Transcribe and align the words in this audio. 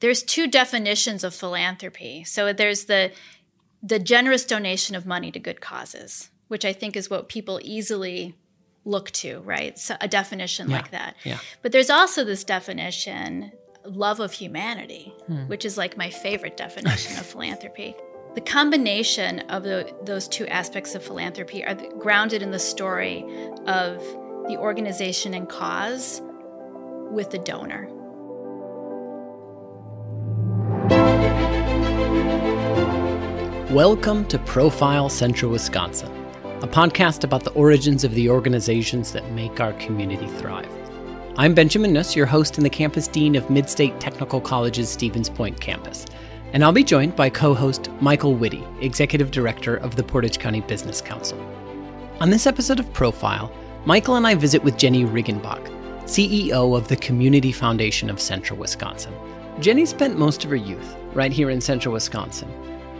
There's 0.00 0.22
two 0.22 0.46
definitions 0.46 1.24
of 1.24 1.34
philanthropy. 1.34 2.24
So 2.24 2.52
there's 2.52 2.84
the 2.84 3.12
the 3.82 3.98
generous 3.98 4.44
donation 4.44 4.96
of 4.96 5.06
money 5.06 5.30
to 5.30 5.38
good 5.38 5.60
causes, 5.60 6.30
which 6.48 6.64
I 6.64 6.72
think 6.72 6.96
is 6.96 7.08
what 7.08 7.28
people 7.28 7.60
easily 7.62 8.34
look 8.84 9.10
to, 9.12 9.40
right? 9.40 9.78
So 9.78 9.96
a 10.00 10.08
definition 10.08 10.70
Yeah, 10.70 10.76
like 10.76 10.90
that. 10.92 11.16
yeah. 11.24 11.38
But 11.62 11.72
there's 11.72 11.90
also 11.90 12.24
this 12.24 12.42
definition, 12.42 13.52
love 13.84 14.18
of 14.18 14.32
humanity, 14.32 15.12
hmm. 15.26 15.46
which 15.46 15.64
is 15.64 15.76
like 15.76 15.96
my 15.96 16.10
favorite 16.10 16.56
definition 16.56 17.16
of 17.18 17.26
philanthropy. 17.26 17.94
The 18.34 18.42
combination 18.42 19.40
of 19.48 19.62
the, 19.62 19.94
those 20.02 20.28
two 20.28 20.46
aspects 20.48 20.94
of 20.94 21.02
philanthropy 21.02 21.64
are 21.64 21.74
grounded 21.98 22.42
in 22.42 22.50
the 22.50 22.58
story 22.58 23.24
of 23.66 23.96
the 24.46 24.58
organization 24.58 25.32
and 25.32 25.48
cause 25.48 26.20
with 27.10 27.30
the 27.30 27.38
donor. 27.38 27.88
Welcome 33.76 34.24
to 34.28 34.38
Profile 34.38 35.10
Central 35.10 35.52
Wisconsin, 35.52 36.10
a 36.62 36.66
podcast 36.66 37.24
about 37.24 37.44
the 37.44 37.52
origins 37.52 38.04
of 38.04 38.14
the 38.14 38.30
organizations 38.30 39.12
that 39.12 39.32
make 39.32 39.60
our 39.60 39.74
community 39.74 40.28
thrive. 40.28 40.70
I'm 41.36 41.52
Benjamin 41.52 41.92
Nuss, 41.92 42.16
your 42.16 42.24
host 42.24 42.56
and 42.56 42.64
the 42.64 42.70
campus 42.70 43.06
dean 43.06 43.36
of 43.36 43.48
Midstate 43.48 44.00
Technical 44.00 44.40
College's 44.40 44.88
Stevens 44.88 45.28
Point 45.28 45.60
campus, 45.60 46.06
and 46.54 46.64
I'll 46.64 46.72
be 46.72 46.82
joined 46.82 47.16
by 47.16 47.28
co 47.28 47.52
host 47.52 47.90
Michael 48.00 48.34
Whitty, 48.34 48.64
executive 48.80 49.30
director 49.30 49.76
of 49.76 49.94
the 49.94 50.02
Portage 50.02 50.38
County 50.38 50.62
Business 50.62 51.02
Council. 51.02 51.38
On 52.20 52.30
this 52.30 52.46
episode 52.46 52.80
of 52.80 52.90
Profile, 52.94 53.52
Michael 53.84 54.16
and 54.16 54.26
I 54.26 54.36
visit 54.36 54.64
with 54.64 54.78
Jenny 54.78 55.04
Riggenbach, 55.04 55.68
CEO 56.04 56.74
of 56.74 56.88
the 56.88 56.96
Community 56.96 57.52
Foundation 57.52 58.08
of 58.08 58.22
Central 58.22 58.58
Wisconsin. 58.58 59.12
Jenny 59.60 59.84
spent 59.84 60.18
most 60.18 60.44
of 60.44 60.50
her 60.50 60.56
youth 60.56 60.96
right 61.12 61.30
here 61.30 61.50
in 61.50 61.60
Central 61.60 61.92
Wisconsin, 61.92 62.50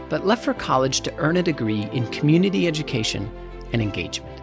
but 0.09 0.25
left 0.25 0.43
for 0.43 0.53
college 0.53 1.01
to 1.01 1.15
earn 1.17 1.37
a 1.37 1.43
degree 1.43 1.89
in 1.91 2.07
community 2.11 2.67
education 2.67 3.29
and 3.73 3.81
engagement. 3.81 4.39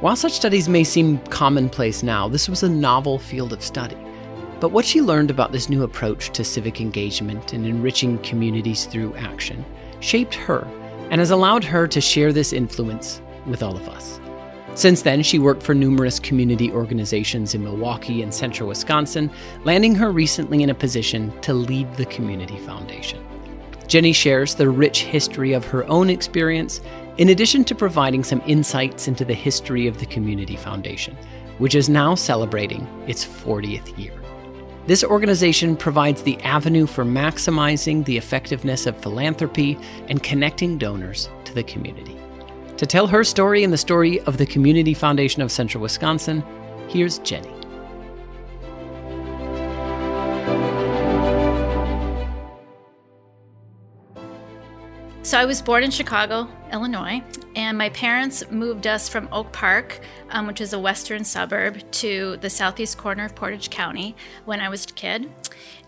While 0.00 0.16
such 0.16 0.32
studies 0.32 0.68
may 0.68 0.84
seem 0.84 1.18
commonplace 1.26 2.02
now, 2.02 2.28
this 2.28 2.48
was 2.48 2.62
a 2.62 2.68
novel 2.68 3.18
field 3.18 3.52
of 3.52 3.62
study. 3.62 3.96
But 4.60 4.70
what 4.70 4.84
she 4.84 5.00
learned 5.00 5.30
about 5.30 5.52
this 5.52 5.68
new 5.68 5.82
approach 5.82 6.30
to 6.30 6.44
civic 6.44 6.80
engagement 6.80 7.52
and 7.52 7.66
enriching 7.66 8.18
communities 8.18 8.86
through 8.86 9.14
action 9.16 9.64
shaped 10.00 10.34
her 10.34 10.66
and 11.10 11.20
has 11.20 11.30
allowed 11.30 11.64
her 11.64 11.86
to 11.88 12.00
share 12.00 12.32
this 12.32 12.52
influence 12.52 13.20
with 13.46 13.62
all 13.62 13.76
of 13.76 13.88
us. 13.88 14.20
Since 14.74 15.02
then, 15.02 15.24
she 15.24 15.40
worked 15.40 15.62
for 15.64 15.74
numerous 15.74 16.20
community 16.20 16.70
organizations 16.70 17.54
in 17.54 17.64
Milwaukee 17.64 18.22
and 18.22 18.32
central 18.32 18.68
Wisconsin, 18.68 19.30
landing 19.64 19.94
her 19.96 20.12
recently 20.12 20.62
in 20.62 20.70
a 20.70 20.74
position 20.74 21.32
to 21.40 21.52
lead 21.52 21.92
the 21.96 22.06
Community 22.06 22.58
Foundation. 22.58 23.27
Jenny 23.88 24.12
shares 24.12 24.54
the 24.54 24.68
rich 24.68 25.04
history 25.04 25.54
of 25.54 25.64
her 25.64 25.86
own 25.88 26.10
experience, 26.10 26.82
in 27.16 27.30
addition 27.30 27.64
to 27.64 27.74
providing 27.74 28.22
some 28.22 28.42
insights 28.46 29.08
into 29.08 29.24
the 29.24 29.34
history 29.34 29.86
of 29.86 29.98
the 29.98 30.06
Community 30.06 30.56
Foundation, 30.56 31.16
which 31.56 31.74
is 31.74 31.88
now 31.88 32.14
celebrating 32.14 32.86
its 33.06 33.24
40th 33.24 33.98
year. 33.98 34.12
This 34.86 35.02
organization 35.02 35.74
provides 35.74 36.22
the 36.22 36.38
avenue 36.42 36.86
for 36.86 37.04
maximizing 37.04 38.04
the 38.04 38.16
effectiveness 38.16 38.86
of 38.86 38.96
philanthropy 39.02 39.78
and 40.08 40.22
connecting 40.22 40.78
donors 40.78 41.30
to 41.44 41.54
the 41.54 41.62
community. 41.62 42.16
To 42.76 42.86
tell 42.86 43.06
her 43.06 43.24
story 43.24 43.64
and 43.64 43.72
the 43.72 43.78
story 43.78 44.20
of 44.20 44.36
the 44.36 44.46
Community 44.46 44.94
Foundation 44.94 45.42
of 45.42 45.50
Central 45.50 45.82
Wisconsin, 45.82 46.44
here's 46.88 47.18
Jenny. 47.20 47.57
So 55.28 55.36
I 55.36 55.44
was 55.44 55.60
born 55.60 55.82
in 55.82 55.90
Chicago, 55.90 56.48
Illinois, 56.72 57.22
and 57.54 57.76
my 57.76 57.90
parents 57.90 58.50
moved 58.50 58.86
us 58.86 59.10
from 59.10 59.28
Oak 59.30 59.52
Park, 59.52 60.00
um, 60.30 60.46
which 60.46 60.62
is 60.62 60.72
a 60.72 60.78
western 60.78 61.22
suburb, 61.22 61.82
to 61.90 62.38
the 62.40 62.48
southeast 62.48 62.96
corner 62.96 63.26
of 63.26 63.34
Portage 63.34 63.68
County 63.68 64.16
when 64.46 64.58
I 64.58 64.70
was 64.70 64.86
a 64.86 64.88
kid. 64.94 65.30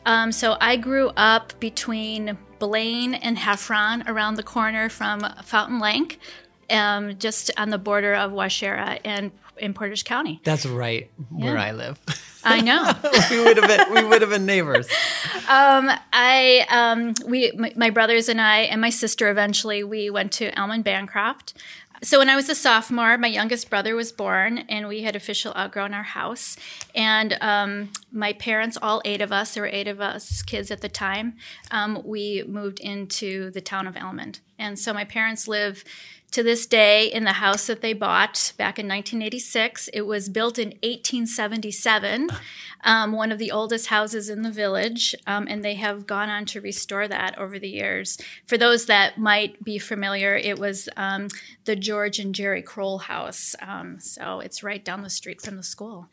Um, 0.05 0.31
so 0.31 0.59
I 0.61 0.77
grew 0.77 1.09
up 1.17 1.59
between 1.59 2.37
Blaine 2.59 3.15
and 3.15 3.39
Heffron, 3.39 4.07
around 4.07 4.35
the 4.35 4.43
corner 4.43 4.91
from 4.91 5.21
Fountain 5.43 5.81
Lake, 5.81 6.21
um, 6.69 7.17
just 7.17 7.51
on 7.57 7.71
the 7.71 7.79
border 7.79 8.13
of 8.13 8.33
Waushara 8.33 9.01
and 9.07 9.31
in 9.61 9.75
Portage 9.75 10.05
County. 10.05 10.41
That's 10.45 10.67
right 10.67 11.11
where 11.31 11.59
I 11.59 11.73
live. 11.73 12.01
I 12.45 12.61
know. 12.61 12.93
we 13.31 13.45
would 13.45 13.57
have 13.59 13.69
been 13.69 13.95
we 13.95 14.09
would 14.09 14.23
have 14.23 14.31
been 14.31 14.47
neighbors. 14.47 14.89
Um, 15.49 15.91
I 16.13 16.65
um, 16.71 17.15
we 17.27 17.51
my, 17.57 17.73
my 17.75 17.91
brothers 17.91 18.29
and 18.29 18.41
I 18.41 18.61
and 18.61 18.81
my 18.81 18.91
sister 18.91 19.29
eventually 19.31 19.83
we 19.83 20.09
went 20.09 20.31
to 20.35 20.57
Almond 20.57 20.85
Bancroft. 20.85 21.55
So 22.03 22.19
when 22.19 22.31
I 22.31 22.37
was 22.37 22.49
a 22.49 22.55
sophomore, 22.55 23.19
my 23.19 23.27
youngest 23.27 23.69
brother 23.69 23.95
was 23.95 24.11
born, 24.11 24.59
and 24.69 24.89
we 24.89 25.03
had 25.03 25.17
official 25.17 25.53
outgrown 25.55 25.93
our 25.93 26.05
house. 26.05 26.57
And 26.95 27.37
um, 27.43 27.91
my 28.11 28.33
parents, 28.33 28.79
all 28.81 29.03
eight 29.05 29.21
of 29.21 29.33
us, 29.33 29.53
there 29.53 29.65
were 29.65 29.69
eight 29.69 29.89
of 29.89 30.01
us 30.01 30.41
kids 30.41 30.71
at 30.71 30.81
the 30.81 30.89
time, 30.89 31.37
um, 31.71 32.01
we 32.05 32.43
moved 32.47 32.81
into 32.81 33.51
the 33.51 33.61
town 33.61 33.87
of 33.87 33.97
Almond. 33.99 34.41
And 34.59 34.79
so 34.79 34.95
my 34.95 35.05
parents 35.05 35.47
live 35.47 35.85
to 36.33 36.43
this 36.43 36.67
day 36.67 37.07
in 37.07 37.25
the 37.25 37.35
house 37.35 37.67
that 37.67 37.81
they 37.81 37.93
bought 37.93 38.53
back 38.57 38.79
in 38.79 38.87
1986. 38.87 39.89
It 39.93 40.03
was 40.03 40.29
built 40.29 40.59
in 40.59 40.69
1877, 40.83 42.31
um, 42.85 43.13
one 43.13 43.33
of 43.33 43.39
the 43.39 43.51
oldest 43.51 43.89
houses 43.89 44.29
in 44.29 44.43
the 44.43 44.51
village, 44.51 45.15
um, 45.27 45.47
and 45.49 45.65
they 45.65 45.75
have 45.75 46.07
gone 46.07 46.31
on 46.31 46.45
to 46.47 46.61
restore 46.61 47.09
that 47.09 47.39
over 47.39 47.59
the 47.59 47.69
years. 47.69 48.19
For 48.47 48.57
those 48.57 48.87
that 48.87 49.19
might 49.19 49.63
be 49.65 49.79
familiar, 49.79 50.37
it 50.37 50.59
was 50.59 50.89
um, 50.97 51.29
the 51.65 51.77
George 51.77 52.19
and 52.19 52.35
Jerry 52.35 52.63
Kroll 52.63 52.99
house. 52.99 53.55
Um, 53.61 53.99
so 54.01 54.41
it's 54.41 54.63
right 54.63 54.85
down 54.85 55.03
the 55.03 55.11
street 55.11 55.43
from 55.43 55.57
the 55.57 55.63
school. 55.63 56.09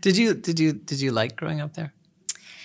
Did 0.00 0.16
you 0.16 0.34
did 0.34 0.58
you 0.58 0.72
did 0.72 1.00
you 1.00 1.12
like 1.12 1.36
growing 1.36 1.60
up 1.60 1.74
there? 1.74 1.92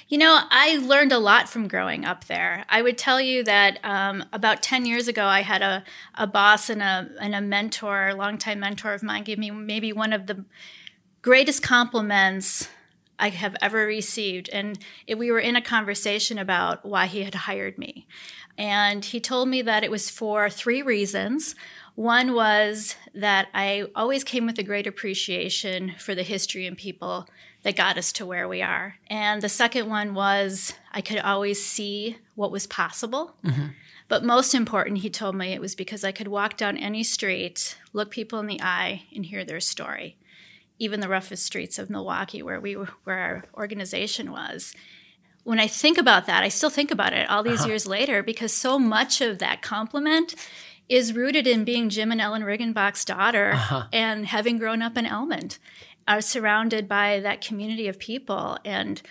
You 0.08 0.18
know, 0.18 0.42
I 0.50 0.78
learned 0.78 1.12
a 1.12 1.18
lot 1.18 1.50
from 1.50 1.68
growing 1.68 2.06
up 2.06 2.26
there. 2.26 2.66
I 2.70 2.82
would 2.82 2.98
tell 2.98 3.22
you 3.22 3.44
that 3.46 3.80
um, 3.84 4.26
about 4.34 4.62
10 4.62 4.86
years 4.86 5.08
ago, 5.08 5.26
I 5.26 5.42
had 5.42 5.62
a, 5.62 5.84
a 6.16 6.28
boss 6.28 6.70
and 6.70 6.82
a, 6.82 7.10
and 7.22 7.34
a 7.34 7.42
mentor, 7.42 8.10
a 8.10 8.16
longtime 8.16 8.60
mentor 8.60 8.94
of 8.94 9.04
mine, 9.04 9.24
gave 9.24 9.40
me 9.40 9.50
maybe 9.50 9.94
one 9.94 10.14
of 10.14 10.28
the 10.28 10.44
greatest 11.22 11.64
compliments 11.64 12.68
I 13.18 13.30
have 13.30 13.56
ever 13.62 13.86
received. 13.86 14.50
And 14.50 14.78
it, 15.08 15.18
we 15.18 15.32
were 15.32 15.40
in 15.40 15.56
a 15.56 15.62
conversation 15.62 16.38
about 16.38 16.86
why 16.86 17.06
he 17.06 17.24
had 17.24 17.36
hired 17.36 17.78
me. 17.78 18.08
And 18.58 19.04
he 19.04 19.20
told 19.20 19.48
me 19.48 19.62
that 19.62 19.84
it 19.84 19.92
was 19.92 20.10
for 20.10 20.50
three 20.50 20.82
reasons. 20.82 21.56
One 21.96 22.34
was 22.34 22.96
that 23.16 23.48
I 23.54 23.86
always 23.96 24.24
came 24.24 24.46
with 24.46 24.60
a 24.60 24.64
great 24.64 24.88
appreciation 24.88 25.94
for 25.98 26.14
the 26.14 26.24
history 26.24 26.68
and 26.68 26.78
people 26.78 27.28
that 27.64 27.76
got 27.76 27.98
us 27.98 28.12
to 28.14 28.26
where 28.26 28.48
we 28.48 28.62
are. 28.62 28.96
And 29.08 29.42
the 29.42 29.50
second 29.50 29.90
one 29.90 30.14
was 30.14 30.74
I 30.92 31.02
could 31.02 31.20
always 31.20 31.66
see 31.66 32.18
what 32.36 32.52
was 32.52 32.68
possible. 32.68 33.36
Mm-hmm. 33.44 33.68
But 34.10 34.24
most 34.24 34.54
important, 34.54 35.00
he 35.00 35.10
told 35.10 35.36
me 35.36 35.54
it 35.54 35.62
was 35.62 35.76
because 35.76 36.04
I 36.04 36.12
could 36.12 36.28
walk 36.28 36.58
down 36.58 36.78
any 36.78 37.04
street, 37.04 37.78
look 37.94 38.12
people 38.12 38.40
in 38.40 38.48
the 38.48 38.62
eye, 38.62 39.04
and 39.16 39.26
hear 39.26 39.46
their 39.46 39.62
story. 39.62 40.18
Even 40.78 41.00
the 41.00 41.08
roughest 41.08 41.46
streets 41.46 41.80
of 41.80 41.90
Milwaukee, 41.90 42.44
where 42.44 42.60
we 42.60 42.76
were, 42.76 42.90
where 43.06 43.20
our 43.20 43.44
organization 43.56 44.32
was. 44.32 44.76
When 45.44 45.60
I 45.60 45.68
think 45.68 45.98
about 45.98 46.26
that, 46.26 46.44
I 46.44 46.50
still 46.50 46.70
think 46.70 46.92
about 46.92 47.14
it 47.14 47.30
all 47.30 47.44
these 47.44 47.62
uh-huh. 47.62 47.70
years 47.70 47.88
later 47.88 48.24
because 48.24 48.54
so 48.54 48.78
much 48.78 49.22
of 49.22 49.40
that 49.40 49.62
compliment 49.62 50.36
is 50.90 51.14
rooted 51.14 51.48
in 51.48 51.64
being 51.64 51.90
Jim 51.90 52.12
and 52.12 52.20
Ellen 52.20 52.44
Riggenbach's 52.44 53.06
daughter 53.06 53.52
uh-huh. 53.52 53.88
and 53.94 54.26
having 54.26 54.58
grown 54.58 54.82
up 54.82 54.98
in 54.98 55.06
Almond, 55.06 55.58
are 56.08 56.22
surrounded 56.22 56.88
by 56.88 57.20
that 57.20 57.42
community 57.42 57.88
of 57.88 58.00
people 58.00 58.58
and 58.66 59.02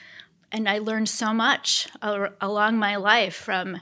and 0.54 0.68
I 0.68 0.78
learned 0.78 1.08
so 1.08 1.32
much 1.32 1.88
along 2.02 2.78
my 2.78 2.96
life 2.96 3.34
from 3.34 3.80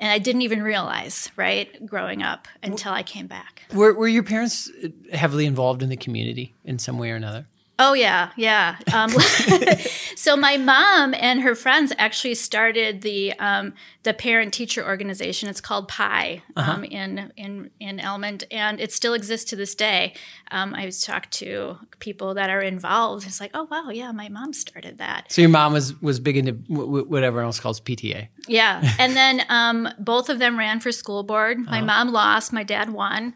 and 0.00 0.12
I 0.12 0.18
didn't 0.18 0.42
even 0.42 0.62
realize, 0.62 1.30
right, 1.36 1.84
growing 1.84 2.22
up 2.22 2.46
until 2.62 2.92
I 2.92 3.02
came 3.02 3.26
back. 3.26 3.62
Were 3.72 3.94
were 3.94 4.08
your 4.08 4.22
parents 4.22 4.70
uh, 4.84 4.88
heavily 5.16 5.46
involved 5.46 5.82
in 5.82 5.88
the 5.88 5.96
community 5.96 6.54
in 6.64 6.78
some 6.78 6.98
way 6.98 7.10
or 7.10 7.16
another? 7.16 7.46
Oh 7.80 7.92
yeah, 7.92 8.30
yeah. 8.36 8.76
Um, 8.92 9.10
so 10.16 10.36
my 10.36 10.56
mom 10.56 11.14
and 11.14 11.40
her 11.42 11.54
friends 11.54 11.92
actually 11.96 12.34
started 12.34 13.02
the 13.02 13.32
um, 13.38 13.72
the 14.02 14.12
parent 14.12 14.52
teacher 14.52 14.84
organization. 14.84 15.48
It's 15.48 15.60
called 15.60 15.86
Pi 15.86 16.42
um, 16.56 16.82
in 16.82 17.32
in 17.36 17.70
in 17.78 18.00
Almond, 18.00 18.44
and 18.50 18.80
it 18.80 18.92
still 18.92 19.14
exists 19.14 19.48
to 19.50 19.56
this 19.56 19.76
day. 19.76 20.14
Um, 20.50 20.74
I've 20.74 20.98
talked 20.98 21.30
to 21.34 21.78
people 22.00 22.34
that 22.34 22.50
are 22.50 22.60
involved. 22.62 23.26
It's 23.28 23.40
like, 23.40 23.52
oh 23.54 23.68
wow, 23.70 23.90
yeah, 23.90 24.10
my 24.10 24.28
mom 24.28 24.52
started 24.54 24.98
that. 24.98 25.30
So 25.30 25.40
your 25.40 25.50
mom 25.50 25.72
was 25.72 26.00
was 26.02 26.18
big 26.18 26.36
into 26.36 26.52
w- 26.54 26.84
w- 26.86 27.04
what 27.06 27.22
everyone 27.22 27.46
else 27.46 27.60
calls 27.60 27.80
PTA. 27.80 28.26
Yeah, 28.48 28.82
and 28.98 29.14
then 29.16 29.42
um, 29.48 29.88
both 30.00 30.30
of 30.30 30.40
them 30.40 30.58
ran 30.58 30.80
for 30.80 30.90
school 30.90 31.22
board. 31.22 31.58
My 31.60 31.80
mom 31.80 32.10
lost. 32.10 32.52
My 32.52 32.64
dad 32.64 32.90
won. 32.90 33.34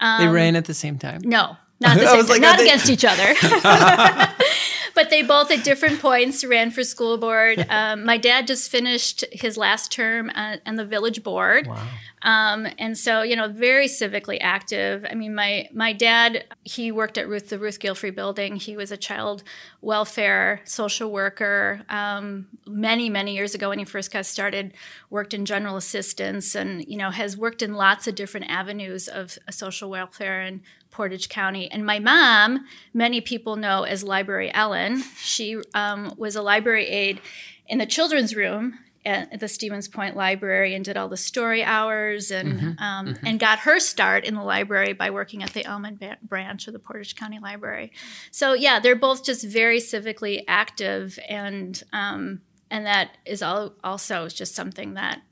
they 0.00 0.26
ran 0.26 0.56
at 0.56 0.64
the 0.64 0.74
same 0.74 0.98
time. 0.98 1.20
No, 1.24 1.56
not 1.80 1.98
the 1.98 2.06
same 2.10 2.26
like, 2.26 2.40
not 2.40 2.58
they- 2.58 2.64
against 2.64 2.90
each 2.90 3.04
other. 3.04 3.34
but 4.96 5.10
they 5.10 5.22
both 5.22 5.50
at 5.52 5.62
different 5.62 6.00
points 6.00 6.42
ran 6.44 6.72
for 6.72 6.82
school 6.82 7.16
board. 7.18 7.64
Um, 7.76 8.06
my 8.06 8.16
dad 8.16 8.46
just 8.46 8.70
finished 8.70 9.22
his 9.32 9.58
last 9.58 9.92
term 9.92 10.30
on 10.34 10.76
the 10.76 10.84
village 10.84 11.22
board. 11.22 11.66
Wow. 11.66 11.86
Um, 12.22 12.66
and 12.78 12.96
so, 12.96 13.22
you 13.22 13.36
know, 13.36 13.48
very 13.48 13.86
civically 13.86 14.38
active. 14.40 15.04
I 15.08 15.14
mean, 15.14 15.34
my 15.34 15.68
my 15.72 15.92
dad, 15.92 16.44
he 16.64 16.90
worked 16.90 17.18
at 17.18 17.28
Ruth 17.28 17.50
the 17.50 17.58
Ruth 17.58 17.78
Gilfry 17.78 18.14
Building. 18.14 18.56
He 18.56 18.76
was 18.76 18.90
a 18.90 18.96
child 18.96 19.42
welfare 19.82 20.60
social 20.64 21.12
worker 21.12 21.82
um, 21.88 22.46
many 22.66 23.10
many 23.10 23.34
years 23.34 23.54
ago 23.54 23.68
when 23.68 23.78
he 23.78 23.84
first 23.84 24.10
got 24.10 24.26
started. 24.26 24.72
Worked 25.10 25.34
in 25.34 25.44
general 25.44 25.76
assistance, 25.76 26.54
and 26.54 26.84
you 26.88 26.96
know, 26.96 27.10
has 27.10 27.36
worked 27.36 27.62
in 27.62 27.74
lots 27.74 28.08
of 28.08 28.14
different 28.14 28.46
avenues 28.48 29.06
of 29.06 29.38
social 29.50 29.90
welfare 29.90 30.40
and 30.40 30.62
Portage 30.96 31.28
County. 31.28 31.70
And 31.70 31.84
my 31.84 31.98
mom, 31.98 32.64
many 32.94 33.20
people 33.20 33.56
know 33.56 33.82
as 33.82 34.02
Library 34.02 34.50
Ellen. 34.54 34.85
She 35.18 35.60
um, 35.74 36.14
was 36.16 36.36
a 36.36 36.42
library 36.42 36.86
aide 36.86 37.20
in 37.68 37.78
the 37.78 37.86
children's 37.86 38.34
room 38.34 38.78
at 39.06 39.38
the 39.38 39.46
Stevens 39.46 39.86
Point 39.86 40.16
Library 40.16 40.74
and 40.74 40.84
did 40.84 40.96
all 40.96 41.08
the 41.08 41.16
story 41.16 41.62
hours 41.62 42.32
and 42.32 42.54
mm-hmm, 42.54 42.82
um, 42.82 43.06
mm-hmm. 43.06 43.26
and 43.26 43.38
got 43.38 43.60
her 43.60 43.78
start 43.78 44.24
in 44.24 44.34
the 44.34 44.42
library 44.42 44.92
by 44.92 45.10
working 45.10 45.44
at 45.44 45.52
the 45.52 45.64
Almond 45.64 46.00
ba- 46.00 46.18
branch 46.22 46.66
of 46.66 46.72
the 46.72 46.80
Portage 46.80 47.14
County 47.14 47.38
Library. 47.38 47.92
So 48.32 48.52
yeah, 48.52 48.80
they're 48.80 48.96
both 48.96 49.24
just 49.24 49.44
very 49.46 49.78
civically 49.78 50.42
active 50.48 51.18
and 51.28 51.80
um, 51.92 52.40
and 52.68 52.84
that 52.86 53.16
is 53.24 53.42
all 53.42 53.74
also 53.84 54.28
just 54.28 54.56
something 54.56 54.94
that 54.94 55.22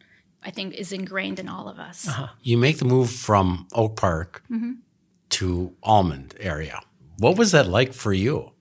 I 0.45 0.51
think 0.51 0.75
is 0.75 0.93
ingrained 0.93 1.41
in 1.41 1.49
all 1.49 1.69
of 1.69 1.81
us. 1.81 2.07
Uh-huh. 2.07 2.29
You 2.43 2.57
make 2.57 2.79
the 2.79 2.85
move 2.85 3.11
from 3.11 3.67
Oak 3.75 3.97
Park 3.97 4.45
mm-hmm. 4.49 4.75
to 5.31 5.75
Almond 5.83 6.37
area. 6.39 6.81
What 7.19 7.37
was 7.37 7.51
that 7.53 7.67
like 7.67 7.93
for 7.93 8.13
you? 8.13 8.53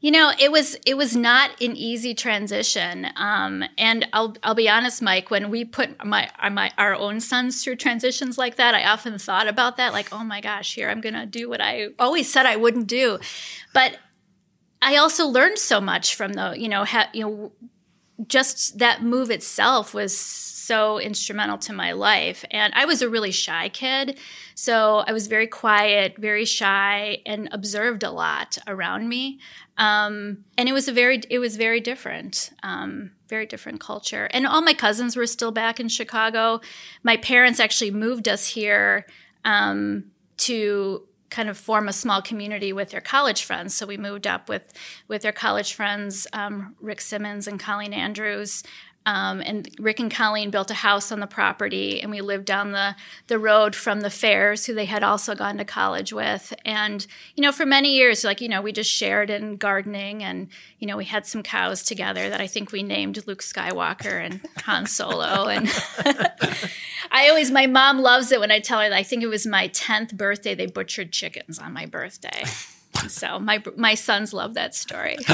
You 0.00 0.10
know, 0.10 0.32
it 0.38 0.50
was 0.50 0.76
it 0.86 0.96
was 0.96 1.14
not 1.14 1.50
an 1.60 1.76
easy 1.76 2.14
transition, 2.14 3.08
um, 3.16 3.62
and 3.76 4.08
I'll 4.14 4.34
I'll 4.42 4.54
be 4.54 4.68
honest, 4.68 5.02
Mike. 5.02 5.30
When 5.30 5.50
we 5.50 5.62
put 5.64 6.02
my 6.02 6.30
my 6.50 6.72
our 6.78 6.94
own 6.94 7.20
sons 7.20 7.62
through 7.62 7.76
transitions 7.76 8.38
like 8.38 8.56
that, 8.56 8.74
I 8.74 8.84
often 8.84 9.18
thought 9.18 9.46
about 9.46 9.76
that, 9.76 9.92
like, 9.92 10.08
oh 10.10 10.24
my 10.24 10.40
gosh, 10.40 10.74
here 10.74 10.88
I'm 10.88 11.02
going 11.02 11.14
to 11.14 11.26
do 11.26 11.50
what 11.50 11.60
I 11.60 11.88
always 11.98 12.32
said 12.32 12.46
I 12.46 12.56
wouldn't 12.56 12.86
do, 12.86 13.18
but 13.74 13.98
I 14.80 14.96
also 14.96 15.26
learned 15.26 15.58
so 15.58 15.82
much 15.82 16.14
from 16.14 16.32
the 16.32 16.54
you 16.56 16.68
know 16.68 16.84
ha, 16.84 17.08
you 17.12 17.22
know 17.22 17.52
just 18.26 18.78
that 18.78 19.02
move 19.02 19.30
itself 19.30 19.92
was 19.92 20.16
so 20.70 21.00
instrumental 21.00 21.58
to 21.58 21.72
my 21.72 21.90
life. 21.92 22.44
And 22.50 22.72
I 22.76 22.84
was 22.84 23.02
a 23.02 23.08
really 23.08 23.32
shy 23.32 23.68
kid. 23.70 24.18
So 24.54 24.98
I 24.98 25.12
was 25.12 25.26
very 25.26 25.48
quiet, 25.48 26.14
very 26.16 26.44
shy, 26.44 27.22
and 27.26 27.48
observed 27.50 28.04
a 28.04 28.10
lot 28.12 28.56
around 28.68 29.08
me. 29.08 29.40
Um, 29.80 30.44
and 30.58 30.68
it 30.68 30.72
was 30.72 30.88
a 30.88 30.92
very, 30.92 31.22
it 31.30 31.38
was 31.38 31.56
very 31.56 31.80
different, 31.80 32.50
um, 32.62 33.12
very 33.28 33.46
different 33.46 33.80
culture. 33.80 34.28
And 34.30 34.46
all 34.46 34.60
my 34.60 34.74
cousins 34.74 35.16
were 35.16 35.26
still 35.26 35.52
back 35.52 35.80
in 35.80 35.88
Chicago. 35.88 36.60
My 37.02 37.16
parents 37.16 37.58
actually 37.58 37.90
moved 37.90 38.28
us 38.28 38.46
here 38.46 39.06
um, 39.42 40.04
to 40.36 41.06
kind 41.30 41.48
of 41.48 41.56
form 41.56 41.88
a 41.88 41.94
small 41.94 42.20
community 42.20 42.74
with 42.74 42.90
their 42.90 43.00
college 43.00 43.42
friends. 43.42 43.74
So 43.74 43.86
we 43.86 43.96
moved 43.96 44.26
up 44.26 44.50
with 44.50 44.70
with 45.08 45.22
their 45.22 45.32
college 45.32 45.72
friends, 45.72 46.26
um, 46.34 46.76
Rick 46.80 47.00
Simmons 47.00 47.48
and 47.48 47.58
Colleen 47.58 47.94
Andrews. 47.94 48.62
Um, 49.10 49.42
and 49.44 49.68
Rick 49.80 49.98
and 49.98 50.08
Colleen 50.08 50.50
built 50.50 50.70
a 50.70 50.74
house 50.74 51.10
on 51.10 51.18
the 51.18 51.26
property, 51.26 52.00
and 52.00 52.12
we 52.12 52.20
lived 52.20 52.44
down 52.44 52.70
the 52.70 52.94
the 53.26 53.40
road 53.40 53.74
from 53.74 54.02
the 54.02 54.10
Fairs, 54.10 54.66
who 54.66 54.74
they 54.74 54.84
had 54.84 55.02
also 55.02 55.34
gone 55.34 55.58
to 55.58 55.64
college 55.64 56.12
with. 56.12 56.54
And 56.64 57.04
you 57.34 57.42
know, 57.42 57.50
for 57.50 57.66
many 57.66 57.96
years, 57.96 58.22
like 58.22 58.40
you 58.40 58.48
know, 58.48 58.62
we 58.62 58.70
just 58.70 58.90
shared 58.90 59.28
in 59.28 59.56
gardening, 59.56 60.22
and 60.22 60.46
you 60.78 60.86
know, 60.86 60.96
we 60.96 61.06
had 61.06 61.26
some 61.26 61.42
cows 61.42 61.82
together 61.82 62.30
that 62.30 62.40
I 62.40 62.46
think 62.46 62.70
we 62.70 62.84
named 62.84 63.26
Luke 63.26 63.42
Skywalker 63.42 64.24
and 64.24 64.46
Han 64.58 64.86
Solo. 64.86 65.48
And 65.48 65.68
I 67.10 67.28
always, 67.28 67.50
my 67.50 67.66
mom 67.66 68.02
loves 68.02 68.30
it 68.30 68.38
when 68.38 68.52
I 68.52 68.60
tell 68.60 68.78
her 68.78 68.88
that 68.88 68.96
I 68.96 69.02
think 69.02 69.24
it 69.24 69.28
was 69.28 69.44
my 69.44 69.66
tenth 69.66 70.16
birthday 70.16 70.54
they 70.54 70.66
butchered 70.66 71.10
chickens 71.10 71.58
on 71.58 71.72
my 71.72 71.84
birthday. 71.84 72.44
So 73.08 73.38
my 73.38 73.62
my 73.76 73.94
sons 73.94 74.32
love 74.32 74.54
that 74.54 74.74
story. 74.74 75.16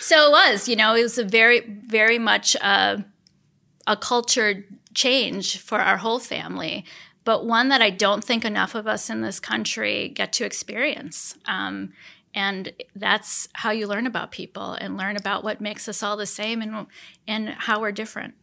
so 0.00 0.26
it 0.26 0.30
was, 0.30 0.68
you 0.68 0.76
know, 0.76 0.94
it 0.94 1.02
was 1.02 1.18
a 1.18 1.24
very 1.24 1.60
very 1.60 2.18
much 2.18 2.54
a, 2.56 3.04
a 3.86 3.96
culture 3.96 4.64
change 4.94 5.58
for 5.58 5.80
our 5.80 5.96
whole 5.96 6.18
family, 6.18 6.84
but 7.24 7.46
one 7.46 7.68
that 7.68 7.82
I 7.82 7.90
don't 7.90 8.22
think 8.22 8.44
enough 8.44 8.74
of 8.74 8.86
us 8.86 9.08
in 9.08 9.22
this 9.22 9.40
country 9.40 10.08
get 10.08 10.32
to 10.34 10.44
experience. 10.44 11.36
Um, 11.46 11.92
and 12.34 12.72
that's 12.96 13.48
how 13.52 13.70
you 13.70 13.86
learn 13.86 14.06
about 14.06 14.30
people 14.30 14.72
and 14.72 14.96
learn 14.96 15.16
about 15.16 15.44
what 15.44 15.60
makes 15.60 15.88
us 15.88 16.02
all 16.02 16.16
the 16.16 16.26
same 16.26 16.62
and 16.62 16.86
and 17.26 17.50
how 17.50 17.80
we're 17.80 17.92
different. 17.92 18.34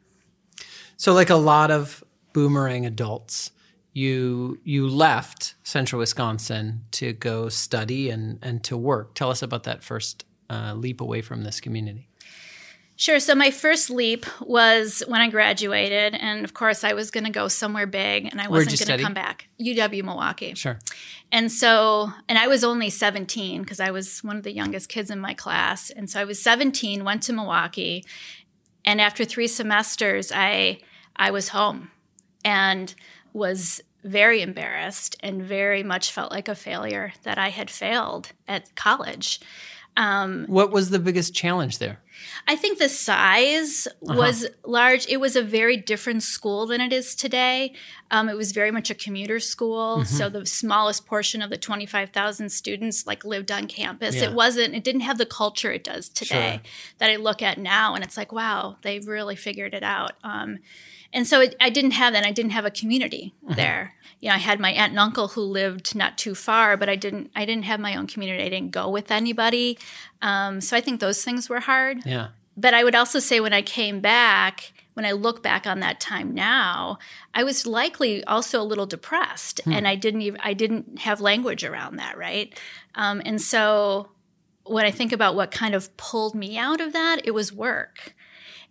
So, 0.97 1.13
like 1.13 1.29
a 1.29 1.35
lot 1.35 1.71
of 1.71 2.03
boomerang 2.33 2.85
adults, 2.85 3.51
you 3.93 4.59
you 4.63 4.87
left 4.87 5.55
Central 5.63 5.99
Wisconsin 5.99 6.85
to 6.91 7.13
go 7.13 7.49
study 7.49 8.09
and 8.09 8.39
and 8.41 8.63
to 8.63 8.77
work. 8.77 9.15
Tell 9.15 9.29
us 9.29 9.41
about 9.41 9.63
that 9.63 9.83
first 9.83 10.25
uh, 10.49 10.73
leap 10.75 11.01
away 11.01 11.21
from 11.21 11.43
this 11.43 11.59
community. 11.59 12.09
Sure. 12.99 13.21
So 13.21 13.33
my 13.33 13.49
first 13.49 13.89
leap 13.89 14.25
was 14.41 15.01
when 15.07 15.21
I 15.21 15.29
graduated, 15.29 16.15
and 16.15 16.43
of 16.43 16.53
course 16.53 16.83
I 16.83 16.91
was 16.91 17.11
going 17.11 17.23
to 17.23 17.29
go 17.29 17.47
somewhere 17.47 17.87
big, 17.87 18.25
and 18.25 18.41
I 18.41 18.49
wasn't 18.49 18.77
going 18.77 18.97
to 18.97 19.03
come 19.03 19.13
back. 19.13 19.47
UW 19.57 20.03
Milwaukee. 20.03 20.53
Sure. 20.53 20.79
And 21.31 21.49
so, 21.49 22.11
and 22.27 22.37
I 22.37 22.47
was 22.47 22.61
only 22.65 22.89
17 22.89 23.61
because 23.61 23.79
I 23.79 23.91
was 23.91 24.21
one 24.21 24.35
of 24.35 24.43
the 24.43 24.51
youngest 24.51 24.89
kids 24.89 25.09
in 25.09 25.17
my 25.21 25.33
class, 25.33 25.89
and 25.91 26.09
so 26.09 26.19
I 26.19 26.25
was 26.25 26.41
17, 26.41 27.05
went 27.05 27.23
to 27.23 27.31
Milwaukee, 27.31 28.03
and 28.83 28.99
after 28.99 29.23
three 29.23 29.47
semesters, 29.47 30.33
I 30.35 30.79
I 31.15 31.31
was 31.31 31.49
home, 31.49 31.91
and 32.43 32.93
was 33.33 33.81
very 34.03 34.41
embarrassed 34.41 35.15
and 35.21 35.41
very 35.43 35.83
much 35.83 36.11
felt 36.11 36.31
like 36.31 36.47
a 36.47 36.55
failure 36.55 37.13
that 37.23 37.37
I 37.37 37.49
had 37.49 37.69
failed 37.69 38.31
at 38.47 38.75
college. 38.75 39.39
Um, 39.97 40.45
what 40.47 40.71
was 40.71 40.91
the 40.91 40.99
biggest 40.99 41.33
challenge 41.33 41.79
there? 41.79 41.99
I 42.47 42.55
think 42.55 42.79
the 42.79 42.89
size 42.89 43.87
uh-huh. 43.87 44.17
was 44.17 44.47
large. 44.65 45.07
It 45.07 45.17
was 45.17 45.35
a 45.35 45.43
very 45.43 45.75
different 45.75 46.23
school 46.23 46.67
than 46.67 46.79
it 46.79 46.93
is 46.93 47.15
today. 47.15 47.73
Um, 48.11 48.27
it 48.27 48.35
was 48.35 48.51
very 48.51 48.71
much 48.71 48.89
a 48.89 48.95
commuter 48.95 49.39
school, 49.39 49.97
mm-hmm. 49.97 50.03
so 50.03 50.29
the 50.29 50.45
smallest 50.45 51.05
portion 51.05 51.41
of 51.41 51.49
the 51.49 51.57
twenty 51.57 51.85
five 51.85 52.09
thousand 52.09 52.51
students 52.51 53.05
like 53.05 53.23
lived 53.23 53.51
on 53.51 53.67
campus. 53.67 54.15
Yeah. 54.15 54.29
It 54.29 54.33
wasn't. 54.33 54.73
It 54.73 54.83
didn't 54.83 55.01
have 55.01 55.17
the 55.17 55.25
culture 55.25 55.71
it 55.71 55.83
does 55.83 56.09
today 56.09 56.61
sure. 56.63 56.71
that 56.97 57.11
I 57.11 57.17
look 57.17 57.41
at 57.41 57.57
now, 57.57 57.93
and 57.93 58.03
it's 58.03 58.17
like, 58.17 58.31
wow, 58.31 58.77
they've 58.81 59.07
really 59.07 59.35
figured 59.35 59.73
it 59.73 59.83
out. 59.83 60.13
Um, 60.23 60.59
and 61.13 61.27
so 61.27 61.41
it, 61.41 61.55
I 61.59 61.69
didn't 61.69 61.91
have 61.91 62.13
that. 62.13 62.25
I 62.25 62.31
didn't 62.31 62.51
have 62.51 62.65
a 62.65 62.71
community 62.71 63.33
mm-hmm. 63.43 63.55
there. 63.55 63.93
You 64.19 64.29
know, 64.29 64.35
I 64.35 64.39
had 64.39 64.59
my 64.59 64.71
aunt 64.71 64.91
and 64.91 64.99
uncle 64.99 65.29
who 65.29 65.41
lived 65.41 65.95
not 65.95 66.17
too 66.17 66.35
far, 66.35 66.77
but 66.77 66.89
I 66.89 66.95
didn't. 66.95 67.31
I 67.35 67.45
didn't 67.45 67.65
have 67.65 67.79
my 67.79 67.95
own 67.95 68.07
community. 68.07 68.43
I 68.43 68.49
didn't 68.49 68.71
go 68.71 68.89
with 68.89 69.11
anybody. 69.11 69.77
Um, 70.21 70.61
so 70.61 70.75
I 70.75 70.81
think 70.81 70.99
those 70.99 71.23
things 71.23 71.47
were 71.47 71.61
hard. 71.61 72.05
Yeah. 72.05 72.29
But 72.57 72.73
I 72.73 72.83
would 72.83 72.95
also 72.95 73.19
say 73.19 73.39
when 73.39 73.53
I 73.53 73.61
came 73.61 74.01
back, 74.01 74.73
when 74.93 75.05
I 75.05 75.11
look 75.11 75.41
back 75.41 75.65
on 75.65 75.79
that 75.79 75.99
time 75.99 76.33
now, 76.33 76.97
I 77.33 77.43
was 77.43 77.65
likely 77.65 78.23
also 78.25 78.61
a 78.61 78.63
little 78.63 78.85
depressed, 78.85 79.61
hmm. 79.63 79.73
and 79.73 79.87
I 79.87 79.95
didn't 79.95 80.21
even 80.21 80.39
I 80.41 80.53
didn't 80.53 80.99
have 80.99 81.21
language 81.21 81.63
around 81.63 81.97
that, 81.97 82.17
right? 82.17 82.57
Um, 82.95 83.21
and 83.25 83.41
so 83.41 84.09
when 84.63 84.85
I 84.85 84.91
think 84.91 85.11
about 85.11 85.35
what 85.35 85.51
kind 85.51 85.73
of 85.73 85.95
pulled 85.97 86.35
me 86.35 86.57
out 86.57 86.81
of 86.81 86.93
that, 86.93 87.21
it 87.23 87.31
was 87.31 87.51
work. 87.51 88.13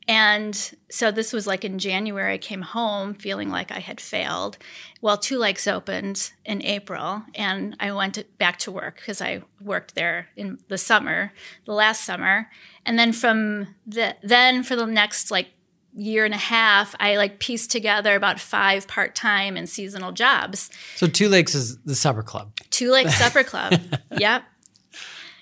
And 0.08 0.75
so 0.90 1.10
this 1.10 1.34
was 1.34 1.46
like 1.46 1.66
in 1.66 1.78
January, 1.78 2.32
I 2.32 2.38
came 2.38 2.62
home 2.62 3.12
feeling 3.12 3.50
like 3.50 3.70
I 3.70 3.80
had 3.80 4.00
failed. 4.00 4.56
Well, 5.02 5.18
Two 5.18 5.38
Lakes 5.38 5.66
opened 5.66 6.32
in 6.46 6.62
April, 6.62 7.22
and 7.34 7.76
I 7.78 7.92
went 7.92 8.38
back 8.38 8.58
to 8.60 8.72
work 8.72 8.96
because 8.96 9.20
I 9.20 9.42
worked 9.60 9.94
there 9.94 10.28
in 10.34 10.60
the 10.68 10.78
summer, 10.78 11.32
the 11.66 11.75
last 11.75 12.04
summer. 12.04 12.48
And 12.87 12.98
then 12.98 13.12
from 13.12 13.75
the, 13.87 14.16
then 14.22 14.62
for 14.62 14.76
the 14.76 14.87
next 14.87 15.30
like 15.30 15.48
year 15.95 16.25
and 16.25 16.35
a 16.35 16.38
half, 16.38 16.95
I 17.00 17.16
like 17.16 17.38
pieced 17.38 17.71
together 17.71 18.14
about 18.14 18.40
five 18.40 18.87
part 18.87 19.14
time 19.14 19.57
and 19.57 19.68
seasonal 19.68 20.12
jobs. 20.12 20.71
So 20.97 21.07
Two 21.07 21.28
Lakes 21.28 21.54
is 21.54 21.78
the 21.78 21.95
supper 21.95 22.23
club. 22.23 22.52
Two 22.71 22.90
Lakes 22.90 23.16
Supper 23.16 23.45
Club. 23.45 23.80
yep. 24.18 24.45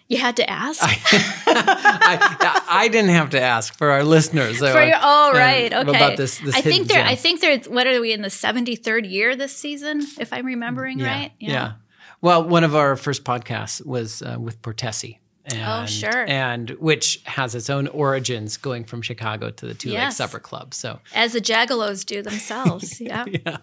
You 0.08 0.18
had 0.18 0.36
to 0.36 0.48
ask. 0.48 0.80
I, 0.82 0.96
I, 1.48 2.62
I, 2.68 2.88
didn't 2.88 3.10
have 3.10 3.30
to 3.30 3.40
ask 3.40 3.76
for 3.76 3.90
our 3.90 4.04
listeners. 4.04 4.58
For 4.58 4.84
your, 4.84 4.98
oh, 5.02 5.32
right, 5.34 5.72
okay. 5.72 5.88
About 5.88 6.16
this, 6.16 6.38
this 6.38 6.54
I 6.54 6.60
think 6.60 6.86
there. 6.86 7.04
I 7.04 7.16
think 7.16 7.40
there's. 7.40 7.68
What 7.68 7.88
are 7.88 8.00
we 8.00 8.12
in 8.12 8.22
the 8.22 8.30
seventy 8.30 8.76
third 8.76 9.04
year 9.04 9.34
this 9.34 9.56
season? 9.56 10.02
If 10.20 10.32
I'm 10.32 10.46
remembering 10.46 11.00
yeah, 11.00 11.08
right. 11.08 11.32
Yeah. 11.40 11.50
yeah. 11.50 11.72
Well, 12.20 12.44
one 12.44 12.62
of 12.62 12.76
our 12.76 12.94
first 12.94 13.24
podcasts 13.24 13.84
was 13.84 14.22
uh, 14.22 14.36
with 14.38 14.62
Portesi. 14.62 15.18
And, 15.46 15.84
oh, 15.84 15.86
sure. 15.86 16.24
And 16.28 16.70
which 16.70 17.20
has 17.24 17.54
its 17.54 17.70
own 17.70 17.86
origins 17.88 18.56
going 18.56 18.84
from 18.84 19.00
Chicago 19.00 19.50
to 19.50 19.66
the 19.66 19.74
Two 19.74 19.90
yes. 19.90 20.04
Lakes 20.04 20.16
Supper 20.16 20.40
Club. 20.40 20.74
So 20.74 20.98
as 21.14 21.34
the 21.34 21.40
Jaggalos 21.40 22.04
do 22.04 22.20
themselves. 22.20 23.00
yeah. 23.00 23.24
yeah. 23.28 23.58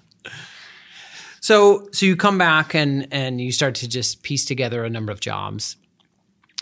So 1.42 1.90
so 1.92 2.06
you 2.06 2.16
come 2.16 2.38
back 2.38 2.74
and 2.74 3.08
and 3.12 3.42
you 3.42 3.52
start 3.52 3.76
to 3.76 3.88
just 3.88 4.24
piece 4.24 4.46
together 4.46 4.86
a 4.86 4.90
number 4.90 5.12
of 5.12 5.20
jobs 5.20 5.76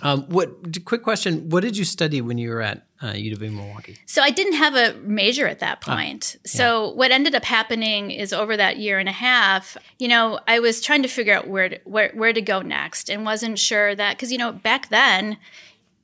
Um, 0.02 0.24
what? 0.30 0.84
Quick 0.86 1.04
question: 1.04 1.50
What 1.50 1.62
did 1.62 1.78
you 1.78 1.86
study 1.86 2.22
when 2.22 2.40
you 2.40 2.50
were 2.50 2.62
at 2.62 2.88
uh, 3.02 3.14
UW 3.14 3.52
Milwaukee? 3.52 3.98
So 4.06 4.22
I 4.22 4.30
didn't 4.30 4.54
have 4.54 4.76
a 4.76 4.94
major 5.02 5.48
at 5.48 5.60
that 5.60 5.84
ah, 5.88 5.96
point. 5.96 6.36
yeah. 6.44 6.50
So 6.50 6.92
what 6.92 7.12
ended 7.12 7.36
up 7.36 7.46
happening 7.46 8.12
is 8.12 8.34
over 8.34 8.56
that 8.58 8.78
year 8.78 9.00
and 9.00 9.10
a 9.10 9.14
half, 9.14 9.78
you 10.00 10.08
know, 10.08 10.40
I 10.48 10.60
was 10.60 10.82
trying 10.82 11.02
to 11.04 11.08
figure 11.08 11.34
out 11.34 11.48
where 11.48 11.70
to, 11.70 11.80
where 11.86 12.12
where 12.14 12.34
to 12.34 12.42
go 12.42 12.62
next, 12.62 13.10
and 13.10 13.26
wasn't 13.26 13.60
sure 13.60 13.96
that 13.96 14.18
because 14.18 14.32
you 14.32 14.38
know 14.38 14.52
back 14.52 14.90
then 14.90 15.38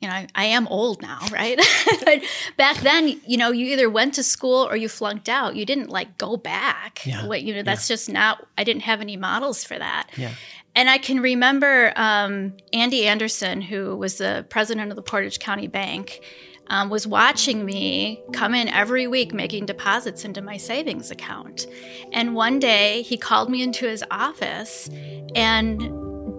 you 0.01 0.07
know, 0.07 0.13
I, 0.13 0.27
I, 0.35 0.45
am 0.45 0.67
old 0.67 1.01
now, 1.01 1.19
right? 1.31 1.59
but 2.05 2.21
back 2.55 2.77
then, 2.77 3.19
you 3.25 3.37
know, 3.37 3.51
you 3.51 3.65
either 3.67 3.89
went 3.89 4.13
to 4.15 4.23
school 4.23 4.67
or 4.69 4.75
you 4.75 4.89
flunked 4.89 5.27
out. 5.27 5.55
You 5.55 5.65
didn't 5.65 5.89
like 5.89 6.17
go 6.17 6.37
back. 6.37 7.05
Yeah. 7.05 7.25
What, 7.25 7.41
you 7.41 7.55
know, 7.55 7.63
that's 7.63 7.89
yeah. 7.89 7.95
just 7.95 8.09
not, 8.09 8.45
I 8.57 8.63
didn't 8.63 8.83
have 8.83 9.01
any 9.01 9.17
models 9.17 9.63
for 9.63 9.77
that. 9.77 10.09
Yeah. 10.15 10.33
And 10.75 10.89
I 10.89 10.99
can 10.99 11.19
remember 11.19 11.91
um, 11.95 12.53
Andy 12.71 13.07
Anderson, 13.07 13.61
who 13.61 13.95
was 13.95 14.19
the 14.19 14.45
president 14.49 14.91
of 14.91 14.95
the 14.95 15.01
Portage 15.01 15.39
County 15.39 15.67
Bank, 15.67 16.21
um, 16.69 16.89
was 16.89 17.07
watching 17.07 17.65
me 17.65 18.21
come 18.33 18.53
in 18.53 18.67
every 18.69 19.07
week 19.07 19.33
making 19.33 19.65
deposits 19.65 20.25
into 20.25 20.41
my 20.41 20.57
savings 20.57 21.11
account. 21.11 21.67
And 22.11 22.35
one 22.35 22.59
day 22.59 23.01
he 23.03 23.17
called 23.17 23.49
me 23.49 23.61
into 23.61 23.87
his 23.87 24.03
office 24.11 24.89
and 25.35 25.81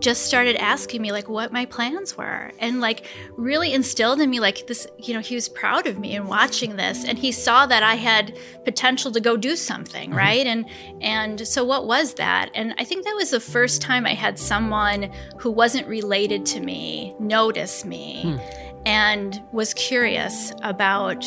just 0.00 0.26
started 0.26 0.56
asking 0.56 1.02
me 1.02 1.12
like 1.12 1.28
what 1.28 1.52
my 1.52 1.64
plans 1.64 2.16
were 2.16 2.52
and 2.58 2.80
like 2.80 3.06
really 3.36 3.72
instilled 3.72 4.20
in 4.20 4.30
me 4.30 4.38
like 4.38 4.66
this 4.66 4.86
you 4.98 5.12
know 5.12 5.20
he 5.20 5.34
was 5.34 5.48
proud 5.48 5.86
of 5.86 5.98
me 5.98 6.14
and 6.14 6.28
watching 6.28 6.76
this 6.76 7.04
and 7.04 7.18
he 7.18 7.32
saw 7.32 7.66
that 7.66 7.82
i 7.82 7.94
had 7.94 8.36
potential 8.64 9.10
to 9.10 9.20
go 9.20 9.36
do 9.36 9.56
something 9.56 10.10
mm-hmm. 10.10 10.18
right 10.18 10.46
and 10.46 10.66
and 11.00 11.46
so 11.46 11.64
what 11.64 11.86
was 11.86 12.14
that 12.14 12.50
and 12.54 12.74
i 12.78 12.84
think 12.84 13.04
that 13.04 13.14
was 13.14 13.30
the 13.30 13.40
first 13.40 13.82
time 13.82 14.06
i 14.06 14.14
had 14.14 14.38
someone 14.38 15.10
who 15.36 15.50
wasn't 15.50 15.86
related 15.88 16.46
to 16.46 16.60
me 16.60 17.14
notice 17.18 17.84
me 17.84 18.22
hmm. 18.22 18.67
And 18.88 19.42
was 19.52 19.74
curious 19.74 20.50
about 20.62 21.22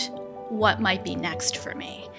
what 0.49 0.81
might 0.81 1.05
be 1.05 1.15
next 1.15 1.57
for 1.57 1.75
me 1.75 2.09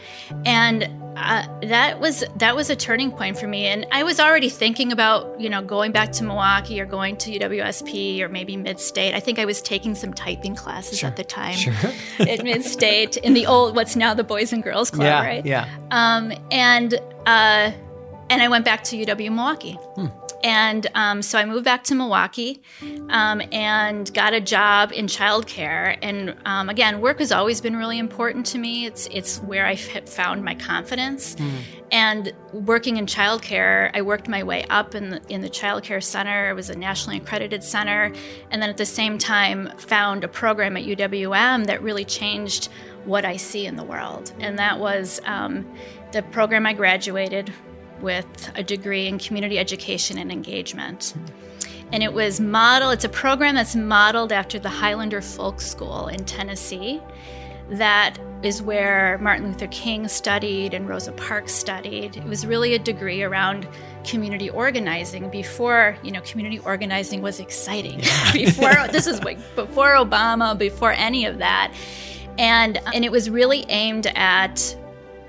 and 0.47 0.89
uh, 1.17 1.45
that 1.65 2.01
was 2.01 2.25
that 2.37 2.57
was 2.57 2.71
a 2.71 2.77
turning 2.77 3.11
point 3.11 3.37
for 3.37 3.47
me 3.47 3.67
and 3.67 3.85
i 3.91 4.03
was 4.05 4.19
already 4.19 4.49
thinking 4.49 4.93
about 4.93 5.39
you 5.41 5.51
know 5.51 5.61
going 5.61 5.93
back 5.93 6.13
to 6.13 6.25
milwaukee 6.25 6.81
or 6.81 6.87
going 6.87 7.17
to 7.17 7.39
uwsp 7.39 8.21
or 8.21 8.29
maybe 8.29 8.57
mid-state 8.57 9.15
i 9.15 9.21
think 9.21 9.39
i 9.39 9.45
was 9.45 9.61
taking 9.61 9.95
some 9.95 10.15
typing 10.15 10.55
classes 10.55 11.01
sure. 11.01 11.11
at 11.11 11.17
the 11.17 11.25
time 11.25 11.57
sure. 11.57 11.75
at 12.21 12.43
mid-state 12.45 13.17
in 13.19 13.35
the 13.35 13.45
old 13.45 13.75
what's 13.75 13.97
now 13.97 14.15
the 14.15 14.25
boys 14.25 14.53
and 14.53 14.63
girls 14.63 14.91
club 14.91 15.05
yeah, 15.05 15.23
right 15.23 15.45
yeah 15.45 15.69
um, 15.91 16.33
and 16.51 16.95
uh, 17.27 17.71
and 18.31 18.41
i 18.41 18.49
went 18.49 18.65
back 18.65 18.83
to 18.85 18.97
uw 18.97 19.31
milwaukee 19.31 19.77
hmm. 19.97 20.07
And 20.43 20.87
um, 20.95 21.23
so 21.23 21.39
I 21.39 21.45
moved 21.45 21.65
back 21.65 21.85
to 21.85 21.95
Milwaukee 21.95 22.63
um, 23.09 23.43
and 23.53 24.13
got 24.13 24.35
a 24.35 24.41
job 24.41 24.93
in 24.93 25.07
childcare. 25.07 25.97
And 26.03 26.37
um, 26.45 26.69
again, 26.69 27.01
work 27.01 27.21
has 27.21 27.31
always 27.31 27.61
been 27.61 27.77
really 27.77 27.99
important 27.99 28.47
to 28.47 28.59
me. 28.59 28.87
It's 28.87 29.07
it's 29.09 29.39
where 29.41 29.67
I 29.67 29.77
found 29.77 30.45
my 30.45 30.55
confidence. 30.55 31.37
Mm. 31.37 31.61
And 31.93 32.33
working 32.55 32.97
in 32.97 33.05
childcare, 33.05 33.91
I 33.93 34.01
worked 34.01 34.27
my 34.27 34.43
way 34.43 34.65
up 34.71 34.95
in 34.95 35.11
the, 35.11 35.21
in 35.29 35.43
the 35.43 35.51
childcare 35.51 36.03
center. 36.03 36.49
It 36.49 36.55
was 36.55 36.71
a 36.71 36.75
nationally 36.75 37.19
accredited 37.19 37.63
center, 37.63 38.11
and 38.51 38.63
then 38.63 38.71
at 38.71 38.79
the 38.79 38.87
same 38.87 39.19
time 39.19 39.71
found 39.77 40.25
a 40.25 40.29
program 40.29 40.79
at 40.79 40.85
UWM 40.85 41.67
that 41.67 41.83
really 41.83 42.07
changed 42.07 42.71
what 43.05 43.27
I 43.27 43.37
see 43.37 43.67
in 43.67 43.77
the 43.77 43.85
world. 43.85 44.33
And 44.41 44.59
that 44.59 44.79
was 44.79 45.21
um, 45.27 45.71
the 46.13 46.23
program 46.23 46.65
I 46.65 46.73
graduated 46.73 47.53
with 48.03 48.51
a 48.55 48.63
degree 48.63 49.07
in 49.07 49.19
community 49.19 49.59
education 49.59 50.19
and 50.19 50.31
engagement. 50.31 51.15
And 51.93 52.03
it 52.03 52.13
was 52.13 52.41
modeled, 52.41 52.95
it's 52.95 53.05
a 53.05 53.09
program 53.09 53.55
that's 53.55 53.77
modeled 53.77 54.33
after 54.33 54.59
the 54.59 54.69
Highlander 54.69 55.21
Folk 55.21 55.61
School 55.61 56.09
in 56.09 56.25
Tennessee. 56.25 57.01
That 57.71 58.19
is 58.43 58.61
where 58.61 59.19
Martin 59.19 59.47
Luther 59.47 59.69
King 59.69 60.09
studied 60.09 60.75
and 60.75 60.89
Rosa 60.89 61.13
Parks 61.13 61.53
studied. 61.53 62.17
It 62.17 62.25
was 62.25 62.45
really 62.47 62.75
a 62.75 62.79
degree 62.79 63.23
around 63.23 63.69
community 64.05 64.51
organizing 64.51 65.31
before, 65.31 65.97
you 66.03 66.11
know, 66.11 66.21
community 66.23 66.59
organizing 66.61 67.23
was 67.23 67.41
exciting. 67.41 67.99
before 68.33 68.75
this 68.91 69.07
is 69.07 69.23
like 69.23 69.39
before 69.55 69.95
Obama, 69.95 70.59
before 70.59 70.93
any 70.93 71.25
of 71.25 71.39
that. 71.39 71.73
And 72.39 72.79
and 72.95 73.05
it 73.05 73.13
was 73.13 73.31
really 73.31 73.65
aimed 73.69 74.07
at 74.09 74.77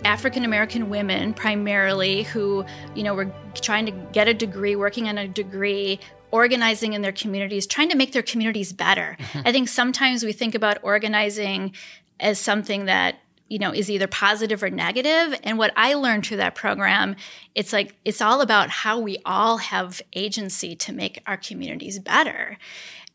African 0.06 0.46
American 0.46 0.90
women 0.90 1.34
primarily 1.34 2.24
who, 2.24 2.66
you 2.96 3.04
know, 3.04 3.14
were 3.14 3.32
trying 3.56 3.86
to 3.86 3.92
get 3.92 4.28
a 4.28 4.34
degree, 4.34 4.76
working 4.76 5.08
on 5.08 5.18
a 5.18 5.28
degree, 5.28 6.00
organizing 6.32 6.94
in 6.94 7.02
their 7.02 7.12
communities, 7.12 7.68
trying 7.68 7.90
to 7.90 7.96
make 7.96 8.12
their 8.12 8.24
communities 8.24 8.74
better. 8.74 9.16
Mm-hmm. 9.20 9.48
I 9.48 9.52
think 9.52 9.68
sometimes 9.70 10.24
we 10.24 10.34
think 10.34 10.56
about 10.56 10.80
organizing 10.84 11.74
as 12.20 12.40
something 12.40 12.86
that 12.86 13.20
you 13.50 13.60
know 13.60 13.72
is 13.72 13.92
either 13.92 14.08
positive 14.08 14.64
or 14.64 14.70
negative 14.70 15.40
and 15.44 15.58
what 15.58 15.72
i 15.76 15.94
learned 15.94 16.26
through 16.26 16.38
that 16.38 16.56
program 16.56 17.16
it's 17.54 17.74
like 17.74 17.96
it's 18.06 18.22
all 18.22 18.42
about 18.42 18.70
how 18.70 19.00
we 19.00 19.18
all 19.26 19.58
have 19.58 20.02
agency 20.14 20.76
to 20.76 20.94
make 20.94 21.22
our 21.28 21.38
communities 21.38 22.00
better 22.00 22.58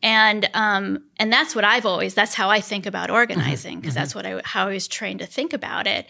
and 0.01 0.49
um, 0.53 1.03
and 1.17 1.33
that's 1.33 1.55
what 1.55 1.65
i've 1.65 1.85
always 1.85 2.13
that's 2.13 2.35
how 2.35 2.49
i 2.49 2.61
think 2.61 2.85
about 2.85 3.09
organizing 3.09 3.79
because 3.79 3.95
mm-hmm. 3.95 4.01
that's 4.01 4.15
what 4.15 4.25
i 4.25 4.39
how 4.45 4.67
i 4.67 4.73
was 4.73 4.87
trained 4.87 5.19
to 5.19 5.25
think 5.25 5.51
about 5.51 5.87
it 5.87 6.09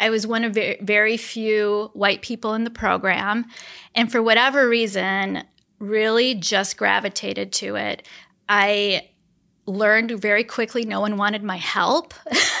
I 0.00 0.10
was 0.10 0.26
one 0.26 0.44
of 0.44 0.58
very, 0.80 1.16
few 1.16 1.90
white 1.92 2.22
people 2.22 2.54
in 2.54 2.64
the 2.64 2.70
program. 2.70 3.46
And 3.94 4.10
for 4.10 4.22
whatever 4.22 4.68
reason, 4.68 5.44
really 5.78 6.34
just 6.34 6.76
gravitated 6.76 7.52
to 7.52 7.76
it. 7.76 8.06
I 8.48 9.10
learned 9.66 10.10
very 10.12 10.44
quickly 10.44 10.84
no 10.84 11.00
one 11.00 11.16
wanted 11.16 11.42
my 11.42 11.56
help. 11.56 12.12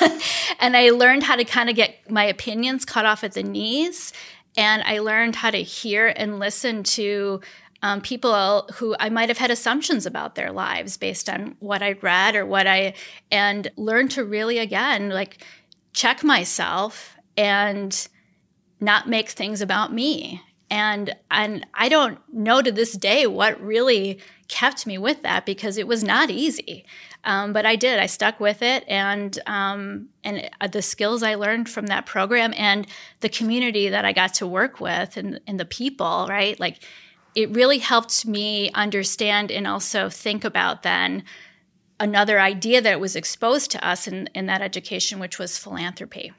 and 0.60 0.76
I 0.76 0.90
learned 0.90 1.24
how 1.24 1.36
to 1.36 1.44
kind 1.44 1.68
of 1.68 1.76
get 1.76 2.10
my 2.10 2.24
opinions 2.24 2.84
cut 2.84 3.04
off 3.04 3.24
at 3.24 3.32
the 3.32 3.42
knees. 3.42 4.12
And 4.56 4.82
I 4.84 5.00
learned 5.00 5.36
how 5.36 5.50
to 5.50 5.62
hear 5.62 6.12
and 6.16 6.38
listen 6.38 6.82
to 6.84 7.40
um, 7.82 8.00
people 8.00 8.68
who 8.74 8.96
I 8.98 9.10
might 9.10 9.28
have 9.28 9.36
had 9.36 9.50
assumptions 9.50 10.06
about 10.06 10.36
their 10.36 10.52
lives 10.52 10.96
based 10.96 11.28
on 11.28 11.56
what 11.58 11.82
I'd 11.82 12.02
read 12.02 12.34
or 12.34 12.46
what 12.46 12.66
I, 12.66 12.94
and 13.30 13.70
learned 13.76 14.12
to 14.12 14.24
really, 14.24 14.58
again, 14.58 15.10
like 15.10 15.44
check 15.92 16.24
myself 16.24 17.13
and 17.36 18.08
not 18.80 19.08
make 19.08 19.30
things 19.30 19.60
about 19.60 19.92
me. 19.92 20.42
And 20.70 21.14
and 21.30 21.66
I 21.74 21.88
don't 21.88 22.18
know 22.32 22.62
to 22.62 22.72
this 22.72 22.94
day 22.94 23.26
what 23.26 23.60
really 23.60 24.18
kept 24.48 24.86
me 24.86 24.98
with 24.98 25.22
that 25.22 25.46
because 25.46 25.78
it 25.78 25.86
was 25.86 26.02
not 26.02 26.30
easy. 26.30 26.84
Um, 27.24 27.52
but 27.52 27.64
I 27.64 27.76
did. 27.76 27.98
I 27.98 28.06
stuck 28.06 28.38
with 28.38 28.60
it, 28.60 28.84
and 28.86 29.38
um, 29.46 30.08
and 30.22 30.50
uh, 30.60 30.66
the 30.66 30.82
skills 30.82 31.22
I 31.22 31.36
learned 31.36 31.70
from 31.70 31.86
that 31.86 32.06
program 32.06 32.52
and 32.56 32.86
the 33.20 33.28
community 33.28 33.88
that 33.88 34.04
I 34.04 34.12
got 34.12 34.34
to 34.34 34.46
work 34.46 34.80
with 34.80 35.16
and, 35.16 35.40
and 35.46 35.58
the 35.58 35.64
people, 35.64 36.26
right? 36.28 36.58
Like 36.60 36.82
it 37.34 37.50
really 37.50 37.78
helped 37.78 38.26
me 38.26 38.70
understand 38.72 39.50
and 39.50 39.66
also 39.66 40.08
think 40.08 40.44
about 40.44 40.82
then 40.82 41.24
another 41.98 42.40
idea 42.40 42.80
that 42.82 43.00
was 43.00 43.16
exposed 43.16 43.70
to 43.70 43.86
us 43.86 44.06
in, 44.06 44.28
in 44.34 44.46
that 44.46 44.60
education, 44.60 45.18
which 45.18 45.38
was 45.38 45.58
philanthropy 45.58 46.32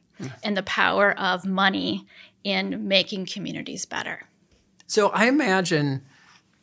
and 0.44 0.56
the 0.56 0.64
power 0.64 1.18
of 1.18 1.46
money 1.46 2.06
in 2.44 2.88
making 2.88 3.26
communities 3.26 3.86
better. 3.86 4.24
So 4.88 5.10
I 5.10 5.26
imagine 5.26 6.04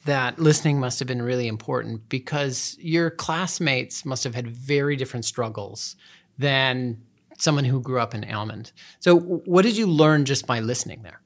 that 0.05 0.39
listening 0.39 0.81
must 0.81 0.99
have 0.99 1.09
been 1.09 1.23
really 1.23 1.47
important 1.47 2.09
because 2.09 2.77
your 2.81 3.11
classmates 3.11 4.05
must 4.05 4.25
have 4.25 4.35
had 4.35 4.49
very 4.49 4.97
different 4.97 5.25
struggles 5.25 5.97
than 6.39 7.01
someone 7.39 7.65
who 7.65 7.81
grew 7.81 8.01
up 8.01 8.15
in 8.15 8.25
Almond. 8.25 8.73
So 9.01 9.19
what 9.19 9.63
did 9.63 9.77
you 9.77 9.87
learn 9.87 10.25
just 10.25 10.47
by 10.47 10.61
listening 10.61 11.03
there? 11.03 11.21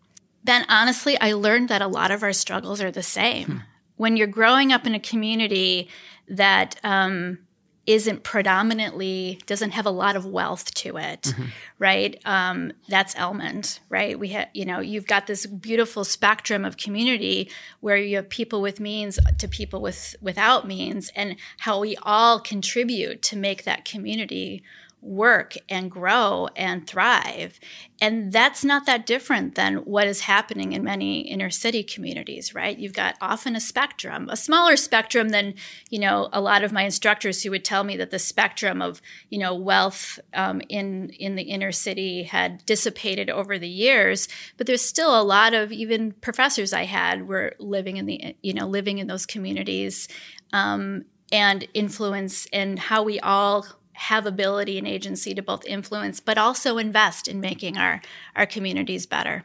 Ben, 0.45 0.65
honestly, 0.69 1.19
I 1.21 1.33
learned 1.33 1.69
that 1.69 1.83
a 1.83 1.89
lot 1.89 2.11
of 2.11 2.23
our 2.23 2.33
struggles 2.33 2.81
are 2.81 2.91
the 2.91 3.03
same. 3.03 3.47
Hmm. 3.47 3.59
When 3.97 4.17
you're 4.17 4.27
growing 4.27 4.73
up 4.73 4.87
in 4.87 4.95
a 4.95 5.01
community 5.01 5.89
that 6.29 6.79
um, 6.85 7.39
isn't 7.87 8.23
predominantly 8.23 9.41
doesn't 9.47 9.71
have 9.71 9.87
a 9.87 9.91
lot 9.91 10.17
of 10.17 10.27
wealth 10.27 10.75
to 10.75 10.97
it 10.97 11.23
mm-hmm. 11.23 11.45
right 11.79 12.21
um, 12.25 12.73
that's 12.89 13.15
Almond 13.17 13.79
right 13.89 14.19
we 14.19 14.29
have 14.29 14.49
you 14.55 14.65
know 14.65 14.81
you've 14.81 15.07
got 15.07 15.27
this 15.27 15.47
beautiful 15.47 16.05
spectrum 16.05 16.65
of 16.65 16.77
community 16.77 17.51
where 17.81 17.97
you 17.97 18.17
have 18.17 18.29
people 18.29 18.61
with 18.61 18.81
means 18.81 19.19
to 19.39 19.49
people 19.49 19.81
with 19.81 20.17
without 20.21 20.67
means 20.67 21.11
and 21.15 21.37
how 21.61 21.81
we 21.81 21.97
all 22.03 22.41
contribute 22.41 23.23
to 23.23 23.37
make 23.37 23.65
that 23.65 23.85
community 23.85 24.63
work 25.01 25.55
and 25.69 25.91
grow 25.91 26.49
and 26.57 26.87
thrive. 26.87 27.61
And 28.01 28.33
that's 28.33 28.65
not 28.65 28.87
that 28.87 29.07
different 29.07 29.55
than 29.55 29.77
what 29.79 30.07
is 30.07 30.23
happening 30.23 30.73
in 30.73 30.83
many 30.83 31.21
inner 31.21 31.51
city 31.51 31.83
communities, 31.83 32.55
right? 32.55 32.77
You've 32.77 32.93
got 32.93 33.17
often 33.21 33.55
a 33.55 33.61
spectrum, 33.61 34.29
a 34.29 34.37
smaller 34.37 34.77
spectrum 34.77 35.29
than, 35.29 35.55
you 35.91 35.99
know, 35.99 36.29
a 36.33 36.41
lot 36.41 36.65
of 36.65 36.73
my 36.73 36.83
instructors 36.83 37.43
who 37.43 37.51
would 37.51 37.65
tell 37.65 37.85
me 37.85 37.97
that 37.97 38.11
the 38.11 38.19
spectrum 38.19 38.83
of, 38.83 39.01
you 39.31 39.39
know, 39.39 39.55
wealth 39.55 40.19
um, 40.35 40.61
in, 40.69 41.11
in 41.11 41.37
the 41.37 41.45
inner 41.45 41.73
city 41.73 42.25
had 42.25 42.65
dissipated 42.67 43.31
over 43.31 43.59
the 43.59 43.69
years. 43.69 44.29
But 44.57 44.67
there's 44.67 44.83
still 44.83 45.19
a 45.19 45.23
lot 45.23 45.55
of 45.55 45.73
even 45.73 46.13
professors 46.13 46.73
I 46.73 46.85
had 46.85 47.29
were 47.29 47.55
living 47.59 47.97
in 47.97 48.07
the, 48.07 48.37
you 48.43 48.55
know, 48.55 48.67
living 48.67 48.99
in 48.99 49.07
those 49.07 49.27
communities. 49.27 50.09
Um, 50.53 51.05
and 51.33 51.67
influence 51.75 52.47
and 52.53 52.79
how 52.79 53.03
we 53.03 53.19
all 53.19 53.67
have 53.97 54.27
ability 54.27 54.79
and 54.79 54.87
agency 54.87 55.35
to 55.35 55.43
both 55.43 55.65
influence 55.67 56.21
but 56.21 56.39
also 56.39 56.79
invest 56.79 57.29
in 57.29 57.41
making 57.41 57.77
our 57.77 58.01
our 58.35 58.47
communities 58.47 59.07
better 59.07 59.45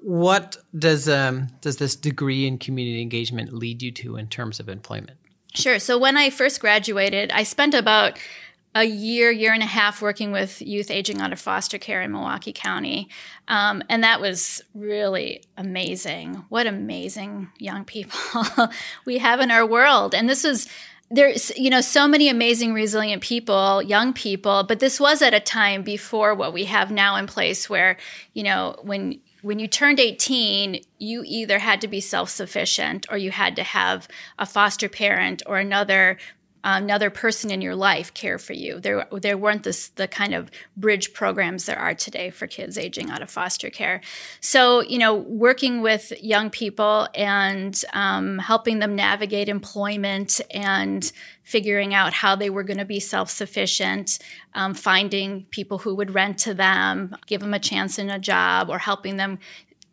what 0.00 0.56
does 0.78 1.08
um, 1.08 1.48
does 1.60 1.76
this 1.78 1.96
degree 1.96 2.46
in 2.46 2.58
community 2.58 3.02
engagement 3.02 3.52
lead 3.52 3.82
you 3.82 3.90
to 3.90 4.16
in 4.16 4.28
terms 4.28 4.60
of 4.60 4.68
employment 4.68 5.18
sure 5.54 5.78
so 5.78 5.98
when 5.98 6.16
i 6.16 6.30
first 6.30 6.60
graduated 6.60 7.30
i 7.32 7.42
spent 7.42 7.74
about 7.74 8.18
a 8.74 8.84
year, 8.84 9.30
year 9.30 9.52
and 9.52 9.62
a 9.62 9.66
half 9.66 10.02
working 10.02 10.30
with 10.30 10.60
youth 10.60 10.90
aging 10.90 11.20
out 11.20 11.32
of 11.32 11.40
foster 11.40 11.78
care 11.78 12.02
in 12.02 12.12
Milwaukee 12.12 12.52
County. 12.52 13.08
Um, 13.48 13.82
and 13.88 14.04
that 14.04 14.20
was 14.20 14.62
really 14.74 15.42
amazing. 15.56 16.44
What 16.48 16.66
amazing 16.66 17.50
young 17.58 17.84
people 17.84 18.20
we 19.04 19.18
have 19.18 19.40
in 19.40 19.50
our 19.50 19.66
world. 19.66 20.14
And 20.14 20.28
this 20.28 20.44
was 20.44 20.68
there's 21.10 21.56
you 21.56 21.70
know 21.70 21.80
so 21.80 22.06
many 22.06 22.28
amazing 22.28 22.72
resilient 22.72 23.22
people 23.22 23.82
young 23.82 24.12
people 24.12 24.62
but 24.64 24.78
this 24.78 25.00
was 25.00 25.22
at 25.22 25.34
a 25.34 25.40
time 25.40 25.82
before 25.82 26.34
what 26.34 26.52
we 26.52 26.64
have 26.64 26.90
now 26.90 27.16
in 27.16 27.26
place 27.26 27.68
where 27.68 27.96
you 28.34 28.42
know 28.42 28.76
when 28.82 29.18
when 29.42 29.58
you 29.58 29.68
turned 29.68 30.00
18 30.00 30.82
you 30.98 31.22
either 31.24 31.58
had 31.58 31.80
to 31.80 31.88
be 31.88 32.00
self-sufficient 32.00 33.06
or 33.10 33.16
you 33.16 33.30
had 33.30 33.56
to 33.56 33.62
have 33.62 34.08
a 34.38 34.44
foster 34.44 34.88
parent 34.88 35.42
or 35.46 35.58
another 35.58 36.18
another 36.64 37.10
person 37.10 37.50
in 37.50 37.60
your 37.60 37.74
life 37.74 38.12
care 38.14 38.38
for 38.38 38.52
you. 38.52 38.80
There, 38.80 39.06
there 39.12 39.38
weren't 39.38 39.62
this, 39.62 39.88
the 39.90 40.08
kind 40.08 40.34
of 40.34 40.50
bridge 40.76 41.12
programs 41.12 41.66
there 41.66 41.78
are 41.78 41.94
today 41.94 42.30
for 42.30 42.46
kids 42.46 42.76
aging 42.76 43.10
out 43.10 43.22
of 43.22 43.30
foster 43.30 43.70
care. 43.70 44.00
So, 44.40 44.82
you 44.82 44.98
know, 44.98 45.14
working 45.14 45.82
with 45.82 46.12
young 46.22 46.50
people 46.50 47.08
and 47.14 47.80
um, 47.92 48.38
helping 48.38 48.78
them 48.78 48.96
navigate 48.96 49.48
employment 49.48 50.40
and 50.50 51.10
figuring 51.48 51.94
out 51.94 52.12
how 52.12 52.36
they 52.36 52.50
were 52.50 52.62
going 52.62 52.78
to 52.78 52.84
be 52.84 53.00
self 53.00 53.30
sufficient, 53.30 54.18
um, 54.54 54.74
finding 54.74 55.44
people 55.46 55.78
who 55.78 55.94
would 55.94 56.14
rent 56.14 56.38
to 56.38 56.52
them, 56.52 57.16
give 57.26 57.40
them 57.40 57.54
a 57.54 57.58
chance 57.58 57.98
in 57.98 58.10
a 58.10 58.18
job, 58.18 58.68
or 58.68 58.78
helping 58.78 59.16
them 59.16 59.38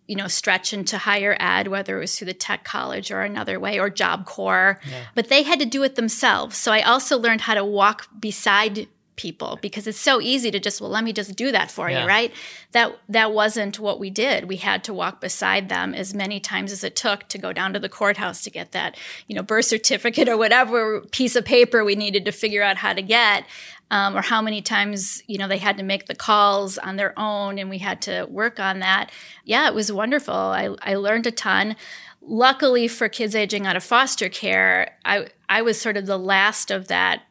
you 0.08 0.16
know, 0.16 0.28
stretch 0.28 0.74
into 0.74 0.98
higher 0.98 1.36
ed, 1.40 1.68
whether 1.68 1.98
it 1.98 2.02
was 2.02 2.18
through 2.18 2.28
the 2.28 2.34
tech 2.34 2.64
college 2.64 3.12
or 3.12 3.22
another 3.22 3.60
way 3.60 3.80
or 3.80 3.90
Job 3.90 4.26
Corps. 4.26 4.80
Yeah. 4.90 5.04
But 5.16 5.30
they 5.30 5.44
had 5.44 5.60
to 5.60 5.66
do 5.66 5.84
it 5.84 5.96
themselves. 5.96 6.58
So 6.58 6.72
I 6.72 6.82
also 6.82 7.18
learned 7.18 7.42
how 7.42 7.56
to 7.56 7.66
walk 7.66 8.08
beside 8.20 8.88
people 9.16 9.58
because 9.62 9.88
it's 9.88 10.00
so 10.00 10.20
easy 10.20 10.52
to 10.52 10.60
just 10.60 10.82
well 10.82 10.90
let 10.90 11.04
me 11.04 11.14
just 11.14 11.36
do 11.36 11.52
that 11.52 11.72
for 11.72 11.90
yeah. 11.90 12.02
you 12.02 12.08
right 12.08 12.34
that 12.74 12.98
that 13.08 13.32
wasn't 13.32 13.80
what 13.80 13.98
we 13.98 14.10
did 14.10 14.46
we 14.50 14.58
had 14.58 14.84
to 14.84 14.94
walk 14.94 15.22
beside 15.22 15.70
them 15.70 15.94
as 15.94 16.14
many 16.14 16.40
times 16.40 16.72
as 16.72 16.84
it 16.84 16.96
took 16.96 17.26
to 17.30 17.38
go 17.38 17.54
down 17.54 17.72
to 17.72 17.80
the 17.80 17.88
courthouse 17.88 18.44
to 18.44 18.50
get 18.50 18.74
that 18.74 18.98
you 19.28 19.36
know 19.36 19.42
birth 19.42 19.66
certificate 19.66 20.28
or 20.28 20.36
whatever 20.36 21.00
piece 21.12 21.36
of 21.36 21.46
paper 21.46 21.86
we 21.86 21.96
needed 21.96 22.26
to 22.26 22.32
figure 22.32 22.62
out 22.62 22.78
how 22.78 22.92
to 22.92 23.02
get 23.02 23.46
um, 23.92 24.16
or 24.16 24.22
how 24.22 24.42
many 24.42 24.62
times 24.62 25.22
you 25.28 25.38
know 25.38 25.48
they 25.48 25.58
had 25.58 25.78
to 25.78 25.84
make 25.84 26.06
the 26.08 26.16
calls 26.16 26.78
on 26.78 26.96
their 26.96 27.18
own 27.18 27.58
and 27.58 27.70
we 27.70 27.78
had 27.78 28.02
to 28.04 28.26
work 28.30 28.60
on 28.60 28.80
that. 28.80 29.12
Yeah 29.44 29.68
it 29.68 29.74
was 29.74 29.92
wonderful. 29.92 30.34
I, 30.34 30.76
I 30.82 30.96
learned 30.96 31.28
a 31.28 31.32
ton. 31.32 31.76
Luckily 32.22 32.88
for 32.88 33.08
kids 33.08 33.36
aging 33.36 33.68
out 33.68 33.76
of 33.76 33.84
foster 33.84 34.30
care 34.30 34.98
i 35.06 35.28
i 35.48 35.62
was 35.62 35.80
sort 35.80 35.96
of 35.96 36.08
the 36.08 36.18
last 36.18 36.72
of 36.72 36.88
that 36.88 37.22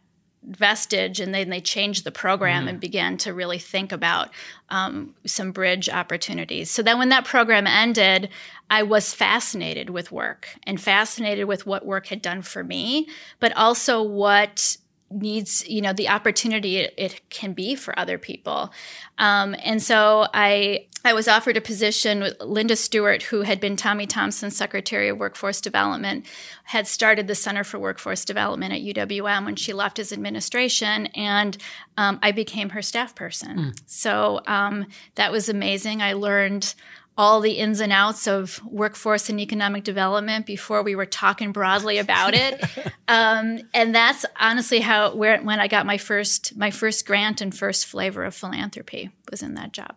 vestige 0.46 1.20
and 1.20 1.34
then 1.34 1.48
they 1.48 1.60
changed 1.60 2.04
the 2.04 2.12
program 2.12 2.66
mm. 2.66 2.68
and 2.68 2.80
began 2.80 3.16
to 3.16 3.32
really 3.32 3.58
think 3.58 3.92
about 3.92 4.28
um, 4.68 5.14
some 5.24 5.52
bridge 5.52 5.88
opportunities. 5.88 6.70
So 6.70 6.82
then 6.82 6.98
when 6.98 7.08
that 7.10 7.24
program 7.24 7.66
ended 7.66 8.28
i 8.70 8.82
was 8.82 9.12
fascinated 9.12 9.90
with 9.90 10.10
work 10.10 10.48
and 10.64 10.80
fascinated 10.80 11.46
with 11.46 11.66
what 11.66 11.84
work 11.84 12.06
had 12.06 12.22
done 12.22 12.42
for 12.42 12.64
me 12.64 13.08
but 13.40 13.54
also 13.56 14.02
what 14.02 14.76
needs 15.10 15.66
you 15.68 15.80
know 15.80 15.92
the 15.92 16.08
opportunity 16.08 16.78
it, 16.78 17.20
can 17.30 17.52
be 17.52 17.74
for 17.74 17.96
other 17.98 18.18
people. 18.18 18.72
Um, 19.18 19.54
and 19.62 19.82
so 19.82 20.26
i 20.34 20.86
i 21.04 21.12
was 21.12 21.28
offered 21.28 21.56
a 21.56 21.60
position 21.60 22.20
with 22.20 22.40
linda 22.40 22.74
stewart 22.74 23.22
who 23.22 23.42
had 23.42 23.60
been 23.60 23.76
tommy 23.76 24.06
thompson's 24.06 24.56
secretary 24.56 25.08
of 25.08 25.18
workforce 25.18 25.60
development 25.60 26.26
had 26.64 26.86
started 26.86 27.28
the 27.28 27.34
center 27.34 27.62
for 27.62 27.78
workforce 27.78 28.24
development 28.24 28.72
at 28.72 28.80
uwm 28.80 29.44
when 29.44 29.54
she 29.54 29.72
left 29.72 29.98
as 29.98 30.12
administration 30.12 31.06
and 31.14 31.58
um, 31.96 32.18
i 32.22 32.32
became 32.32 32.70
her 32.70 32.82
staff 32.82 33.14
person. 33.14 33.56
Mm. 33.56 33.80
so 33.86 34.40
um, 34.46 34.86
that 35.14 35.30
was 35.30 35.48
amazing. 35.48 36.02
I 36.02 36.14
learned 36.14 36.74
all 37.16 37.40
the 37.40 37.52
ins 37.52 37.80
and 37.80 37.92
outs 37.92 38.26
of 38.26 38.60
workforce 38.64 39.28
and 39.28 39.38
economic 39.38 39.84
development 39.84 40.46
before 40.46 40.82
we 40.82 40.96
were 40.96 41.06
talking 41.06 41.52
broadly 41.52 41.98
about 41.98 42.34
it. 42.34 42.62
um, 43.08 43.60
and 43.72 43.94
that's 43.94 44.24
honestly 44.38 44.80
how 44.80 45.14
where 45.14 45.40
when 45.40 45.60
I 45.60 45.68
got 45.68 45.86
my 45.86 45.98
first 45.98 46.56
my 46.56 46.70
first 46.70 47.06
grant 47.06 47.40
and 47.40 47.56
first 47.56 47.86
flavor 47.86 48.24
of 48.24 48.34
philanthropy 48.34 49.10
was 49.30 49.42
in 49.42 49.54
that 49.54 49.72
job. 49.72 49.94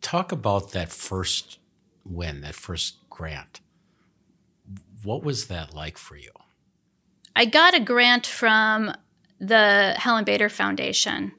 Talk 0.00 0.32
about 0.32 0.72
that 0.72 0.90
first 0.90 1.58
win, 2.04 2.40
that 2.40 2.54
first 2.54 2.96
grant. 3.10 3.60
What 5.02 5.22
was 5.22 5.46
that 5.46 5.74
like 5.74 5.98
for 5.98 6.16
you? 6.16 6.30
I 7.36 7.44
got 7.44 7.74
a 7.74 7.80
grant 7.80 8.26
from 8.26 8.94
the 9.38 9.94
Helen 9.96 10.24
Bader 10.24 10.48
Foundation 10.48 11.32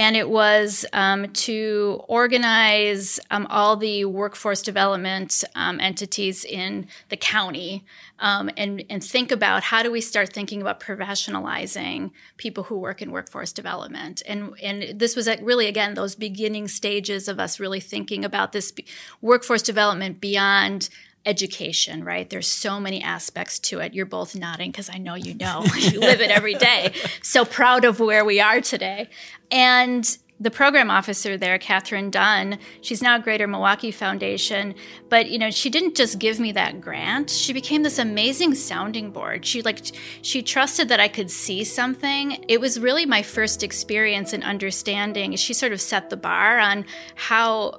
and 0.00 0.16
it 0.16 0.30
was 0.30 0.86
um, 0.94 1.28
to 1.34 2.00
organize 2.08 3.20
um, 3.30 3.46
all 3.50 3.76
the 3.76 4.06
workforce 4.06 4.62
development 4.62 5.44
um, 5.54 5.78
entities 5.78 6.42
in 6.42 6.86
the 7.10 7.18
county 7.18 7.84
um, 8.18 8.48
and, 8.56 8.82
and 8.88 9.04
think 9.04 9.30
about 9.30 9.62
how 9.62 9.82
do 9.82 9.90
we 9.90 10.00
start 10.00 10.32
thinking 10.32 10.62
about 10.62 10.80
professionalizing 10.80 12.12
people 12.38 12.64
who 12.64 12.78
work 12.78 13.02
in 13.02 13.12
workforce 13.12 13.52
development. 13.52 14.22
And, 14.26 14.54
and 14.62 14.98
this 14.98 15.14
was 15.14 15.28
really, 15.42 15.66
again, 15.66 15.92
those 15.92 16.14
beginning 16.14 16.68
stages 16.68 17.28
of 17.28 17.38
us 17.38 17.60
really 17.60 17.80
thinking 17.80 18.24
about 18.24 18.52
this 18.52 18.72
workforce 19.20 19.60
development 19.60 20.18
beyond 20.18 20.88
education, 21.26 22.02
right? 22.04 22.28
There's 22.28 22.46
so 22.46 22.80
many 22.80 23.02
aspects 23.02 23.58
to 23.60 23.80
it. 23.80 23.94
You're 23.94 24.06
both 24.06 24.34
nodding 24.34 24.70
because 24.70 24.90
I 24.90 24.98
know 24.98 25.14
you 25.14 25.34
know. 25.34 25.64
you 25.78 26.00
live 26.00 26.20
it 26.20 26.30
every 26.30 26.54
day. 26.54 26.94
So 27.22 27.44
proud 27.44 27.84
of 27.84 28.00
where 28.00 28.24
we 28.24 28.40
are 28.40 28.60
today. 28.60 29.08
And 29.50 30.18
the 30.40 30.50
program 30.50 30.90
officer 30.90 31.36
there, 31.36 31.58
Catherine 31.58 32.10
Dunn, 32.10 32.58
she's 32.80 33.02
now 33.02 33.18
Greater 33.18 33.46
Milwaukee 33.46 33.90
Foundation, 33.90 34.74
but 35.10 35.28
you 35.28 35.38
know, 35.38 35.50
she 35.50 35.68
didn't 35.68 35.94
just 35.94 36.18
give 36.18 36.40
me 36.40 36.50
that 36.52 36.80
grant. 36.80 37.28
She 37.28 37.52
became 37.52 37.82
this 37.82 37.98
amazing 37.98 38.54
sounding 38.54 39.10
board. 39.10 39.44
She 39.44 39.60
like 39.60 39.82
she 40.22 40.42
trusted 40.42 40.88
that 40.88 40.98
I 40.98 41.08
could 41.08 41.30
see 41.30 41.62
something. 41.62 42.42
It 42.48 42.58
was 42.58 42.80
really 42.80 43.04
my 43.04 43.20
first 43.20 43.62
experience 43.62 44.32
in 44.32 44.42
understanding. 44.42 45.36
She 45.36 45.52
sort 45.52 45.72
of 45.72 45.80
set 45.80 46.08
the 46.08 46.16
bar 46.16 46.58
on 46.58 46.86
how 47.16 47.78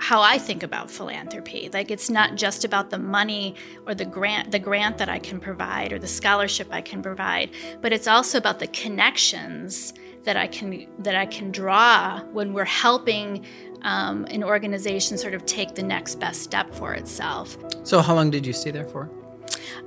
how 0.00 0.22
I 0.22 0.38
think 0.38 0.62
about 0.62 0.90
philanthropy. 0.90 1.68
Like 1.72 1.90
it's 1.90 2.08
not 2.08 2.34
just 2.34 2.64
about 2.64 2.90
the 2.90 2.98
money 2.98 3.54
or 3.86 3.94
the 3.94 4.06
grant 4.06 4.50
the 4.50 4.58
grant 4.58 4.98
that 4.98 5.08
I 5.08 5.18
can 5.18 5.38
provide 5.38 5.92
or 5.92 5.98
the 5.98 6.08
scholarship 6.08 6.68
I 6.70 6.80
can 6.80 7.02
provide, 7.02 7.50
but 7.80 7.92
it's 7.92 8.08
also 8.08 8.38
about 8.38 8.58
the 8.58 8.66
connections 8.68 9.92
that 10.24 10.36
I 10.36 10.46
can 10.46 10.86
that 11.00 11.14
I 11.14 11.26
can 11.26 11.52
draw 11.52 12.20
when 12.32 12.52
we're 12.54 12.64
helping 12.64 13.44
um, 13.82 14.24
an 14.26 14.42
organization 14.42 15.18
sort 15.18 15.34
of 15.34 15.44
take 15.46 15.74
the 15.74 15.82
next 15.82 16.16
best 16.16 16.42
step 16.42 16.74
for 16.74 16.94
itself. 16.94 17.56
So, 17.84 18.00
how 18.00 18.14
long 18.14 18.30
did 18.30 18.46
you 18.46 18.52
stay 18.52 18.70
there 18.70 18.86
for? 18.86 19.10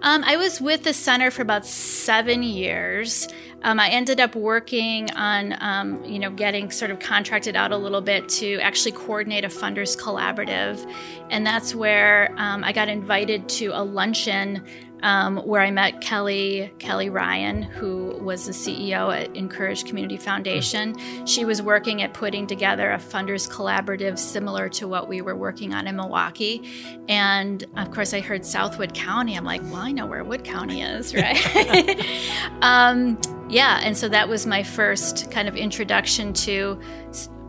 Um, 0.02 0.24
I 0.26 0.38
was 0.38 0.60
with 0.60 0.84
the 0.84 0.93
center 0.93 1.32
for 1.32 1.41
about 1.41 1.65
seven 1.65 2.43
years. 2.43 3.28
Um, 3.63 3.80
I 3.80 3.89
ended 3.89 4.19
up 4.19 4.36
working 4.36 5.10
on, 5.12 5.56
um, 5.62 6.04
you 6.04 6.19
know, 6.19 6.30
getting 6.30 6.69
sort 6.69 6.91
of 6.91 7.00
contracted 7.00 7.56
out 7.56 7.72
a 7.72 7.78
little 7.78 8.02
bit 8.02 8.28
to 8.30 8.60
actually 8.60 8.91
coordinate 8.91 9.46
a 9.46 9.48
funders 9.48 9.98
collaborative, 9.98 10.86
and 11.30 11.46
that's 11.46 11.74
where 11.74 12.34
um, 12.38 12.63
I 12.63 12.74
got 12.74 12.89
invited 12.89 13.48
to 13.50 13.67
a 13.67 13.84
luncheon 13.84 14.65
um, 15.04 15.38
where 15.38 15.62
I 15.62 15.70
met 15.70 16.02
Kelly 16.02 16.74
Kelly 16.80 17.10
Ryan, 17.10 17.62
who 17.62 18.18
was 18.22 18.48
the 18.48 18.52
CEO 18.52 19.16
at 19.16 19.34
Incourage 19.36 19.86
Community 19.86 20.18
Foundation. 20.18 20.96
She 21.28 21.46
was 21.46 21.62
working 21.62 22.02
at 22.02 22.13
putting 22.13 22.48
together 22.48 22.92
a 22.92 22.98
funders 22.98 23.50
collaborative 23.50 24.18
similar 24.18 24.70
to 24.70 24.88
what 24.88 25.08
we 25.08 25.22
were 25.22 25.36
working 25.36 25.74
on 25.74 25.88
in 25.88 25.96
Milwaukee, 25.96 26.63
and 27.08 27.66
of 27.76 27.92
course 27.92 28.13
I 28.13 28.22
heard 28.22 28.46
South 28.46 28.80
Wood 28.80 28.94
County. 28.94 29.38
I'm 29.38 29.46
like, 29.46 29.62
well, 29.63 29.76
I 29.76 29.92
know 29.92 30.08
where 30.08 30.24
Wood 30.24 30.44
County 30.44 30.82
is, 30.82 31.13
right? 31.16 32.00
um, 32.62 33.20
yeah, 33.50 33.82
and 33.84 33.96
so 33.98 34.10
that 34.10 34.28
was 34.28 34.48
my 34.48 34.63
first 34.63 35.30
kind 35.30 35.48
of 35.48 35.56
introduction 35.56 36.34
to 36.34 36.82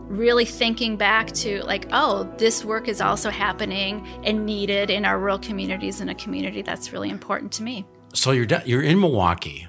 really 0.07 0.45
thinking 0.45 0.97
back 0.97 1.31
to 1.31 1.63
like 1.63 1.87
oh 1.91 2.31
this 2.37 2.63
work 2.63 2.87
is 2.87 3.01
also 3.01 3.29
happening 3.29 4.05
and 4.23 4.45
needed 4.45 4.89
in 4.89 5.05
our 5.05 5.19
rural 5.19 5.39
communities 5.39 6.01
in 6.01 6.09
a 6.09 6.15
community 6.15 6.61
that's 6.61 6.93
really 6.93 7.09
important 7.09 7.51
to 7.53 7.63
me. 7.63 7.85
So 8.13 8.31
you're 8.31 8.47
you're 8.65 8.83
in 8.83 8.99
milwaukee. 8.99 9.67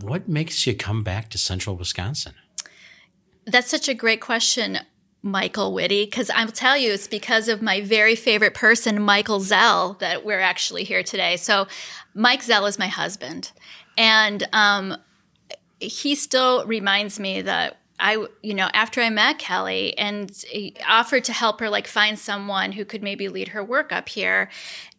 What 0.00 0.28
makes 0.28 0.66
you 0.66 0.74
come 0.74 1.02
back 1.02 1.30
to 1.30 1.38
central 1.38 1.76
wisconsin? 1.76 2.34
That's 3.46 3.68
such 3.68 3.88
a 3.88 3.94
great 3.94 4.20
question 4.20 4.78
michael 5.26 5.72
whitty 5.72 6.04
because 6.04 6.28
i'll 6.34 6.48
tell 6.48 6.76
you 6.76 6.92
it's 6.92 7.08
because 7.08 7.48
of 7.48 7.62
my 7.62 7.80
very 7.80 8.14
favorite 8.14 8.52
person 8.52 9.00
michael 9.00 9.40
zell 9.40 9.94
that 9.98 10.22
we're 10.22 10.40
actually 10.40 10.84
here 10.84 11.02
today. 11.02 11.36
So 11.36 11.66
mike 12.14 12.42
zell 12.42 12.66
is 12.66 12.78
my 12.78 12.88
husband. 12.88 13.50
And 13.96 14.46
um, 14.52 14.96
he 15.80 16.14
still 16.14 16.66
reminds 16.66 17.20
me 17.20 17.42
that 17.42 17.78
I, 17.98 18.26
you 18.42 18.54
know, 18.54 18.68
after 18.74 19.00
I 19.00 19.10
met 19.10 19.38
Kelly 19.38 19.96
and 19.96 20.30
offered 20.88 21.24
to 21.24 21.32
help 21.32 21.60
her, 21.60 21.70
like 21.70 21.86
find 21.86 22.18
someone 22.18 22.72
who 22.72 22.84
could 22.84 23.02
maybe 23.02 23.28
lead 23.28 23.48
her 23.48 23.62
work 23.62 23.92
up 23.92 24.08
here. 24.08 24.50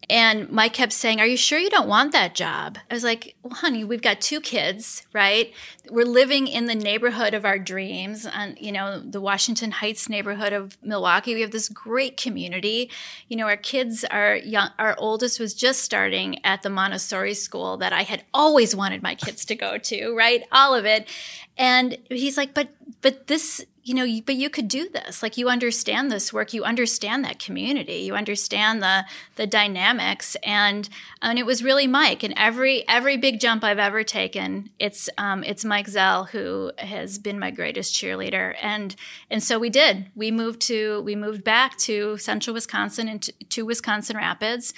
And 0.09 0.49
Mike 0.51 0.73
kept 0.73 0.93
saying, 0.93 1.19
Are 1.19 1.25
you 1.25 1.37
sure 1.37 1.57
you 1.57 1.69
don't 1.69 1.87
want 1.87 2.11
that 2.11 2.35
job? 2.35 2.77
I 2.89 2.93
was 2.93 3.03
like, 3.03 3.35
Well, 3.41 3.55
honey, 3.55 3.83
we've 3.83 4.01
got 4.01 4.21
two 4.21 4.39
kids, 4.39 5.05
right? 5.13 5.51
We're 5.89 6.05
living 6.05 6.47
in 6.47 6.65
the 6.65 6.75
neighborhood 6.75 7.33
of 7.33 7.45
our 7.45 7.57
dreams, 7.57 8.25
and 8.25 8.57
you 8.59 8.71
know, 8.71 8.99
the 8.99 9.21
Washington 9.21 9.71
Heights 9.71 10.07
neighborhood 10.07 10.53
of 10.53 10.77
Milwaukee. 10.83 11.33
We 11.33 11.41
have 11.41 11.51
this 11.51 11.69
great 11.69 12.17
community. 12.17 12.91
You 13.27 13.37
know, 13.37 13.47
our 13.47 13.57
kids 13.57 14.03
are 14.05 14.35
young. 14.35 14.69
Our 14.77 14.95
oldest 14.97 15.39
was 15.39 15.53
just 15.53 15.81
starting 15.81 16.43
at 16.45 16.61
the 16.61 16.69
Montessori 16.69 17.33
school 17.33 17.77
that 17.77 17.93
I 17.93 18.03
had 18.03 18.23
always 18.33 18.75
wanted 18.75 19.01
my 19.01 19.15
kids 19.15 19.45
to 19.45 19.55
go 19.55 19.77
to, 19.77 20.15
right? 20.15 20.43
All 20.51 20.75
of 20.75 20.85
it. 20.85 21.09
And 21.57 21.97
he's 22.09 22.37
like, 22.37 22.53
But 22.53 22.69
but 23.01 23.27
this 23.27 23.65
you 23.85 23.93
know, 23.93 24.21
but 24.25 24.33
you 24.33 24.49
could 24.49 24.67
do 24.67 24.89
this. 24.89 25.21
Like 25.21 25.37
you 25.37 25.47
understand 25.47 26.11
this 26.11 26.33
work, 26.33 26.53
you 26.53 26.63
understand 26.63 27.23
that 27.23 27.37
community, 27.37 27.97
you 27.97 28.15
understand 28.15 28.81
the 28.81 29.05
the 29.35 29.45
dynamics, 29.45 30.35
and 30.41 30.89
and 31.21 31.37
it 31.37 31.45
was 31.45 31.63
really 31.63 31.85
Mike. 31.85 32.23
And 32.23 32.33
every 32.35 32.83
every 32.89 33.15
big 33.15 33.39
jump 33.39 33.63
I've 33.63 33.77
ever 33.77 34.03
taken, 34.03 34.71
it's 34.79 35.07
um, 35.19 35.43
it's 35.43 35.63
Mike 35.63 35.87
Zell 35.87 36.23
who 36.25 36.71
has 36.79 37.19
been 37.19 37.37
my 37.37 37.51
greatest 37.51 37.93
cheerleader. 37.93 38.55
And 38.59 38.95
and 39.29 39.43
so 39.43 39.59
we 39.59 39.69
did. 39.69 40.07
We 40.15 40.31
moved 40.31 40.61
to 40.61 41.01
we 41.01 41.15
moved 41.15 41.43
back 41.43 41.77
to 41.79 42.17
Central 42.17 42.55
Wisconsin 42.55 43.07
and 43.07 43.21
to, 43.21 43.33
to 43.49 43.65
Wisconsin 43.67 44.17
Rapids. 44.17 44.73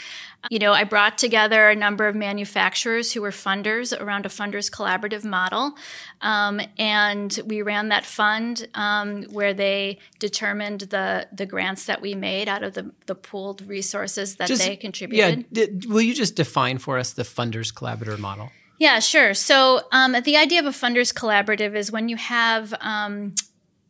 You 0.50 0.60
know, 0.60 0.74
I 0.74 0.84
brought 0.84 1.18
together 1.18 1.70
a 1.70 1.76
number 1.76 2.08
of 2.08 2.16
manufacturers 2.16 3.14
who 3.14 3.22
were 3.22 3.32
funders 3.32 3.98
around 4.00 4.26
a 4.26 4.30
funders 4.30 4.70
collaborative 4.70 5.24
model, 5.24 5.76
um, 6.22 6.62
and 6.78 7.40
we 7.46 7.62
ran 7.62 7.90
that 7.90 8.06
fund. 8.06 8.68
Um, 8.76 8.97
um, 9.02 9.24
where 9.24 9.54
they 9.54 10.00
determined 10.20 10.82
the 10.82 11.28
the 11.32 11.46
grants 11.46 11.86
that 11.86 12.02
we 12.02 12.16
made 12.16 12.48
out 12.48 12.64
of 12.64 12.74
the, 12.74 12.92
the 13.06 13.16
pooled 13.16 13.62
resources 13.68 14.36
that 14.38 14.48
just, 14.48 14.64
they 14.64 14.76
contributed. 14.76 15.46
Yeah, 15.52 15.66
d- 15.66 15.88
will 15.88 16.02
you 16.02 16.14
just 16.14 16.36
define 16.36 16.78
for 16.78 16.98
us 16.98 17.14
the 17.14 17.24
funders 17.24 17.74
collaborative 17.74 18.20
model? 18.20 18.50
Yeah, 18.80 19.00
sure. 19.00 19.34
So 19.34 19.82
um, 19.92 20.16
the 20.24 20.38
idea 20.38 20.60
of 20.60 20.66
a 20.66 20.70
funders 20.70 21.14
collaborative 21.14 21.76
is 21.76 21.92
when 21.92 22.10
you 22.10 22.18
have 22.18 22.74
um, 22.80 23.34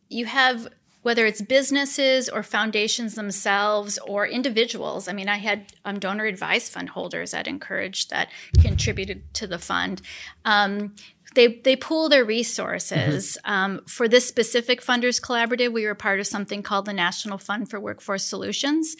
you 0.08 0.26
have 0.26 0.68
whether 1.02 1.24
it's 1.24 1.40
businesses 1.40 2.28
or 2.28 2.42
foundations 2.42 3.14
themselves 3.14 3.98
or 4.06 4.26
individuals. 4.26 5.08
I 5.08 5.12
mean, 5.12 5.28
I 5.28 5.36
had 5.36 5.72
um, 5.84 5.98
donor 5.98 6.24
advised 6.24 6.72
fund 6.72 6.90
holders 6.90 7.30
that 7.30 7.46
encouraged 7.46 8.10
that 8.10 8.28
contributed 8.60 9.32
to 9.34 9.46
the 9.46 9.58
fund. 9.58 10.02
Um, 10.44 10.96
they 11.38 11.46
they 11.46 11.76
pool 11.76 12.08
their 12.08 12.24
resources. 12.24 13.38
Mm-hmm. 13.44 13.52
Um, 13.52 13.80
for 13.86 14.08
this 14.08 14.26
specific 14.26 14.82
funders 14.82 15.22
collaborative, 15.22 15.72
we 15.72 15.86
were 15.86 15.94
part 15.94 16.18
of 16.18 16.26
something 16.26 16.64
called 16.64 16.84
the 16.84 16.92
National 16.92 17.38
Fund 17.38 17.70
for 17.70 17.78
Workforce 17.78 18.24
Solutions. 18.24 18.96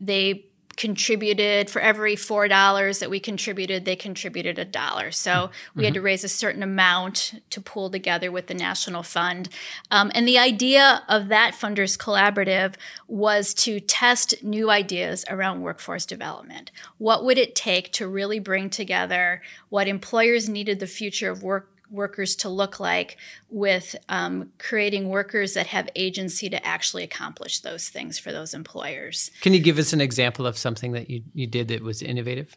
They 0.00 0.46
contributed 0.76 1.70
for 1.70 1.80
every 1.80 2.16
four 2.16 2.48
dollars 2.48 2.98
that 2.98 3.08
we 3.08 3.18
contributed 3.18 3.86
they 3.86 3.96
contributed 3.96 4.58
a 4.58 4.64
dollar 4.64 5.10
so 5.10 5.30
mm-hmm. 5.30 5.78
we 5.78 5.84
had 5.86 5.94
to 5.94 6.00
mm-hmm. 6.00 6.04
raise 6.04 6.22
a 6.22 6.28
certain 6.28 6.62
amount 6.62 7.40
to 7.48 7.62
pool 7.62 7.88
together 7.88 8.30
with 8.30 8.46
the 8.46 8.52
national 8.52 9.02
fund 9.02 9.48
um, 9.90 10.12
and 10.14 10.28
the 10.28 10.36
idea 10.36 11.02
of 11.08 11.28
that 11.28 11.54
funders 11.54 11.96
collaborative 11.96 12.74
was 13.08 13.54
to 13.54 13.80
test 13.80 14.44
new 14.44 14.68
ideas 14.68 15.24
around 15.30 15.62
workforce 15.62 16.04
development 16.04 16.70
what 16.98 17.24
would 17.24 17.38
it 17.38 17.54
take 17.54 17.90
to 17.90 18.06
really 18.06 18.38
bring 18.38 18.68
together 18.68 19.40
what 19.70 19.88
employers 19.88 20.46
needed 20.46 20.78
the 20.78 20.86
future 20.86 21.30
of 21.30 21.42
work 21.42 21.70
workers 21.90 22.36
to 22.36 22.48
look 22.48 22.80
like 22.80 23.16
with 23.50 23.96
um, 24.08 24.50
creating 24.58 25.08
workers 25.08 25.54
that 25.54 25.68
have 25.68 25.88
agency 25.94 26.48
to 26.50 26.64
actually 26.66 27.02
accomplish 27.02 27.60
those 27.60 27.88
things 27.88 28.18
for 28.18 28.32
those 28.32 28.54
employers. 28.54 29.30
Can 29.40 29.52
you 29.52 29.60
give 29.60 29.78
us 29.78 29.92
an 29.92 30.00
example 30.00 30.46
of 30.46 30.58
something 30.58 30.92
that 30.92 31.10
you, 31.10 31.22
you 31.34 31.46
did 31.46 31.68
that 31.68 31.82
was 31.82 32.02
innovative? 32.02 32.56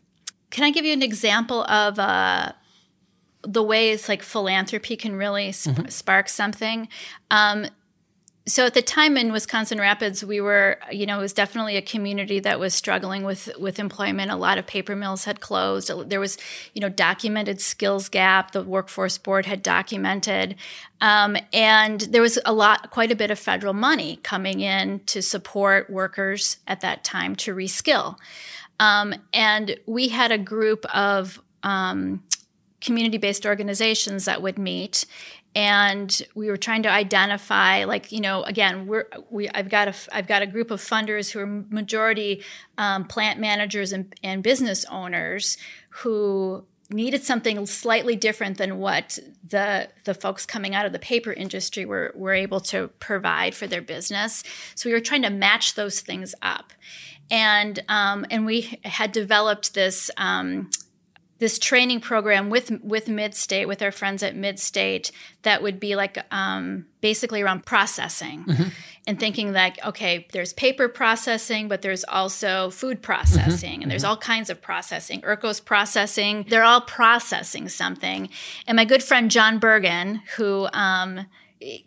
Can 0.50 0.64
I 0.64 0.72
give 0.72 0.86
you 0.86 0.94
an 0.94 1.04
example 1.04 1.64
of 1.66 2.00
uh, 2.00 2.54
the 3.44 3.64
ways 3.64 4.10
like 4.10 4.24
philanthropy 4.24 4.96
can 4.96 5.16
really 5.16 5.52
sp- 5.54 5.72
mm-hmm. 5.72 5.88
spark 5.90 6.30
something? 6.30 6.88
Um, 7.30 7.68
so 8.50 8.66
at 8.66 8.74
the 8.74 8.82
time 8.82 9.16
in 9.16 9.32
Wisconsin 9.32 9.78
Rapids, 9.80 10.26
we 10.26 10.42
were, 10.42 10.80
you 10.92 11.06
know, 11.06 11.20
it 11.20 11.22
was 11.22 11.34
definitely 11.34 11.78
a 11.78 11.82
community 11.82 12.40
that 12.40 12.60
was 12.60 12.74
struggling 12.74 13.24
with 13.24 13.50
with 13.60 13.78
employment. 13.78 14.32
A 14.32 14.36
lot 14.36 14.58
of 14.58 14.66
paper 14.66 14.96
mills 14.96 15.26
had 15.26 15.40
closed. 15.40 15.92
There 16.10 16.20
was, 16.20 16.38
you 16.74 16.82
know, 16.82 16.90
documented 16.90 17.62
skills 17.62 18.10
gap. 18.10 18.52
The 18.52 18.64
workforce 18.64 19.20
board 19.20 19.46
had 19.46 19.62
documented, 19.62 20.56
um, 21.00 21.38
and 21.54 22.02
there 22.02 22.24
was 22.24 22.40
a 22.44 22.54
lot, 22.54 22.90
quite 22.90 23.12
a 23.12 23.16
bit 23.16 23.30
of 23.30 23.38
federal 23.38 23.74
money 23.74 24.20
coming 24.24 24.62
in 24.62 25.02
to 25.02 25.22
support 25.22 25.90
workers 25.90 26.58
at 26.68 26.82
that 26.82 27.04
time 27.04 27.36
to 27.38 27.54
reskill. 27.54 28.18
Um, 28.80 29.14
and 29.32 29.78
we 29.86 30.08
had 30.08 30.32
a 30.32 30.38
group 30.38 30.86
of 30.96 31.40
um, 31.62 32.24
community 32.82 33.18
based 33.18 33.46
organizations 33.46 34.26
that 34.26 34.42
would 34.42 34.58
meet 34.58 35.06
and 35.56 36.22
we 36.36 36.48
were 36.48 36.58
trying 36.58 36.84
to 36.84 36.92
identify 36.92 37.84
like 37.84 38.12
you 38.12 38.22
know 38.22 38.44
again 38.44 38.86
we're 38.86 39.06
we 39.30 39.50
i've 39.50 39.70
got 39.70 39.88
a 39.88 39.96
i've 40.12 40.28
got 40.28 40.42
a 40.42 40.48
group 40.48 40.70
of 40.70 40.80
funders 40.80 41.32
who 41.32 41.40
are 41.40 41.48
majority 41.48 42.44
um, 42.78 43.06
plant 43.06 43.40
managers 43.40 43.92
and, 43.92 44.14
and 44.24 44.44
business 44.44 44.86
owners 44.86 45.58
who 45.90 46.64
needed 46.92 47.24
something 47.24 47.66
slightly 47.66 48.16
different 48.16 48.58
than 48.58 48.78
what 48.80 49.20
the 49.48 49.90
the 50.06 50.14
folks 50.14 50.46
coming 50.46 50.74
out 50.74 50.86
of 50.86 50.92
the 50.92 51.00
paper 51.00 51.32
industry 51.32 51.86
were 51.86 52.12
were 52.16 52.34
able 52.34 52.60
to 52.60 52.88
provide 53.00 53.54
for 53.56 53.68
their 53.68 53.82
business. 53.82 54.44
So 54.76 54.90
we 54.90 54.94
were 54.94 55.00
trying 55.00 55.22
to 55.24 55.30
match 55.30 55.76
those 55.76 56.02
things 56.02 56.34
up. 56.42 56.74
And 57.32 57.80
um, 57.88 58.26
and 58.32 58.46
we 58.46 58.80
had 58.84 59.12
developed 59.12 59.76
this 59.76 60.10
um, 60.18 60.72
this 61.40 61.58
training 61.58 62.02
program 62.02 62.50
with 62.50 62.72
with 62.84 63.08
Midstate 63.08 63.68
with 63.68 63.82
our 63.82 63.92
friends 63.92 64.22
at 64.22 64.36
Midstate 64.36 65.12
that 65.42 65.64
would 65.64 65.80
be 65.80 65.96
like 65.96 66.18
um, 66.32 66.86
basically 67.02 67.42
around 67.42 67.66
processing 67.66 68.44
mm-hmm. 68.44 68.70
and 69.08 69.20
thinking 69.20 69.52
like 69.52 69.84
okay 69.86 70.28
there's 70.32 70.54
paper 70.54 70.88
processing 70.88 71.68
but 71.68 71.82
there's 71.82 72.04
also 72.04 72.70
food 72.70 73.02
processing 73.02 73.74
mm-hmm. 73.74 73.82
and 73.84 73.92
there's 73.92 74.04
mm-hmm. 74.04 74.12
all 74.12 74.18
kinds 74.18 74.50
of 74.50 74.62
processing 74.62 75.22
Urco's 75.22 75.60
processing 75.60 76.46
they're 76.50 76.64
all 76.64 76.82
processing 76.82 77.68
something 77.70 78.30
and 78.68 78.76
my 78.76 78.86
good 78.86 79.02
friend 79.02 79.32
John 79.32 79.60
Bergen 79.60 80.22
who 80.36 80.68
um, 80.74 81.26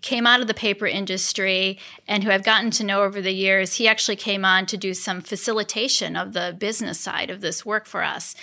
came 0.02 0.26
out 0.26 0.40
of 0.40 0.46
the 0.46 0.54
paper 0.54 0.86
industry 0.86 1.78
and 2.06 2.22
who 2.22 2.30
I've 2.30 2.44
gotten 2.44 2.70
to 2.72 2.84
know 2.84 3.02
over 3.02 3.22
the 3.22 3.32
years, 3.32 3.76
he 3.76 3.88
actually 3.88 4.16
came 4.16 4.44
on 4.44 4.66
to 4.66 4.76
do 4.76 4.92
some 4.92 5.22
facilitation 5.22 6.14
of 6.14 6.34
the 6.34 6.54
business 6.58 7.00
side 7.00 7.30
of 7.30 7.40
this 7.40 7.64
work 7.64 7.86
for 7.86 8.02
us. 8.02 8.34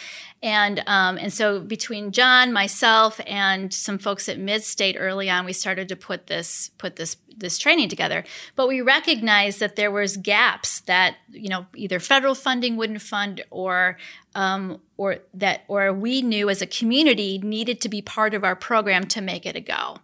And 0.42 0.82
um, 0.88 1.18
and 1.18 1.34
so 1.34 1.60
between 1.60 2.12
John, 2.12 2.54
myself, 2.54 3.20
and 3.28 3.74
some 3.74 3.98
folks 3.98 4.30
at 4.30 4.38
Midstate 4.38 4.96
early 4.98 5.30
on, 5.30 5.44
we 5.44 5.52
started 5.52 5.90
to 5.90 5.98
put 5.98 6.28
this 6.28 6.70
put 6.78 6.96
this 6.96 7.18
this 7.36 7.58
training 7.58 7.90
together. 7.90 8.24
But 8.56 8.70
we 8.70 8.82
recognized 8.82 9.60
that 9.60 9.76
there 9.76 9.92
was 9.92 10.16
gaps 10.16 10.80
that 10.82 11.18
you 11.30 11.50
know 11.50 11.66
either 11.76 12.00
federal 12.00 12.36
funding 12.36 12.78
wouldn't 12.78 13.02
fund 13.02 13.44
or 13.50 13.98
um, 14.34 14.80
or 14.96 15.18
that 15.34 15.64
or 15.68 15.92
we 15.92 16.22
knew 16.22 16.50
as 16.50 16.62
a 16.62 16.68
community 16.68 17.38
needed 17.40 17.82
to 17.82 17.90
be 17.90 18.02
part 18.02 18.34
of 18.34 18.46
our 18.46 18.56
program 18.56 19.06
to 19.08 19.20
make 19.20 19.46
it 19.46 19.58
a 19.58 19.62
go. 19.62 19.98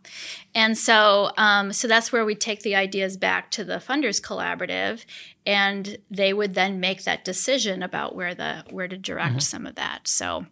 And 0.53 0.77
so 0.77 1.31
um, 1.37 1.71
so 1.71 1.87
that's 1.87 2.11
where 2.11 2.25
we 2.25 2.35
take 2.35 2.61
the 2.61 2.75
ideas 2.75 3.15
back 3.15 3.51
to 3.51 3.63
the 3.63 3.75
funders 3.75 4.21
collaborative 4.21 5.05
and 5.45 5.97
they 6.09 6.33
would 6.33 6.53
then 6.53 6.79
make 6.79 7.03
that 7.03 7.23
decision 7.23 7.83
about 7.83 8.15
where 8.15 8.33
the 8.33 8.63
where 8.69 8.87
to 8.87 8.97
direct 8.97 9.31
mm-hmm. 9.31 9.39
some 9.39 9.65
of 9.65 9.75
that 9.75 10.07
so 10.07 10.45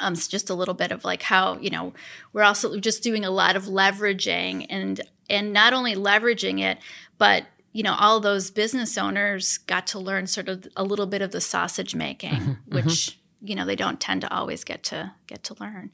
um, 0.00 0.14
it's 0.14 0.28
just 0.28 0.48
a 0.48 0.54
little 0.54 0.74
bit 0.74 0.92
of 0.92 1.04
like 1.04 1.22
how 1.22 1.58
you 1.58 1.70
know 1.70 1.92
we're 2.32 2.42
also 2.42 2.78
just 2.78 3.02
doing 3.02 3.24
a 3.24 3.30
lot 3.30 3.56
of 3.56 3.64
leveraging 3.64 4.66
and 4.68 5.00
and 5.28 5.52
not 5.52 5.72
only 5.72 5.94
leveraging 5.94 6.60
it 6.60 6.78
but 7.18 7.46
you 7.72 7.82
know 7.82 7.94
all 7.98 8.20
those 8.20 8.50
business 8.50 8.98
owners 8.98 9.58
got 9.58 9.86
to 9.86 9.98
learn 9.98 10.26
sort 10.26 10.48
of 10.48 10.66
a 10.76 10.82
little 10.82 11.06
bit 11.06 11.22
of 11.22 11.32
the 11.32 11.40
sausage 11.40 11.94
making 11.94 12.32
mm-hmm. 12.32 12.74
which 12.74 12.84
mm-hmm 12.84 13.16
you 13.40 13.54
know 13.54 13.64
they 13.64 13.76
don't 13.76 14.00
tend 14.00 14.20
to 14.20 14.32
always 14.32 14.64
get 14.64 14.82
to 14.82 15.12
get 15.30 15.42
to 15.44 15.56
learn. 15.60 15.90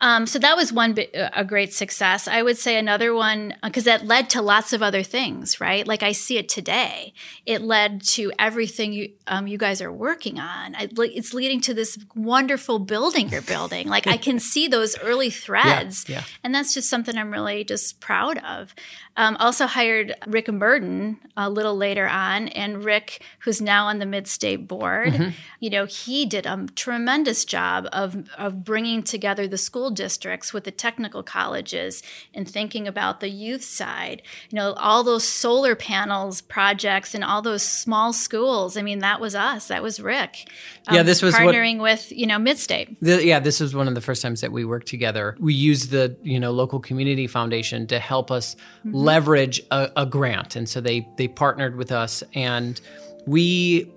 Um, 0.00 0.26
so 0.26 0.38
that 0.38 0.56
was 0.56 0.72
one 0.72 0.96
a 1.14 1.44
great 1.44 1.72
success. 1.72 2.26
I 2.26 2.42
would 2.42 2.58
say 2.58 2.76
another 2.76 3.14
one 3.14 3.54
because 3.62 3.86
uh, 3.86 3.90
that 3.92 4.06
led 4.06 4.30
to 4.30 4.42
lots 4.42 4.72
of 4.72 4.82
other 4.82 5.02
things 5.02 5.60
right? 5.60 5.86
Like 5.86 6.02
i 6.02 6.12
see 6.12 6.38
it 6.38 6.48
today. 6.48 7.12
It 7.46 7.62
led 7.62 8.02
to 8.16 8.32
everything 8.38 8.92
you 8.92 9.12
um, 9.26 9.46
you 9.46 9.58
guys 9.58 9.80
are 9.82 9.92
working 9.92 10.38
on. 10.38 10.74
I, 10.74 10.88
it's 10.98 11.34
leading 11.34 11.60
to 11.62 11.74
this 11.74 11.98
wonderful 12.14 12.78
building 12.78 13.28
you're 13.28 13.42
building. 13.42 13.88
Like 13.88 14.06
i 14.06 14.16
can 14.16 14.40
see 14.40 14.66
those 14.66 14.98
early 15.00 15.30
threads 15.44 16.06
yeah, 16.08 16.16
yeah. 16.16 16.24
and 16.42 16.54
that's 16.54 16.74
just 16.74 16.88
something 16.88 17.16
i'm 17.16 17.30
really 17.30 17.64
just 17.64 18.00
proud 18.00 18.38
of. 18.38 18.74
Um, 19.16 19.36
also 19.38 19.66
hired 19.66 20.14
Rick 20.26 20.46
Burden 20.46 21.18
a 21.36 21.50
little 21.50 21.76
later 21.76 22.08
on, 22.08 22.48
and 22.48 22.82
Rick, 22.82 23.22
who's 23.40 23.60
now 23.60 23.86
on 23.86 23.98
the 23.98 24.06
Midstate 24.06 24.66
board, 24.66 25.08
mm-hmm. 25.08 25.30
you 25.58 25.68
know, 25.68 25.84
he 25.84 26.24
did 26.24 26.46
a 26.46 26.66
tremendous 26.74 27.44
job 27.44 27.86
of 27.92 28.28
of 28.38 28.64
bringing 28.70 29.02
together 29.02 29.48
the 29.48 29.58
school 29.58 29.90
districts 29.90 30.52
with 30.52 30.62
the 30.62 30.70
technical 30.70 31.24
colleges 31.24 32.04
and 32.32 32.48
thinking 32.48 32.86
about 32.86 33.18
the 33.18 33.28
youth 33.28 33.64
side. 33.64 34.22
You 34.48 34.54
know, 34.54 34.74
all 34.74 35.02
those 35.02 35.26
solar 35.26 35.74
panels 35.74 36.40
projects 36.40 37.12
and 37.12 37.24
all 37.24 37.42
those 37.42 37.64
small 37.64 38.12
schools. 38.12 38.76
I 38.76 38.82
mean, 38.82 39.00
that 39.00 39.20
was 39.20 39.34
us. 39.34 39.66
That 39.66 39.82
was 39.82 39.98
Rick. 39.98 40.48
Um, 40.86 40.94
yeah, 40.94 41.02
this 41.02 41.20
was 41.20 41.34
partnering 41.34 41.78
what, 41.78 41.98
with 41.98 42.12
you 42.12 42.28
know 42.28 42.36
Midstate. 42.36 42.94
The, 43.00 43.26
yeah, 43.26 43.40
this 43.40 43.58
was 43.58 43.74
one 43.74 43.88
of 43.88 43.96
the 43.96 44.00
first 44.00 44.22
times 44.22 44.40
that 44.40 44.52
we 44.52 44.64
worked 44.64 44.86
together. 44.86 45.36
We 45.40 45.52
used 45.52 45.90
the 45.90 46.16
you 46.22 46.38
know 46.38 46.52
local 46.52 46.78
community 46.78 47.26
foundation 47.26 47.88
to 47.88 47.98
help 47.98 48.30
us 48.30 48.54
mm-hmm. 48.54 48.94
leverage 48.94 49.60
a, 49.72 49.90
a 49.96 50.06
grant, 50.06 50.54
and 50.54 50.68
so 50.68 50.80
they 50.80 51.08
they 51.16 51.26
partnered 51.26 51.74
with 51.74 51.90
us 51.90 52.22
and 52.36 52.80
we 53.26 53.90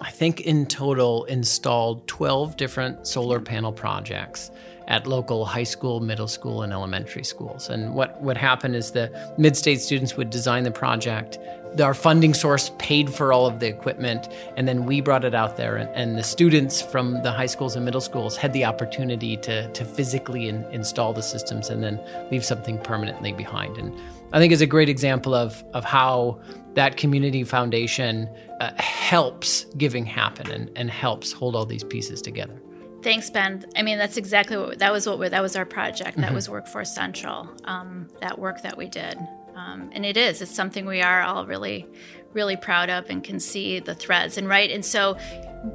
I 0.00 0.10
think 0.10 0.40
in 0.40 0.66
total 0.66 1.24
installed 1.24 2.06
12 2.08 2.56
different 2.56 3.06
solar 3.06 3.38
panel 3.38 3.72
projects 3.72 4.50
at 4.88 5.06
local 5.06 5.44
high 5.44 5.64
school, 5.64 6.00
middle 6.00 6.26
school, 6.26 6.62
and 6.62 6.72
elementary 6.72 7.22
schools. 7.22 7.68
And 7.68 7.94
what, 7.94 8.20
what 8.20 8.36
happened 8.36 8.74
is 8.74 8.90
the 8.90 9.10
mid 9.38 9.56
state 9.56 9.80
students 9.80 10.16
would 10.16 10.30
design 10.30 10.64
the 10.64 10.70
project. 10.70 11.38
Our 11.80 11.94
funding 11.94 12.34
source 12.34 12.72
paid 12.78 13.08
for 13.14 13.32
all 13.32 13.46
of 13.46 13.60
the 13.60 13.68
equipment, 13.68 14.28
and 14.56 14.66
then 14.66 14.86
we 14.86 15.00
brought 15.00 15.24
it 15.24 15.34
out 15.34 15.56
there. 15.56 15.76
And, 15.76 15.88
and 15.90 16.18
the 16.18 16.24
students 16.24 16.82
from 16.82 17.22
the 17.22 17.30
high 17.30 17.46
schools 17.46 17.76
and 17.76 17.84
middle 17.84 18.00
schools 18.00 18.36
had 18.36 18.52
the 18.52 18.64
opportunity 18.64 19.36
to, 19.36 19.70
to 19.70 19.84
physically 19.84 20.48
in, 20.48 20.64
install 20.72 21.12
the 21.12 21.22
systems 21.22 21.70
and 21.70 21.84
then 21.84 22.00
leave 22.32 22.44
something 22.44 22.78
permanently 22.78 23.32
behind. 23.32 23.76
And 23.76 23.96
I 24.32 24.38
think 24.38 24.52
is 24.52 24.60
a 24.60 24.66
great 24.66 24.88
example 24.88 25.34
of, 25.34 25.62
of 25.74 25.84
how 25.84 26.40
that 26.74 26.96
community 26.96 27.42
foundation 27.44 28.28
uh, 28.60 28.70
helps 28.80 29.64
giving 29.76 30.06
happen 30.06 30.50
and, 30.50 30.70
and 30.76 30.90
helps 30.90 31.32
hold 31.32 31.56
all 31.56 31.66
these 31.66 31.82
pieces 31.82 32.22
together. 32.22 32.60
Thanks, 33.02 33.30
Ben. 33.30 33.64
I 33.76 33.82
mean, 33.82 33.98
that's 33.98 34.16
exactly 34.16 34.56
what 34.56 34.78
that 34.78 34.92
was. 34.92 35.08
What 35.08 35.30
that 35.30 35.42
was 35.42 35.56
our 35.56 35.64
project. 35.64 36.18
That 36.18 36.26
mm-hmm. 36.26 36.34
was 36.34 36.50
Workforce 36.50 36.94
Central. 36.94 37.48
Um, 37.64 38.08
that 38.20 38.38
work 38.38 38.62
that 38.62 38.76
we 38.76 38.88
did, 38.88 39.16
um, 39.54 39.88
and 39.92 40.04
it 40.04 40.18
is. 40.18 40.42
It's 40.42 40.54
something 40.54 40.84
we 40.84 41.00
are 41.00 41.22
all 41.22 41.46
really, 41.46 41.86
really 42.34 42.56
proud 42.56 42.90
of, 42.90 43.08
and 43.08 43.24
can 43.24 43.40
see 43.40 43.80
the 43.80 43.94
threads. 43.94 44.36
And 44.36 44.48
right, 44.48 44.70
and 44.70 44.84
so 44.84 45.16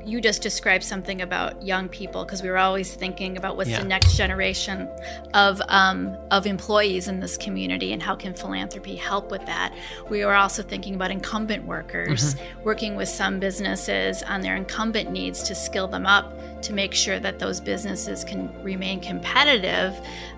you 0.04 0.20
just 0.20 0.42
described 0.42 0.84
something 0.84 1.22
about 1.22 1.62
young 1.62 1.88
people 1.88 2.26
because 2.26 2.42
we 2.42 2.50
were 2.50 2.58
always 2.58 2.96
thinking 2.96 3.38
about 3.38 3.56
what's 3.56 3.70
yeah. 3.70 3.82
the 3.82 3.88
next 3.88 4.16
generation 4.16 4.90
of 5.34 5.62
um, 5.68 6.18
of 6.32 6.48
employees 6.48 7.08
in 7.08 7.20
this 7.20 7.38
community 7.38 7.94
and 7.94 8.02
how 8.02 8.16
can 8.16 8.34
philanthropy 8.34 8.96
help 8.96 9.30
with 9.30 9.46
that. 9.46 9.76
We 10.10 10.26
were 10.26 10.34
also 10.34 10.64
thinking 10.64 10.96
about 10.96 11.12
incumbent 11.12 11.66
workers, 11.66 12.34
mm-hmm. 12.36 12.64
working 12.64 12.96
with 12.96 13.10
some 13.10 13.40
businesses 13.40 14.24
on 14.24 14.42
their 14.42 14.56
incumbent 14.56 15.12
needs 15.12 15.44
to 15.44 15.56
skill 15.56 15.88
them 15.88 16.06
up 16.08 16.34
to 16.64 16.74
make 16.74 16.96
sure 16.96 17.20
that 17.20 17.38
those 17.38 17.62
businesses 17.62 18.24
can 18.24 18.52
remain 18.64 19.00
competitive. 19.00 19.96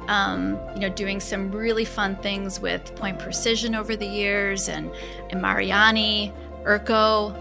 Um, 0.08 0.60
you 0.74 0.82
know, 0.82 0.90
doing 0.90 1.20
some 1.20 1.52
really 1.52 1.86
fun 1.86 2.16
things 2.18 2.60
with 2.60 2.96
Point 2.96 3.20
Precision 3.20 3.76
over 3.76 3.96
the 3.96 4.06
years 4.06 4.70
and, 4.70 4.92
and 5.30 5.42
Mariani, 5.42 6.34
Urco, 6.64 7.34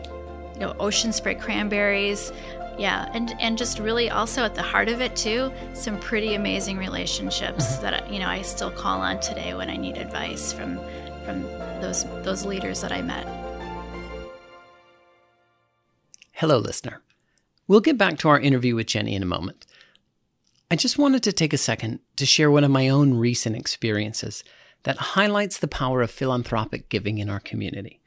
you 0.56 0.60
know, 0.60 0.74
ocean 0.80 1.12
spray 1.12 1.34
cranberries. 1.34 2.32
Yeah, 2.78 3.10
and 3.14 3.34
and 3.40 3.56
just 3.56 3.78
really 3.78 4.10
also 4.10 4.44
at 4.44 4.54
the 4.54 4.62
heart 4.62 4.88
of 4.88 5.00
it 5.00 5.14
too, 5.16 5.52
some 5.74 5.98
pretty 6.00 6.34
amazing 6.34 6.78
relationships 6.78 7.66
mm-hmm. 7.66 7.82
that 7.82 8.12
you 8.12 8.18
know 8.18 8.28
I 8.28 8.42
still 8.42 8.70
call 8.70 9.00
on 9.00 9.20
today 9.20 9.54
when 9.54 9.70
I 9.70 9.76
need 9.76 9.96
advice 9.96 10.52
from 10.52 10.78
from 11.24 11.42
those 11.80 12.04
those 12.22 12.44
leaders 12.44 12.80
that 12.80 12.92
I 12.92 13.02
met. 13.02 13.26
Hello, 16.32 16.58
listener. 16.58 17.02
We'll 17.68 17.80
get 17.80 17.98
back 17.98 18.18
to 18.18 18.28
our 18.28 18.38
interview 18.38 18.74
with 18.74 18.86
Jenny 18.86 19.14
in 19.14 19.22
a 19.22 19.26
moment. 19.26 19.66
I 20.70 20.76
just 20.76 20.98
wanted 20.98 21.22
to 21.24 21.32
take 21.32 21.52
a 21.52 21.58
second 21.58 22.00
to 22.16 22.26
share 22.26 22.50
one 22.50 22.64
of 22.64 22.70
my 22.70 22.88
own 22.88 23.14
recent 23.14 23.56
experiences 23.56 24.44
that 24.82 24.96
highlights 24.98 25.58
the 25.58 25.68
power 25.68 26.02
of 26.02 26.10
philanthropic 26.10 26.88
giving 26.88 27.18
in 27.18 27.30
our 27.30 27.40
community. 27.40 28.00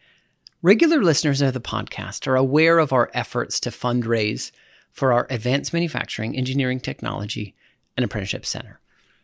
Regular 0.62 1.02
listeners 1.02 1.40
of 1.40 1.54
the 1.54 1.62
podcast 1.62 2.28
are 2.28 2.36
aware 2.36 2.80
of 2.80 2.92
our 2.92 3.10
efforts 3.14 3.62
to 3.62 3.70
fundraise 3.70 4.52
for 4.92 5.14
our 5.14 5.26
Advanced 5.30 5.72
Manufacturing, 5.72 6.36
Engineering 6.36 6.82
Technology, 6.82 7.56
and 7.96 8.04
Apprenticeship 8.04 8.46
Center. 8.46 8.82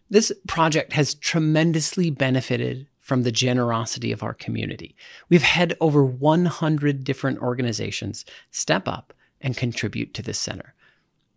This 0.10 0.32
project 0.48 0.94
has 0.94 1.14
tremendously 1.14 2.10
benefited 2.10 2.88
from 3.02 3.24
the 3.24 3.34
generosity 3.34 4.14
of 4.14 4.24
our 4.24 4.34
community. 4.34 4.96
We've 5.28 5.44
had 5.44 5.76
over 5.82 6.06
100 6.06 7.04
different 7.04 7.40
organizations 7.40 8.24
step 8.52 8.88
up 8.88 9.14
and 9.42 9.58
contribute 9.58 10.14
to 10.14 10.22
this 10.22 10.40
center. 10.40 10.74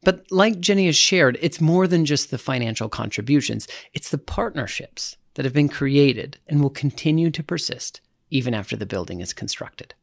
But 0.04 0.26
like 0.30 0.60
Jenny 0.60 0.86
has 0.86 0.94
shared, 0.94 1.38
it's 1.40 1.60
more 1.60 1.88
than 1.88 2.04
just 2.04 2.30
the 2.30 2.38
financial 2.38 2.88
contributions, 2.88 3.66
it's 3.94 4.10
the 4.10 4.18
partnerships 4.18 5.16
that 5.34 5.44
have 5.44 5.54
been 5.54 5.68
created 5.68 6.38
and 6.46 6.62
will 6.62 6.70
continue 6.70 7.32
to 7.32 7.42
persist 7.42 8.00
even 8.30 8.54
after 8.54 8.76
the 8.76 8.86
building 8.86 9.20
is 9.20 9.32
constructed. 9.32 9.94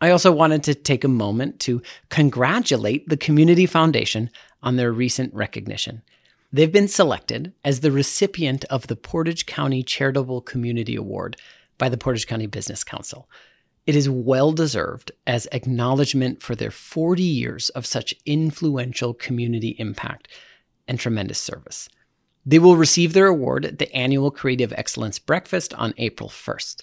I 0.00 0.10
also 0.10 0.32
wanted 0.32 0.62
to 0.64 0.74
take 0.74 1.04
a 1.04 1.08
moment 1.08 1.60
to 1.60 1.80
congratulate 2.10 3.08
the 3.08 3.16
Community 3.16 3.66
Foundation 3.66 4.30
on 4.62 4.76
their 4.76 4.92
recent 4.92 5.32
recognition. 5.32 6.02
They've 6.52 6.70
been 6.70 6.88
selected 6.88 7.52
as 7.64 7.80
the 7.80 7.90
recipient 7.90 8.64
of 8.66 8.86
the 8.86 8.96
Portage 8.96 9.46
County 9.46 9.82
Charitable 9.82 10.42
Community 10.42 10.94
Award 10.94 11.36
by 11.78 11.88
the 11.88 11.96
Portage 11.96 12.26
County 12.26 12.46
Business 12.46 12.84
Council. 12.84 13.28
It 13.86 13.96
is 13.96 14.08
well 14.08 14.52
deserved 14.52 15.12
as 15.26 15.48
acknowledgement 15.52 16.42
for 16.42 16.54
their 16.54 16.70
40 16.70 17.22
years 17.22 17.68
of 17.70 17.84
such 17.84 18.14
influential 18.24 19.14
community 19.14 19.74
impact 19.78 20.28
and 20.86 20.98
tremendous 20.98 21.38
service. 21.38 21.88
They 22.46 22.58
will 22.58 22.76
receive 22.76 23.12
their 23.12 23.26
award 23.26 23.64
at 23.64 23.78
the 23.78 23.92
annual 23.94 24.30
Creative 24.30 24.72
Excellence 24.74 25.18
Breakfast 25.18 25.74
on 25.74 25.94
April 25.96 26.28
1st. 26.28 26.82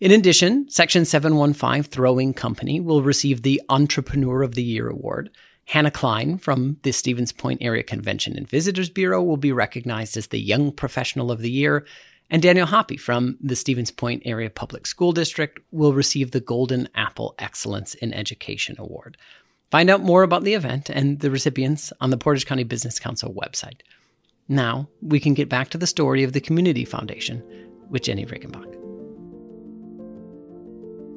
In 0.00 0.12
addition, 0.12 0.66
Section 0.70 1.04
715 1.04 1.82
Throwing 1.82 2.32
Company 2.32 2.80
will 2.80 3.02
receive 3.02 3.42
the 3.42 3.60
Entrepreneur 3.68 4.42
of 4.42 4.54
the 4.54 4.62
Year 4.62 4.88
award. 4.88 5.28
Hannah 5.66 5.90
Klein 5.90 6.38
from 6.38 6.78
the 6.84 6.92
Stevens 6.92 7.32
Point 7.32 7.60
Area 7.60 7.82
Convention 7.82 8.34
and 8.34 8.48
Visitors 8.48 8.88
Bureau 8.88 9.22
will 9.22 9.36
be 9.36 9.52
recognized 9.52 10.16
as 10.16 10.28
the 10.28 10.40
Young 10.40 10.72
Professional 10.72 11.30
of 11.30 11.42
the 11.42 11.50
Year. 11.50 11.84
And 12.30 12.40
Daniel 12.40 12.64
Hoppy 12.64 12.96
from 12.96 13.36
the 13.42 13.54
Stevens 13.54 13.90
Point 13.90 14.22
Area 14.24 14.48
Public 14.48 14.86
School 14.86 15.12
District 15.12 15.60
will 15.70 15.92
receive 15.92 16.30
the 16.30 16.40
Golden 16.40 16.88
Apple 16.94 17.34
Excellence 17.38 17.92
in 17.92 18.14
Education 18.14 18.76
Award. 18.78 19.18
Find 19.70 19.90
out 19.90 20.00
more 20.00 20.22
about 20.22 20.44
the 20.44 20.54
event 20.54 20.88
and 20.88 21.20
the 21.20 21.30
recipients 21.30 21.92
on 22.00 22.08
the 22.08 22.16
Portage 22.16 22.46
County 22.46 22.64
Business 22.64 22.98
Council 22.98 23.34
website. 23.34 23.82
Now, 24.48 24.88
we 25.02 25.20
can 25.20 25.34
get 25.34 25.50
back 25.50 25.68
to 25.70 25.78
the 25.78 25.86
story 25.86 26.22
of 26.22 26.32
the 26.32 26.40
Community 26.40 26.86
Foundation 26.86 27.42
with 27.90 28.04
Jenny 28.04 28.24
Riggenbach. 28.24 28.79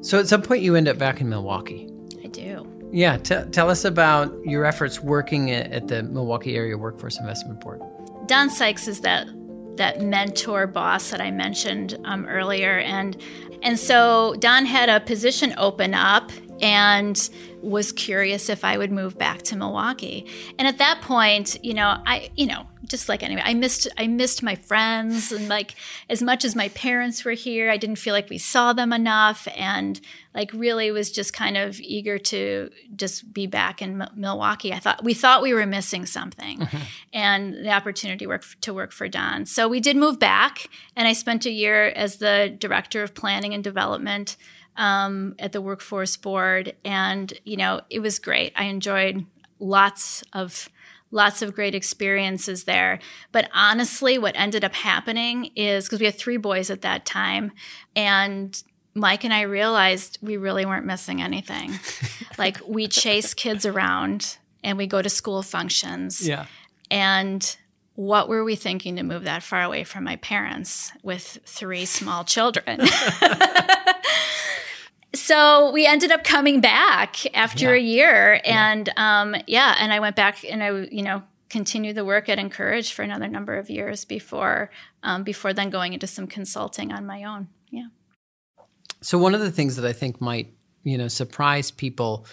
So 0.04 0.20
at 0.20 0.28
some 0.28 0.42
point, 0.42 0.62
you 0.62 0.76
end 0.76 0.90
up 0.90 0.98
back 0.98 1.22
in 1.22 1.30
Milwaukee. 1.30 1.90
I 2.24 2.28
do. 2.28 2.68
Yeah, 2.92 3.18
t- 3.18 3.50
tell 3.52 3.70
us 3.70 3.86
about 3.86 4.34
your 4.44 4.66
efforts 4.66 5.00
working 5.00 5.50
at, 5.50 5.72
at 5.72 5.88
the 5.88 6.04
Milwaukee 6.04 6.56
Area 6.56 6.78
Workforce 6.78 7.18
Investment 7.20 7.62
Board. 7.62 7.82
Don 8.28 8.50
Sykes 8.50 8.88
is 8.88 9.00
that 9.02 9.28
that 9.78 10.02
mentor 10.02 10.68
boss 10.68 11.10
that 11.10 11.20
I 11.20 11.32
mentioned 11.32 11.98
um, 12.04 12.26
earlier, 12.28 12.80
and 12.80 13.18
and 13.64 13.80
so 13.80 14.36
Don 14.40 14.66
had 14.66 14.90
a 14.90 15.00
position 15.00 15.54
open 15.58 15.94
up 15.94 16.32
and 16.62 17.30
was 17.62 17.92
curious 17.92 18.50
if 18.50 18.64
I 18.64 18.78
would 18.78 18.92
move 18.92 19.18
back 19.18 19.42
to 19.44 19.56
Milwaukee. 19.56 20.26
And 20.60 20.68
at 20.68 20.78
that 20.78 21.02
point, 21.02 21.58
you 21.64 21.74
know, 21.74 21.98
I, 22.06 22.30
you 22.36 22.46
know, 22.46 22.68
just 22.94 23.10
like 23.10 23.24
anyway, 23.24 23.42
I 23.44 23.56
missed 23.56 23.88
I 23.98 24.06
missed 24.06 24.44
my 24.44 24.54
friends 24.54 25.32
and 25.32 25.50
like 25.50 25.74
as 26.12 26.22
much 26.22 26.46
as 26.46 26.56
my 26.56 26.70
parents 26.70 27.26
were 27.26 27.32
here, 27.32 27.72
I 27.72 27.78
didn't 27.78 27.96
feel 27.96 28.14
like 28.14 28.30
we 28.30 28.38
saw 28.38 28.72
them 28.72 28.94
enough 28.94 29.48
and 29.56 30.00
like 30.36 30.54
really 30.54 30.92
was 30.92 31.10
just 31.10 31.34
kind 31.34 31.58
of 31.58 31.80
eager 31.80 32.20
to 32.20 32.70
just 32.96 33.34
be 33.34 33.48
back 33.48 33.82
in 33.82 34.00
M- 34.00 34.10
Milwaukee. 34.16 34.72
I 34.72 34.78
thought 34.78 35.04
we 35.04 35.16
thought 35.16 35.42
we 35.42 35.56
were 35.56 35.66
missing 35.66 36.06
something 36.06 36.60
mm-hmm. 36.60 36.84
and 37.14 37.66
the 37.66 37.72
opportunity 37.72 38.28
work 38.28 38.46
to 38.62 38.76
work 38.76 38.92
for 38.92 39.08
Don. 39.08 39.48
So 39.48 39.68
we 39.68 39.80
did 39.80 39.98
move 39.98 40.20
back 40.20 40.68
and 40.96 41.08
I 41.08 41.14
spent 41.14 41.48
a 41.48 41.52
year 41.52 41.88
as 41.88 42.18
the 42.18 42.56
director 42.56 43.02
of 43.02 43.16
planning 43.16 43.56
and 43.56 43.64
development 43.64 44.38
um, 44.76 45.34
at 45.40 45.52
the 45.52 45.62
workforce 45.62 46.16
board, 46.16 46.76
and 46.86 47.32
you 47.44 47.58
know 47.58 47.82
it 47.90 48.02
was 48.02 48.20
great. 48.20 48.54
I 48.56 48.66
enjoyed 48.66 49.26
lots 49.60 50.24
of 50.34 50.70
lots 51.14 51.44
of 51.44 51.54
great 51.54 51.76
experiences 51.76 52.64
there. 52.64 53.00
But 53.32 53.50
honestly, 53.54 54.18
what 54.18 54.36
ended 54.36 54.66
up 54.66 54.74
happening 54.74 55.52
is 55.56 55.86
because 55.86 56.00
we 56.00 56.08
had 56.08 56.16
three 56.16 56.38
boys 56.38 56.70
at 56.70 56.82
that 56.82 57.06
time, 57.06 57.52
and 57.96 58.62
Mike 58.96 59.24
and 59.24 59.34
I 59.34 59.42
realized 59.42 60.18
we 60.22 60.38
really 60.38 60.66
weren't 60.66 60.86
missing 60.86 61.22
anything. 61.22 61.80
like 62.38 62.60
we 62.68 62.88
chase 62.88 63.34
kids 63.34 63.66
around 63.66 64.38
and 64.64 64.78
we 64.78 64.88
go 64.88 65.02
to 65.02 65.10
school 65.10 65.44
functions. 65.44 66.28
Yeah. 66.28 66.46
And 66.92 67.56
what 67.96 68.28
were 68.28 68.44
we 68.44 68.56
thinking 68.56 68.96
to 68.96 69.04
move 69.04 69.24
that 69.24 69.44
far 69.44 69.62
away 69.62 69.84
from 69.84 70.04
my 70.04 70.16
parents 70.18 70.92
with 71.02 71.40
three 71.46 71.86
small 71.86 72.24
children? 72.24 72.82
so 75.16 75.72
we 75.72 75.86
ended 75.86 76.12
up 76.12 76.24
coming 76.24 76.60
back 76.60 77.18
after 77.36 77.76
yeah. 77.76 77.82
a 77.82 77.86
year 77.86 78.42
and 78.46 78.90
yeah. 78.96 79.22
um, 79.22 79.36
yeah 79.48 79.76
and 79.80 79.94
i 79.94 80.00
went 80.00 80.16
back 80.16 80.44
and 80.44 80.64
i 80.64 80.70
you 80.92 81.02
know 81.02 81.22
continued 81.54 81.96
the 81.96 82.04
work 82.04 82.30
at 82.30 82.40
Incourage 82.40 82.94
for 82.94 83.04
another 83.04 83.28
number 83.28 83.56
of 83.60 83.70
years 83.70 84.06
before 84.06 84.72
um, 85.04 85.24
before 85.24 85.54
then 85.54 85.70
going 85.70 85.94
into 85.94 86.08
some 86.08 86.26
consulting 86.26 86.92
on 86.92 87.06
my 87.06 87.24
own. 87.24 87.48
Yeah. 87.70 87.90
So 89.02 89.20
one 89.20 89.36
of 89.36 89.42
the 89.42 89.52
things 89.52 89.76
that 89.76 89.86
I 89.86 89.94
think 89.94 90.20
might 90.20 90.52
you 90.84 90.98
know 90.98 91.08
surprise 91.08 91.70
people 91.70 92.26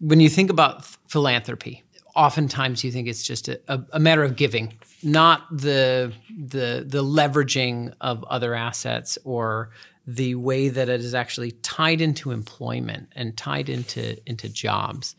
when 0.00 0.18
you 0.18 0.30
think 0.30 0.48
about 0.50 0.86
philanthropy, 1.08 1.82
oftentimes 2.16 2.82
you 2.82 2.90
think 2.90 3.06
it's 3.06 3.22
just 3.22 3.48
a, 3.48 3.60
a, 3.68 3.80
a 3.92 4.00
matter 4.00 4.24
of 4.24 4.34
giving, 4.34 4.72
not 5.02 5.42
the 5.50 6.14
the 6.34 6.86
the 6.88 7.04
leveraging 7.04 7.92
of 8.00 8.24
other 8.24 8.54
assets 8.54 9.18
or 9.24 9.70
the 10.06 10.34
way 10.34 10.68
that 10.68 10.88
it 10.88 11.00
is 11.00 11.14
actually 11.14 11.52
tied 11.52 12.00
into 12.00 12.30
employment 12.30 13.08
and 13.16 13.36
tied 13.36 13.68
into 13.68 14.16
into 14.28 14.48
jobs. 14.48 15.16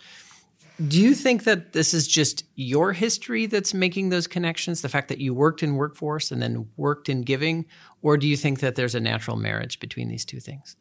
Do 0.88 1.02
you 1.02 1.16
think 1.16 1.46
that 1.46 1.72
this 1.72 1.94
is 1.94 2.06
just 2.06 2.44
your 2.56 2.92
history 2.92 3.46
that's 3.46 3.74
making 3.74 4.10
those 4.10 4.28
connections, 4.28 4.82
the 4.82 4.90
fact 4.90 5.08
that 5.08 5.20
you 5.20 5.34
worked 5.34 5.64
in 5.64 5.76
workforce 5.76 6.32
and 6.32 6.42
then 6.42 6.68
worked 6.76 7.08
in 7.08 7.22
giving, 7.22 7.66
or 8.02 8.18
do 8.18 8.28
you 8.28 8.36
think 8.36 8.60
that 8.60 8.76
there's 8.76 8.94
a 8.94 9.00
natural 9.00 9.38
marriage 9.38 9.80
between 9.80 10.10
these 10.10 10.26
two 10.26 10.42
things? 10.42 10.76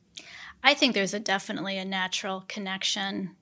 I 0.65 0.75
think 0.75 0.95
there's 0.95 1.15
a 1.15 1.21
definitely 1.21 1.79
a 1.79 1.85
natural 1.85 2.45
connection 2.49 3.37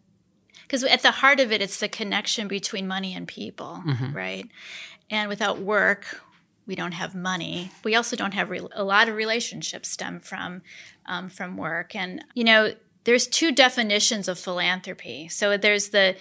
because 0.62 0.85
at 0.85 1.03
the 1.03 1.11
heart 1.11 1.40
of 1.40 1.53
it 1.53 1.62
it's 1.62 1.81
the 1.81 1.88
connection 1.88 2.48
between 2.48 2.87
money 2.87 3.14
and 3.14 3.27
people, 3.27 3.83
mm-hmm. 3.87 4.12
right? 4.12 4.48
And 5.11 5.29
without 5.29 5.59
work, 5.59 6.22
we 6.66 6.75
don't 6.75 6.92
have 6.92 7.14
money. 7.14 7.70
We 7.85 7.94
also 7.94 8.16
don't 8.16 8.35
have 8.35 8.51
re- 8.51 8.66
a 8.72 8.85
lot 8.85 9.09
of 9.09 9.16
relationships 9.16 9.88
stem 9.88 10.20
from 10.20 10.62
um, 11.07 11.29
from 11.29 11.57
work. 11.57 11.94
And 11.96 12.25
you 12.35 12.44
know, 12.44 12.75
there's 13.05 13.27
two 13.27 13.53
definitions 13.53 14.29
of 14.29 14.38
philanthropy. 14.38 15.29
So 15.29 15.57
there's 15.57 15.88
the 15.88 16.16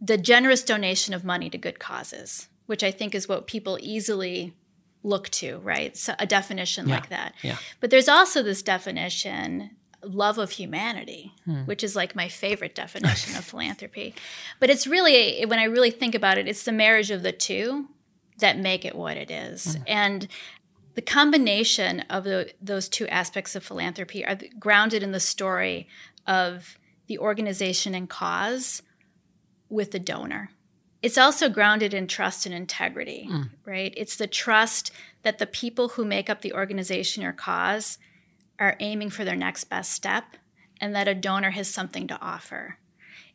the 0.00 0.18
generous 0.18 0.62
donation 0.62 1.14
of 1.14 1.24
money 1.24 1.50
to 1.50 1.58
good 1.58 1.78
causes, 1.78 2.48
which 2.66 2.82
I 2.82 2.90
think 2.90 3.14
is 3.14 3.28
what 3.28 3.46
people 3.46 3.78
easily 3.80 4.54
look 5.02 5.28
to, 5.30 5.58
right? 5.58 5.96
So 5.96 6.14
a 6.18 6.26
definition 6.26 6.88
yeah. 6.88 6.94
like 6.94 7.08
that. 7.10 7.34
Yeah. 7.42 7.56
But 7.80 7.90
there's 7.90 8.08
also 8.08 8.42
this 8.42 8.62
definition 8.62 9.70
love 10.02 10.38
of 10.38 10.50
humanity, 10.50 11.32
hmm. 11.44 11.62
which 11.62 11.82
is 11.82 11.96
like 11.96 12.14
my 12.14 12.28
favorite 12.28 12.74
definition 12.74 13.36
of 13.36 13.44
philanthropy. 13.52 14.14
But 14.60 14.70
it's 14.70 14.86
really, 14.86 15.44
when 15.46 15.58
I 15.58 15.64
really 15.64 15.90
think 15.90 16.14
about 16.14 16.38
it, 16.38 16.46
it's 16.46 16.64
the 16.64 16.72
marriage 16.72 17.10
of 17.10 17.22
the 17.22 17.32
two 17.32 17.88
that 18.38 18.58
make 18.58 18.84
it 18.84 18.94
what 18.94 19.16
it 19.16 19.30
is. 19.30 19.76
Hmm. 19.76 19.82
And 19.86 20.28
the 20.94 21.02
combination 21.02 22.00
of 22.08 22.24
the, 22.24 22.52
those 22.60 22.88
two 22.88 23.06
aspects 23.08 23.54
of 23.54 23.62
philanthropy 23.62 24.24
are 24.24 24.38
grounded 24.58 25.02
in 25.02 25.12
the 25.12 25.20
story 25.20 25.88
of 26.26 26.78
the 27.06 27.18
organization 27.18 27.94
and 27.94 28.08
cause 28.08 28.82
with 29.68 29.92
the 29.92 29.98
donor. 29.98 30.50
It's 31.02 31.18
also 31.18 31.48
grounded 31.48 31.92
in 31.94 32.06
trust 32.06 32.46
and 32.46 32.54
integrity, 32.54 33.28
mm. 33.30 33.50
right? 33.64 33.92
It's 33.96 34.16
the 34.16 34.26
trust 34.26 34.90
that 35.22 35.38
the 35.38 35.46
people 35.46 35.90
who 35.90 36.04
make 36.04 36.30
up 36.30 36.40
the 36.40 36.52
organization 36.52 37.22
or 37.24 37.32
cause 37.32 37.98
are 38.58 38.76
aiming 38.80 39.10
for 39.10 39.24
their 39.24 39.36
next 39.36 39.64
best 39.64 39.92
step 39.92 40.36
and 40.80 40.94
that 40.94 41.08
a 41.08 41.14
donor 41.14 41.50
has 41.50 41.68
something 41.68 42.08
to 42.08 42.20
offer. 42.20 42.78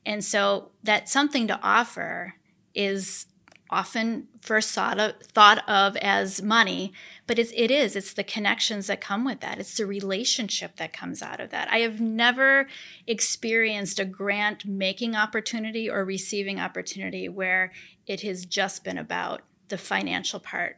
And 0.06 0.24
so 0.24 0.72
that 0.84 1.10
something 1.10 1.48
to 1.48 1.60
offer 1.62 2.36
is 2.74 3.28
often 3.72 4.28
first 4.42 4.72
thought 4.72 5.00
of, 5.00 5.16
thought 5.22 5.68
of 5.68 5.96
as 5.98 6.42
money, 6.42 6.92
but 7.26 7.40
it's, 7.40 7.54
it 7.56 7.72
is. 7.72 7.96
It's 7.96 8.14
the 8.14 8.24
connections 8.24 8.88
that 8.88 9.00
come 9.00 9.24
with 9.24 9.40
that. 9.40 9.60
It's 9.60 9.78
the 9.78 9.86
relationship 9.86 10.76
that 10.76 10.94
comes 10.94 11.22
out 11.22 11.40
of 11.40 11.52
that. 11.52 11.70
I 11.72 11.80
have 11.80 12.02
never 12.02 12.68
experienced 13.08 14.00
a 14.00 14.06
grant 14.06 14.66
making 14.66 15.16
opportunity 15.16 15.90
or 15.90 16.04
receiving 16.04 16.60
opportunity 16.60 17.30
where 17.30 17.72
it 18.06 18.22
has 18.22 18.46
just 18.46 18.84
been 18.84 18.98
about 18.98 19.42
the 19.70 19.78
financial 19.78 20.40
part. 20.40 20.78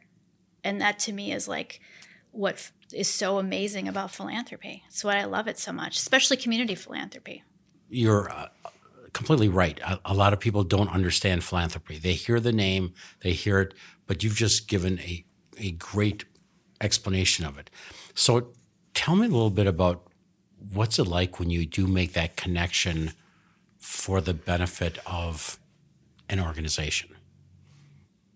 And 0.62 0.80
that 0.80 0.98
to 1.00 1.12
me 1.12 1.32
is 1.32 1.48
like 1.48 1.80
what 2.30 2.70
is 2.92 3.08
so 3.08 3.38
amazing 3.38 3.88
about 3.88 4.10
philanthropy. 4.10 4.84
It's 4.86 5.04
why 5.04 5.16
I 5.16 5.24
love 5.24 5.48
it 5.48 5.58
so 5.58 5.72
much, 5.72 5.98
especially 5.98 6.36
community 6.36 6.74
philanthropy. 6.74 7.42
You're 7.88 8.30
uh, 8.30 8.48
completely 9.14 9.48
right. 9.48 9.80
A, 9.80 9.98
a, 10.04 10.14
lot 10.14 10.34
of 10.34 10.40
people 10.40 10.64
don't 10.64 10.90
understand 10.90 11.42
philanthropy. 11.42 11.96
They 11.96 12.12
hear 12.12 12.40
the 12.40 12.52
name, 12.52 12.92
they 13.20 13.32
hear 13.32 13.60
it, 13.60 13.72
but 14.06 14.22
you've 14.22 14.36
just 14.36 14.68
given 14.68 14.98
a, 14.98 15.24
a 15.56 15.70
great 15.70 16.26
explanation 16.82 17.46
of 17.46 17.56
it. 17.56 17.70
So 18.14 18.52
tell 18.92 19.16
me 19.16 19.26
a 19.26 19.30
little 19.30 19.50
bit 19.50 19.66
about 19.66 20.06
what's 20.72 20.98
it 20.98 21.04
like 21.04 21.38
when 21.38 21.48
you 21.48 21.64
do 21.64 21.86
make 21.86 22.12
that 22.12 22.36
connection 22.36 23.12
for 23.78 24.20
the 24.20 24.34
benefit 24.34 24.98
of 25.06 25.58
an 26.28 26.40
organization? 26.40 27.14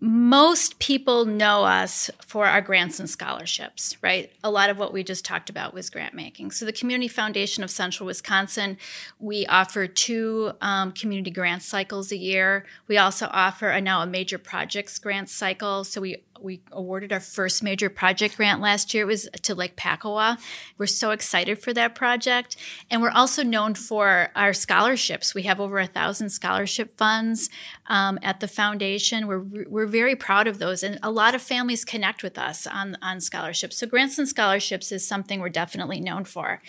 Most 0.01 0.79
people 0.79 1.25
know 1.25 1.65
us 1.65 2.09
for 2.25 2.45
our 2.45 2.61
grants 2.61 2.99
and 2.99 3.09
scholarships, 3.09 3.97
right? 4.01 4.31
A 4.43 4.49
lot 4.49 4.69
of 4.69 4.77
what 4.77 4.93
we 4.93 5.03
just 5.03 5.25
talked 5.25 5.49
about 5.49 5.73
was 5.73 5.89
grant 5.89 6.13
making. 6.13 6.51
So, 6.51 6.65
the 6.65 6.71
Community 6.71 7.09
Foundation 7.09 7.63
of 7.63 7.69
Central 7.69 8.07
Wisconsin, 8.07 8.77
we 9.19 9.45
offer 9.47 9.87
two 9.87 10.53
um, 10.61 10.93
community 10.93 11.31
grant 11.31 11.63
cycles 11.63 12.11
a 12.11 12.17
year. 12.17 12.65
We 12.87 12.97
also 12.97 13.27
offer 13.31 13.69
a, 13.69 13.81
now 13.81 14.01
a 14.01 14.07
major 14.07 14.37
projects 14.37 14.97
grant 14.99 15.29
cycle. 15.29 15.83
So, 15.83 15.99
we 15.99 16.23
we 16.41 16.61
awarded 16.71 17.11
our 17.13 17.19
first 17.19 17.63
major 17.63 17.89
project 17.89 18.37
grant 18.37 18.61
last 18.61 18.93
year. 18.93 19.03
It 19.03 19.07
was 19.07 19.29
to 19.41 19.55
Lake 19.55 19.75
Pacawa. 19.75 20.37
We're 20.77 20.87
so 20.87 21.11
excited 21.11 21.61
for 21.61 21.73
that 21.73 21.95
project. 21.95 22.55
And 22.89 23.01
we're 23.01 23.11
also 23.11 23.43
known 23.43 23.75
for 23.75 24.29
our 24.35 24.53
scholarships. 24.53 25.35
We 25.35 25.43
have 25.43 25.59
over 25.59 25.79
a 25.79 25.87
thousand 25.87 26.29
scholarship 26.29 26.97
funds 26.97 27.49
um, 27.87 28.19
at 28.21 28.39
the 28.39 28.47
foundation. 28.47 29.27
We're, 29.27 29.39
we're 29.67 29.85
very 29.85 30.15
proud 30.15 30.47
of 30.47 30.59
those. 30.59 30.83
And 30.83 30.99
a 31.03 31.11
lot 31.11 31.35
of 31.35 31.41
families 31.41 31.85
connect 31.85 32.23
with 32.23 32.37
us 32.37 32.67
on, 32.67 32.97
on 33.01 33.19
scholarships. 33.21 33.77
So 33.77 33.87
grants 33.87 34.17
and 34.17 34.27
scholarships 34.27 34.91
is 34.91 35.05
something 35.05 35.39
we're 35.39 35.49
definitely 35.49 35.99
known 35.99 36.25
for. 36.25 36.61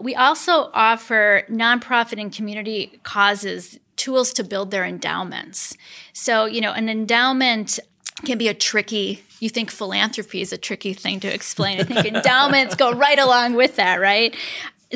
We 0.00 0.14
also 0.14 0.70
offer 0.74 1.42
nonprofit 1.50 2.20
and 2.20 2.32
community 2.32 3.00
causes 3.02 3.78
tools 3.96 4.32
to 4.32 4.42
build 4.42 4.70
their 4.70 4.84
endowments. 4.84 5.76
So, 6.12 6.46
you 6.46 6.60
know, 6.60 6.72
an 6.72 6.88
endowment 6.88 7.78
can 8.24 8.38
be 8.38 8.48
a 8.48 8.54
tricky 8.54 9.24
you 9.40 9.48
think 9.48 9.70
philanthropy 9.70 10.40
is 10.40 10.52
a 10.52 10.56
tricky 10.56 10.94
thing 10.94 11.18
to 11.18 11.32
explain. 11.32 11.80
I 11.80 11.82
think 11.82 12.06
endowments 12.06 12.76
go 12.76 12.92
right 12.92 13.18
along 13.18 13.54
with 13.54 13.76
that 13.76 14.00
right? 14.00 14.36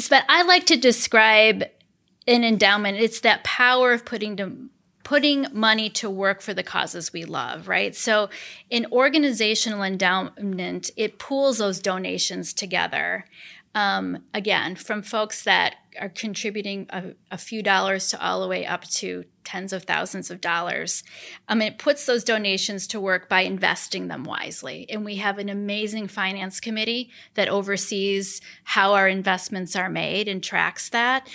But 0.08 0.24
i 0.28 0.42
like 0.42 0.66
to 0.66 0.76
describe 0.76 1.64
an 2.28 2.44
endowment. 2.44 2.98
It's 2.98 3.20
that 3.20 3.44
power 3.44 3.92
of 3.92 4.04
putting 4.04 4.36
to 4.36 4.68
putting 5.02 5.46
money 5.52 5.88
to 5.88 6.10
work 6.10 6.40
for 6.40 6.52
the 6.52 6.62
causes 6.62 7.12
we 7.12 7.24
love 7.24 7.68
right? 7.68 7.96
So 7.96 8.28
an 8.70 8.86
organizational 8.92 9.82
endowment 9.82 10.90
it 10.96 11.18
pools 11.18 11.58
those 11.58 11.80
donations 11.80 12.52
together 12.52 13.24
um, 13.76 14.24
again, 14.32 14.74
from 14.74 15.02
folks 15.02 15.44
that 15.44 15.74
are 15.98 16.08
contributing 16.08 16.86
a, 16.90 17.12
a, 17.30 17.38
few 17.38 17.62
dollars 17.62 18.08
to 18.08 18.22
all 18.22 18.40
the 18.40 18.48
way 18.48 18.66
up 18.66 18.84
to 18.84 19.24
tens 19.44 19.72
of 19.72 19.84
thousands 19.84 20.30
of 20.30 20.40
dollars. 20.40 21.02
Um, 21.48 21.62
it 21.62 21.78
puts 21.78 22.06
those 22.06 22.24
donations 22.24 22.86
to 22.88 23.00
work 23.00 23.28
by 23.28 23.42
investing 23.42 24.08
them 24.08 24.24
wisely. 24.24 24.86
And 24.90 25.04
we 25.04 25.16
have 25.16 25.38
an 25.38 25.48
amazing 25.48 26.08
finance 26.08 26.60
committee 26.60 27.10
that 27.34 27.48
oversees 27.48 28.40
how 28.64 28.94
our 28.94 29.08
investments 29.08 29.76
are 29.76 29.90
made 29.90 30.28
and 30.28 30.42
tracks 30.42 30.88
that. 30.90 31.28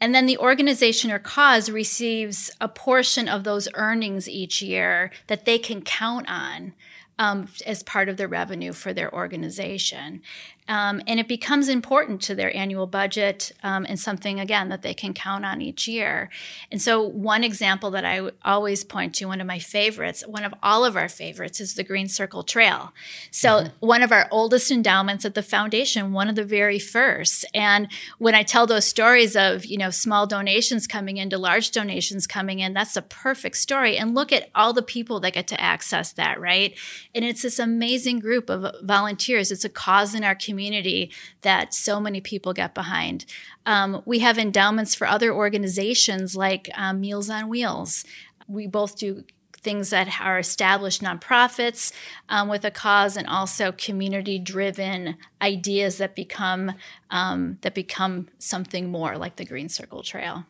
And 0.00 0.14
then 0.14 0.26
the 0.26 0.38
organization 0.38 1.10
or 1.10 1.18
cause 1.18 1.70
receives 1.70 2.50
a 2.60 2.68
portion 2.68 3.28
of 3.28 3.44
those 3.44 3.68
earnings 3.74 4.28
each 4.28 4.62
year 4.62 5.10
that 5.26 5.44
they 5.44 5.58
can 5.58 5.82
count 5.82 6.30
on 6.30 6.74
um, 7.18 7.48
as 7.66 7.82
part 7.82 8.08
of 8.08 8.16
the 8.16 8.28
revenue 8.28 8.72
for 8.72 8.92
their 8.92 9.12
organization. 9.12 10.22
Um, 10.68 11.00
and 11.06 11.18
it 11.18 11.28
becomes 11.28 11.68
important 11.68 12.20
to 12.22 12.34
their 12.34 12.54
annual 12.54 12.86
budget 12.86 13.52
um, 13.62 13.86
and 13.88 13.98
something, 13.98 14.38
again, 14.38 14.68
that 14.68 14.82
they 14.82 14.92
can 14.92 15.14
count 15.14 15.46
on 15.46 15.62
each 15.62 15.88
year. 15.88 16.28
And 16.70 16.80
so, 16.80 17.02
one 17.02 17.42
example 17.42 17.90
that 17.92 18.04
I 18.04 18.30
always 18.44 18.84
point 18.84 19.14
to, 19.16 19.24
one 19.24 19.40
of 19.40 19.46
my 19.46 19.58
favorites, 19.58 20.22
one 20.26 20.44
of 20.44 20.52
all 20.62 20.84
of 20.84 20.94
our 20.94 21.08
favorites, 21.08 21.58
is 21.58 21.74
the 21.74 21.84
Green 21.84 22.06
Circle 22.06 22.42
Trail. 22.42 22.92
So, 23.30 23.48
mm-hmm. 23.48 23.68
one 23.80 24.02
of 24.02 24.12
our 24.12 24.28
oldest 24.30 24.70
endowments 24.70 25.24
at 25.24 25.34
the 25.34 25.42
foundation, 25.42 26.12
one 26.12 26.28
of 26.28 26.34
the 26.34 26.44
very 26.44 26.78
first. 26.78 27.46
And 27.54 27.88
when 28.18 28.34
I 28.34 28.42
tell 28.42 28.66
those 28.66 28.84
stories 28.84 29.36
of, 29.36 29.64
you 29.64 29.78
know, 29.78 29.90
small 29.90 30.26
donations 30.26 30.86
coming 30.86 31.16
into 31.16 31.38
large 31.38 31.70
donations 31.70 32.26
coming 32.26 32.58
in, 32.58 32.74
that's 32.74 32.96
a 32.96 33.02
perfect 33.02 33.56
story. 33.56 33.96
And 33.96 34.14
look 34.14 34.32
at 34.32 34.50
all 34.54 34.74
the 34.74 34.82
people 34.82 35.18
that 35.20 35.32
get 35.32 35.46
to 35.48 35.60
access 35.60 36.12
that, 36.12 36.38
right? 36.38 36.76
And 37.14 37.24
it's 37.24 37.40
this 37.40 37.58
amazing 37.58 38.18
group 38.18 38.50
of 38.50 38.74
volunteers. 38.82 39.50
It's 39.50 39.64
a 39.64 39.70
cause 39.70 40.14
in 40.14 40.24
our 40.24 40.34
community 40.34 40.57
community 40.58 41.12
that 41.42 41.72
so 41.72 42.00
many 42.00 42.20
people 42.20 42.52
get 42.52 42.74
behind. 42.74 43.24
Um, 43.64 44.02
we 44.04 44.18
have 44.18 44.38
endowments 44.38 44.94
for 44.94 45.06
other 45.06 45.32
organizations 45.32 46.34
like 46.34 46.68
um, 46.74 47.00
Meals 47.00 47.30
on 47.30 47.48
Wheels. 47.48 48.04
We 48.48 48.66
both 48.66 48.98
do 48.98 49.24
things 49.52 49.90
that 49.90 50.20
are 50.20 50.38
established 50.38 51.00
nonprofits 51.02 51.92
um, 52.28 52.48
with 52.48 52.64
a 52.64 52.70
cause 52.70 53.16
and 53.16 53.28
also 53.28 53.72
community 53.72 54.38
driven 54.38 55.16
ideas 55.40 55.98
that 55.98 56.14
become 56.14 56.72
um, 57.10 57.58
that 57.60 57.74
become 57.74 58.28
something 58.38 58.90
more 58.90 59.16
like 59.16 59.36
the 59.36 59.44
green 59.44 59.68
circle 59.68 60.02
trail 60.02 60.44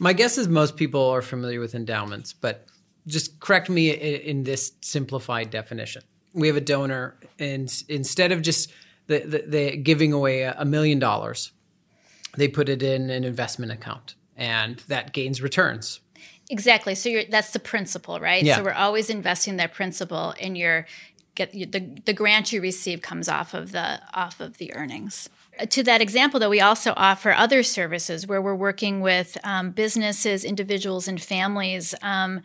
my 0.00 0.12
guess 0.12 0.36
is 0.36 0.48
most 0.48 0.76
people 0.76 1.08
are 1.10 1.22
familiar 1.22 1.60
with 1.60 1.76
endowments 1.76 2.32
but 2.32 2.66
just 3.06 3.40
correct 3.40 3.68
me 3.68 3.90
in, 3.90 4.20
in 4.20 4.42
this 4.44 4.72
simplified 4.80 5.50
definition. 5.50 6.02
We 6.32 6.48
have 6.48 6.56
a 6.56 6.60
donor, 6.60 7.16
and 7.38 7.72
instead 7.88 8.32
of 8.32 8.42
just 8.42 8.72
the, 9.06 9.20
the, 9.20 9.44
the 9.46 9.76
giving 9.76 10.12
away 10.12 10.42
a 10.42 10.64
million 10.64 10.98
dollars, 10.98 11.52
they 12.36 12.48
put 12.48 12.68
it 12.68 12.82
in 12.82 13.10
an 13.10 13.24
investment 13.24 13.72
account, 13.72 14.14
and 14.36 14.78
that 14.88 15.12
gains 15.12 15.42
returns. 15.42 16.00
Exactly. 16.50 16.94
So 16.94 17.22
that's 17.30 17.52
the 17.52 17.58
principle, 17.58 18.20
right? 18.20 18.42
Yeah. 18.42 18.56
So 18.56 18.64
we're 18.64 18.72
always 18.72 19.08
investing 19.08 19.56
that 19.56 19.72
principle 19.72 20.34
in 20.38 20.56
your 20.56 20.86
get 21.34 21.52
the 21.52 21.80
the 22.04 22.12
grant 22.12 22.52
you 22.52 22.60
receive 22.60 23.02
comes 23.02 23.28
off 23.28 23.54
of 23.54 23.72
the 23.72 24.00
off 24.12 24.40
of 24.40 24.58
the 24.58 24.74
earnings. 24.74 25.28
To 25.70 25.82
that 25.84 26.00
example, 26.00 26.40
though, 26.40 26.50
we 26.50 26.60
also 26.60 26.92
offer 26.96 27.32
other 27.32 27.62
services 27.62 28.26
where 28.26 28.42
we're 28.42 28.56
working 28.56 29.00
with 29.00 29.38
um, 29.44 29.70
businesses, 29.70 30.44
individuals, 30.44 31.06
and 31.06 31.22
families 31.22 31.94
um, 32.02 32.40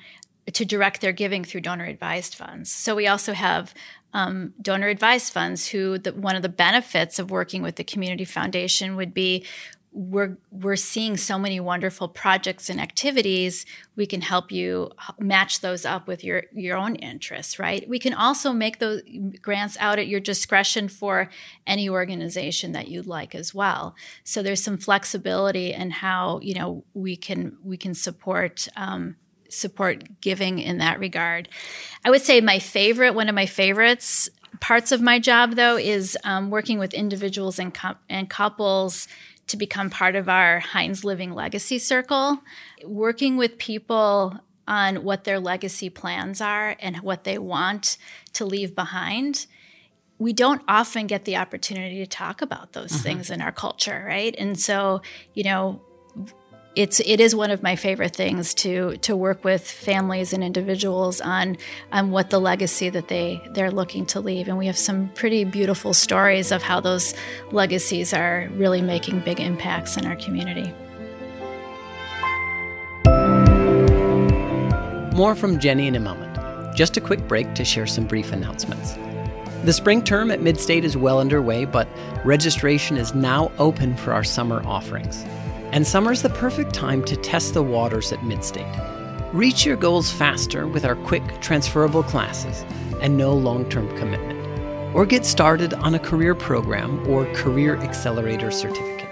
to 0.54 0.64
direct 0.64 1.02
their 1.02 1.12
giving 1.12 1.44
through 1.44 1.62
donor 1.62 1.86
advised 1.86 2.36
funds. 2.36 2.72
So 2.72 2.96
we 2.96 3.08
also 3.08 3.34
have 3.34 3.74
um, 4.14 4.54
donor 4.62 4.88
advised 4.88 5.32
funds 5.32 5.68
who 5.68 5.98
the, 5.98 6.14
one 6.14 6.36
of 6.36 6.42
the 6.42 6.50
benefits 6.50 7.20
of 7.20 7.30
working 7.32 7.62
with 7.62 7.76
the 7.76 7.84
community 7.84 8.26
foundation 8.26 8.96
would 8.96 9.14
be 9.14 9.46
we're 9.92 10.38
we're 10.52 10.76
seeing 10.76 11.18
so 11.18 11.40
many 11.40 11.60
wonderful 11.60 12.08
projects 12.08 12.70
and 12.70 12.80
activities. 12.80 13.66
We 13.96 14.06
can 14.06 14.22
help 14.22 14.52
you 14.52 14.92
match 15.18 15.62
those 15.62 15.84
up 15.84 16.08
with 16.08 16.24
your 16.24 16.44
your 16.54 16.78
own 16.78 16.96
interests 16.96 17.58
right? 17.58 17.88
We 17.90 17.98
can 17.98 18.14
also 18.14 18.54
make 18.54 18.80
those 18.80 19.02
grants 19.42 19.78
out 19.80 19.98
at 19.98 20.08
your 20.08 20.20
discretion 20.20 20.90
for 20.90 21.30
any 21.66 21.90
organization 21.90 22.72
that 22.74 22.88
you'd 22.88 23.08
like 23.08 23.34
as 23.34 23.54
well. 23.56 23.96
So 24.24 24.44
there's 24.44 24.64
some 24.64 24.78
flexibility 24.78 25.74
in 25.74 25.90
how 25.92 26.40
you 26.44 26.54
know 26.54 26.84
we 26.94 27.16
can 27.16 27.58
we 27.64 27.78
can 27.78 27.96
support 27.96 28.68
um, 28.76 29.16
support 29.50 30.22
giving 30.22 30.60
in 30.60 30.78
that 30.78 31.00
regard 31.00 31.50
i 32.06 32.10
would 32.10 32.22
say 32.22 32.42
my 32.42 32.60
favorite 32.60 33.14
one 33.14 33.30
of 33.30 33.36
my 33.36 33.46
favorites 33.46 34.30
parts 34.60 34.92
of 34.92 35.02
my 35.02 35.20
job 35.20 35.56
though 35.56 35.78
is 35.78 36.18
um, 36.24 36.50
working 36.50 36.80
with 36.80 36.94
individuals 36.94 37.60
and, 37.60 37.74
com- 37.74 37.98
and 38.10 38.30
couples 38.30 39.08
to 39.50 39.58
become 39.58 39.90
part 39.90 40.16
of 40.16 40.30
our 40.30 40.60
Hines 40.60 41.04
Living 41.04 41.34
Legacy 41.34 41.80
Circle, 41.80 42.40
working 42.86 43.36
with 43.36 43.58
people 43.58 44.40
on 44.68 45.04
what 45.04 45.24
their 45.24 45.40
legacy 45.40 45.90
plans 45.90 46.40
are 46.40 46.76
and 46.80 46.98
what 46.98 47.24
they 47.24 47.38
want 47.40 47.98
to 48.34 48.46
leave 48.46 48.76
behind. 48.76 49.48
We 50.20 50.34
don't 50.34 50.62
often 50.68 51.08
get 51.08 51.26
the 51.26 51.38
opportunity 51.38 51.98
to 51.98 52.06
talk 52.06 52.42
about 52.44 52.74
those 52.74 52.92
mm-hmm. 52.92 53.02
things 53.02 53.30
in 53.32 53.42
our 53.42 53.52
culture, 53.52 54.06
right? 54.08 54.36
And 54.38 54.60
so, 54.60 55.02
you 55.34 55.44
know, 55.44 55.82
it's 56.80 57.02
it 57.02 57.20
is 57.20 57.36
one 57.36 57.52
of 57.52 57.62
my 57.62 57.76
favorite 57.76 58.16
things 58.16 58.54
to 58.54 58.96
to 59.00 59.14
work 59.14 59.44
with 59.44 59.70
families 59.70 60.32
and 60.32 60.42
individuals 60.42 61.20
on 61.20 61.58
on 61.92 62.10
what 62.10 62.30
the 62.30 62.40
legacy 62.40 62.90
that 62.90 63.10
they 63.10 63.42
they're 63.52 63.70
looking 63.70 64.06
to 64.06 64.22
leave 64.22 64.48
and 64.48 64.58
we 64.58 64.66
have 64.66 64.78
some 64.78 65.10
pretty 65.10 65.44
beautiful 65.44 65.94
stories 65.94 66.54
of 66.54 66.64
how 66.64 66.80
those 66.80 67.14
legacies 67.52 68.14
are 68.14 68.48
really 68.54 68.82
making 68.82 69.20
big 69.20 69.42
impacts 69.42 69.98
in 69.98 70.06
our 70.06 70.16
community. 70.16 70.74
More 75.14 75.36
from 75.36 75.60
Jenny 75.60 75.88
in 75.88 75.98
a 75.98 76.00
moment. 76.00 76.34
Just 76.78 76.96
a 76.96 77.02
quick 77.02 77.28
break 77.28 77.54
to 77.56 77.66
share 77.66 77.88
some 77.88 78.08
brief 78.08 78.32
announcements. 78.32 78.94
The 79.66 79.74
spring 79.74 80.02
term 80.02 80.32
at 80.32 80.40
Midstate 80.40 80.84
is 80.84 80.96
well 80.96 81.20
underway, 81.20 81.66
but 81.66 81.90
registration 82.24 82.96
is 82.96 83.14
now 83.14 83.52
open 83.58 83.98
for 83.98 84.14
our 84.14 84.24
summer 84.24 84.66
offerings. 84.66 85.26
And 85.72 85.86
summer's 85.86 86.22
the 86.22 86.30
perfect 86.30 86.74
time 86.74 87.04
to 87.06 87.16
test 87.16 87.54
the 87.54 87.64
waters 87.64 88.12
at 88.12 88.20
Midstate. 88.20 89.34
Reach 89.34 89.66
your 89.66 89.76
goals 89.76 90.12
faster 90.12 90.68
with 90.68 90.84
our 90.84 90.96
quick, 90.96 91.24
transferable 91.42 92.04
classes 92.04 92.66
and 93.02 93.18
no 93.18 93.34
long 93.34 93.70
term 93.70 93.88
commitment. 93.98 94.38
Or 94.96 95.06
get 95.06 95.26
started 95.26 95.76
on 95.76 95.94
a 95.94 96.00
career 96.00 96.34
program 96.34 97.08
or 97.08 97.32
career 97.34 97.78
accelerator 97.78 98.50
certificate. 98.50 99.08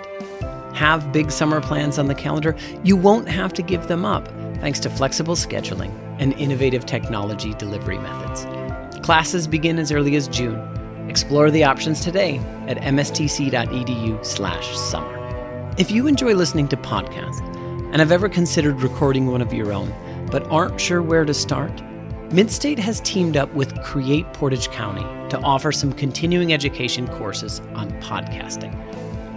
Have 0.76 1.12
big 1.12 1.30
summer 1.32 1.62
plans 1.62 2.00
on 2.00 2.08
the 2.08 2.16
calendar? 2.16 2.56
You 2.84 2.98
won't 2.98 3.30
have 3.30 3.54
to 3.54 3.62
give 3.62 3.88
them 3.88 4.06
up 4.06 4.28
thanks 4.60 4.80
to 4.82 4.90
flexible 4.90 5.36
scheduling 5.36 5.92
and 6.20 6.34
innovative 6.34 6.88
technology 6.88 7.54
delivery 7.54 8.00
methods. 8.00 8.48
Classes 9.06 9.48
begin 9.48 9.78
as 9.78 9.92
early 9.92 10.16
as 10.16 10.28
June. 10.28 10.58
Explore 11.08 11.52
the 11.52 11.64
options 11.64 12.02
today 12.02 12.40
at 12.68 12.78
mstc.edu/summer. 12.78 15.17
If 15.78 15.92
you 15.92 16.08
enjoy 16.08 16.34
listening 16.34 16.68
to 16.70 16.76
podcasts 16.78 17.40
and 17.92 17.98
have 17.98 18.12
ever 18.12 18.28
considered 18.28 18.82
recording 18.82 19.28
one 19.28 19.44
of 19.44 19.54
your 19.54 19.72
own, 19.72 19.94
but 20.32 20.42
aren't 20.48 20.82
sure 20.82 21.04
where 21.04 21.24
to 21.24 21.36
start, 21.36 21.72
Midstate 22.30 22.80
has 22.80 23.00
teamed 23.02 23.38
up 23.38 23.54
with 23.54 23.80
Create 23.84 24.26
Portage 24.34 24.72
County 24.72 25.04
to 25.30 25.40
offer 25.42 25.72
some 25.72 25.94
continuing 25.94 26.52
education 26.52 27.08
courses 27.08 27.60
on 27.76 27.92
podcasting. 28.02 28.74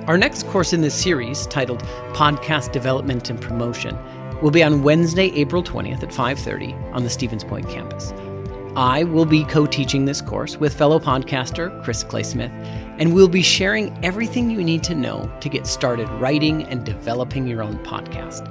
Our 0.09 0.17
next 0.17 0.47
course 0.47 0.73
in 0.73 0.81
this 0.81 0.95
series, 0.95 1.47
titled 1.49 1.83
Podcast 2.15 2.73
Development 2.73 3.29
and 3.29 3.39
Promotion, 3.39 3.99
will 4.41 4.51
be 4.51 4.63
on 4.63 4.83
Wednesday, 4.83 5.31
April 5.35 5.63
20th 5.63 6.03
at 6.03 6.11
5:30 6.11 6.73
on 6.95 7.05
the 7.05 7.11
Stevens 7.11 7.45
Point 7.45 7.69
campus. 7.69 8.15
I 8.77 9.05
will 9.05 9.27
be 9.27 9.45
co-teaching 9.45 10.07
this 10.07 10.23
course 10.23 10.57
with 10.57 10.73
fellow 10.73 10.99
podcaster 10.99 11.83
Chris 11.85 12.03
Clay-Smith 12.03 12.53
and 13.01 13.15
we'll 13.15 13.29
be 13.29 13.43
sharing 13.43 13.99
everything 14.05 14.51
you 14.51 14.63
need 14.63 14.85
to 14.85 14.95
know 14.95 15.31
to 15.41 15.49
get 15.49 15.67
started 15.67 16.07
writing 16.21 16.65
and 16.65 16.85
developing 16.85 17.47
your 17.47 17.63
own 17.63 17.79
podcast. 17.79 18.47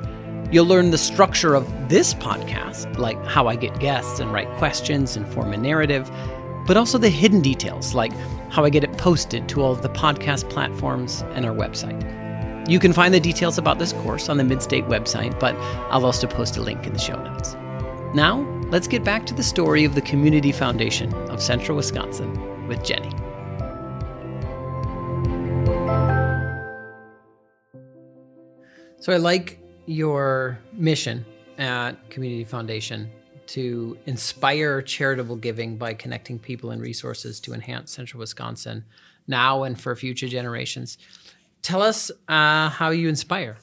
You'll 0.52 0.66
learn 0.66 0.90
the 0.90 0.98
structure 0.98 1.54
of 1.54 1.68
this 1.88 2.16
podcast, 2.16 2.98
like 2.98 3.24
how 3.26 3.48
I 3.48 3.56
get 3.56 3.80
guests 3.80 4.20
and 4.20 4.34
write 4.34 4.52
questions 4.58 5.16
and 5.16 5.28
form 5.28 5.54
a 5.54 5.58
narrative, 5.58 6.10
but 6.66 6.78
also 6.78 6.98
the 6.98 7.10
hidden 7.10 7.42
details, 7.42 7.94
like 7.94 8.12
how 8.50 8.66
I 8.66 8.72
get 8.72 8.84
it 8.84 8.98
posted 8.98 9.48
to 9.50 9.62
all 9.62 9.72
of 9.72 9.84
the 9.84 9.90
podcast 9.90 10.50
platforms 10.50 11.22
and 11.36 11.46
our 11.46 11.54
website. 11.54 12.18
You 12.68 12.80
can 12.80 12.92
find 12.92 13.14
the 13.14 13.20
details 13.20 13.60
about 13.60 13.78
this 13.78 13.94
course 13.94 14.30
on 14.30 14.38
the 14.38 14.44
Midstate 14.44 14.88
website, 14.88 15.40
but 15.40 15.56
I'll 15.92 16.06
also 16.06 16.26
post 16.26 16.58
a 16.58 16.62
link 16.62 16.88
in 16.88 16.94
the 16.94 17.00
show 17.00 17.22
notes. 17.22 17.56
Now, 18.16 18.42
let's 18.72 18.88
get 18.88 19.04
back 19.04 19.28
to 19.28 19.36
the 19.36 19.44
story 19.44 19.86
of 19.86 19.94
the 19.94 20.02
Community 20.02 20.52
Foundation 20.52 21.14
of 21.30 21.42
Central 21.44 21.78
Wisconsin 21.78 22.68
with 22.68 22.84
Jenny. 22.84 23.12
So 29.02 29.14
I 29.14 29.18
like 29.18 29.60
your 29.86 30.60
mission 30.74 31.26
at 31.58 32.10
Community 32.10 32.44
Foundation 32.44 33.10
to 33.48 33.98
inspire 34.06 34.82
charitable 34.82 35.38
giving 35.38 35.78
by 35.78 35.94
connecting 35.94 36.38
people 36.38 36.72
and 36.72 36.82
resources 36.82 37.40
to 37.42 37.54
enhance 37.54 37.92
central 37.92 38.20
Wisconsin 38.20 38.84
now 39.26 39.64
and 39.64 39.80
for 39.80 39.96
future 39.96 40.28
generations. 40.28 40.98
Tell 41.62 41.82
us 41.82 42.12
uh, 42.28 42.70
how 42.70 42.90
you 42.90 43.08
inspire. 43.08 43.58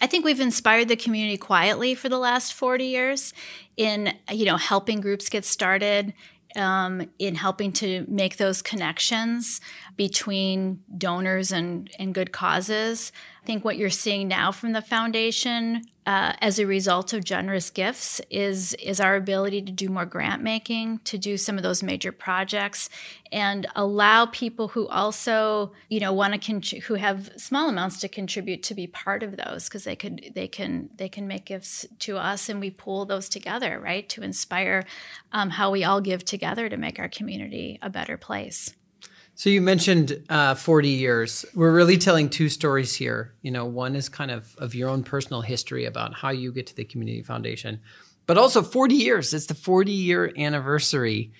I 0.00 0.06
think 0.06 0.24
we've 0.24 0.40
inspired 0.40 0.86
the 0.86 0.96
community 0.96 1.36
quietly 1.38 1.96
for 1.96 2.08
the 2.08 2.18
last 2.18 2.54
40 2.54 2.84
years 2.84 3.34
in 3.76 4.14
you 4.30 4.44
know 4.44 4.56
helping 4.56 5.00
groups 5.00 5.28
get 5.28 5.44
started 5.44 6.14
um, 6.54 7.10
in 7.18 7.34
helping 7.34 7.72
to 7.72 8.06
make 8.08 8.36
those 8.36 8.62
connections 8.62 9.60
between 9.98 10.80
donors 10.96 11.50
and, 11.50 11.90
and 11.98 12.14
good 12.14 12.30
causes. 12.30 13.10
I 13.42 13.46
think 13.46 13.64
what 13.64 13.76
you're 13.76 13.90
seeing 13.90 14.28
now 14.28 14.52
from 14.52 14.70
the 14.70 14.80
foundation 14.80 15.82
uh, 16.06 16.34
as 16.40 16.60
a 16.60 16.66
result 16.66 17.12
of 17.12 17.24
generous 17.24 17.68
gifts 17.68 18.20
is 18.30 18.74
is 18.74 19.00
our 19.00 19.16
ability 19.16 19.60
to 19.62 19.72
do 19.72 19.88
more 19.88 20.06
grant 20.06 20.40
making, 20.40 21.00
to 21.00 21.18
do 21.18 21.36
some 21.36 21.56
of 21.56 21.64
those 21.64 21.82
major 21.82 22.12
projects, 22.12 22.88
and 23.32 23.66
allow 23.74 24.26
people 24.26 24.68
who 24.68 24.86
also 24.86 25.72
you 25.88 25.98
know 25.98 26.12
want 26.12 26.32
to 26.32 26.38
con- 26.38 26.80
who 26.82 26.94
have 26.94 27.32
small 27.36 27.68
amounts 27.68 27.98
to 28.00 28.08
contribute 28.08 28.62
to 28.62 28.74
be 28.74 28.86
part 28.86 29.24
of 29.24 29.36
those 29.36 29.64
because 29.64 29.82
they 29.82 29.96
could 29.96 30.30
they 30.32 30.46
can 30.46 30.90
they 30.94 31.08
can 31.08 31.26
make 31.26 31.46
gifts 31.46 31.84
to 31.98 32.16
us 32.16 32.48
and 32.48 32.60
we 32.60 32.70
pool 32.70 33.04
those 33.04 33.28
together 33.28 33.80
right 33.80 34.08
to 34.08 34.22
inspire 34.22 34.84
um, 35.32 35.50
how 35.50 35.72
we 35.72 35.82
all 35.82 36.00
give 36.00 36.24
together 36.24 36.68
to 36.68 36.76
make 36.76 37.00
our 37.00 37.08
community 37.08 37.80
a 37.82 37.90
better 37.90 38.16
place. 38.16 38.74
So 39.38 39.50
you 39.50 39.60
mentioned 39.60 40.24
uh, 40.28 40.56
40 40.56 40.88
years. 40.88 41.44
We're 41.54 41.72
really 41.72 41.96
telling 41.96 42.28
two 42.28 42.48
stories 42.48 42.96
here. 42.96 43.34
You 43.40 43.52
know, 43.52 43.66
one 43.66 43.94
is 43.94 44.08
kind 44.08 44.32
of 44.32 44.52
of 44.58 44.74
your 44.74 44.88
own 44.88 45.04
personal 45.04 45.42
history 45.42 45.84
about 45.84 46.12
how 46.12 46.30
you 46.30 46.50
get 46.50 46.66
to 46.66 46.74
the 46.74 46.84
community 46.84 47.22
foundation, 47.22 47.78
but 48.26 48.36
also 48.36 48.62
40 48.62 48.96
years. 48.96 49.32
It's 49.32 49.46
the 49.46 49.54
40 49.54 49.92
year 49.92 50.32
anniversary. 50.36 51.32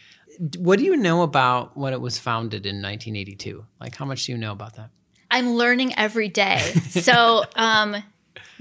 What 0.59 0.78
do 0.78 0.84
you 0.84 0.96
know 0.96 1.22
about 1.22 1.76
when 1.76 1.92
it 1.92 2.01
was 2.01 2.20
founded 2.20 2.66
in 2.66 2.76
1982? 2.76 3.66
Like, 3.80 3.96
how 3.96 4.05
much 4.05 4.26
do 4.26 4.32
you 4.32 4.38
know 4.38 4.53
about 4.53 4.76
that? 4.76 4.90
I'm 5.28 5.55
learning 5.55 5.99
every 5.99 6.28
day. 6.28 6.74
So, 6.90 7.46
um, 7.57 7.96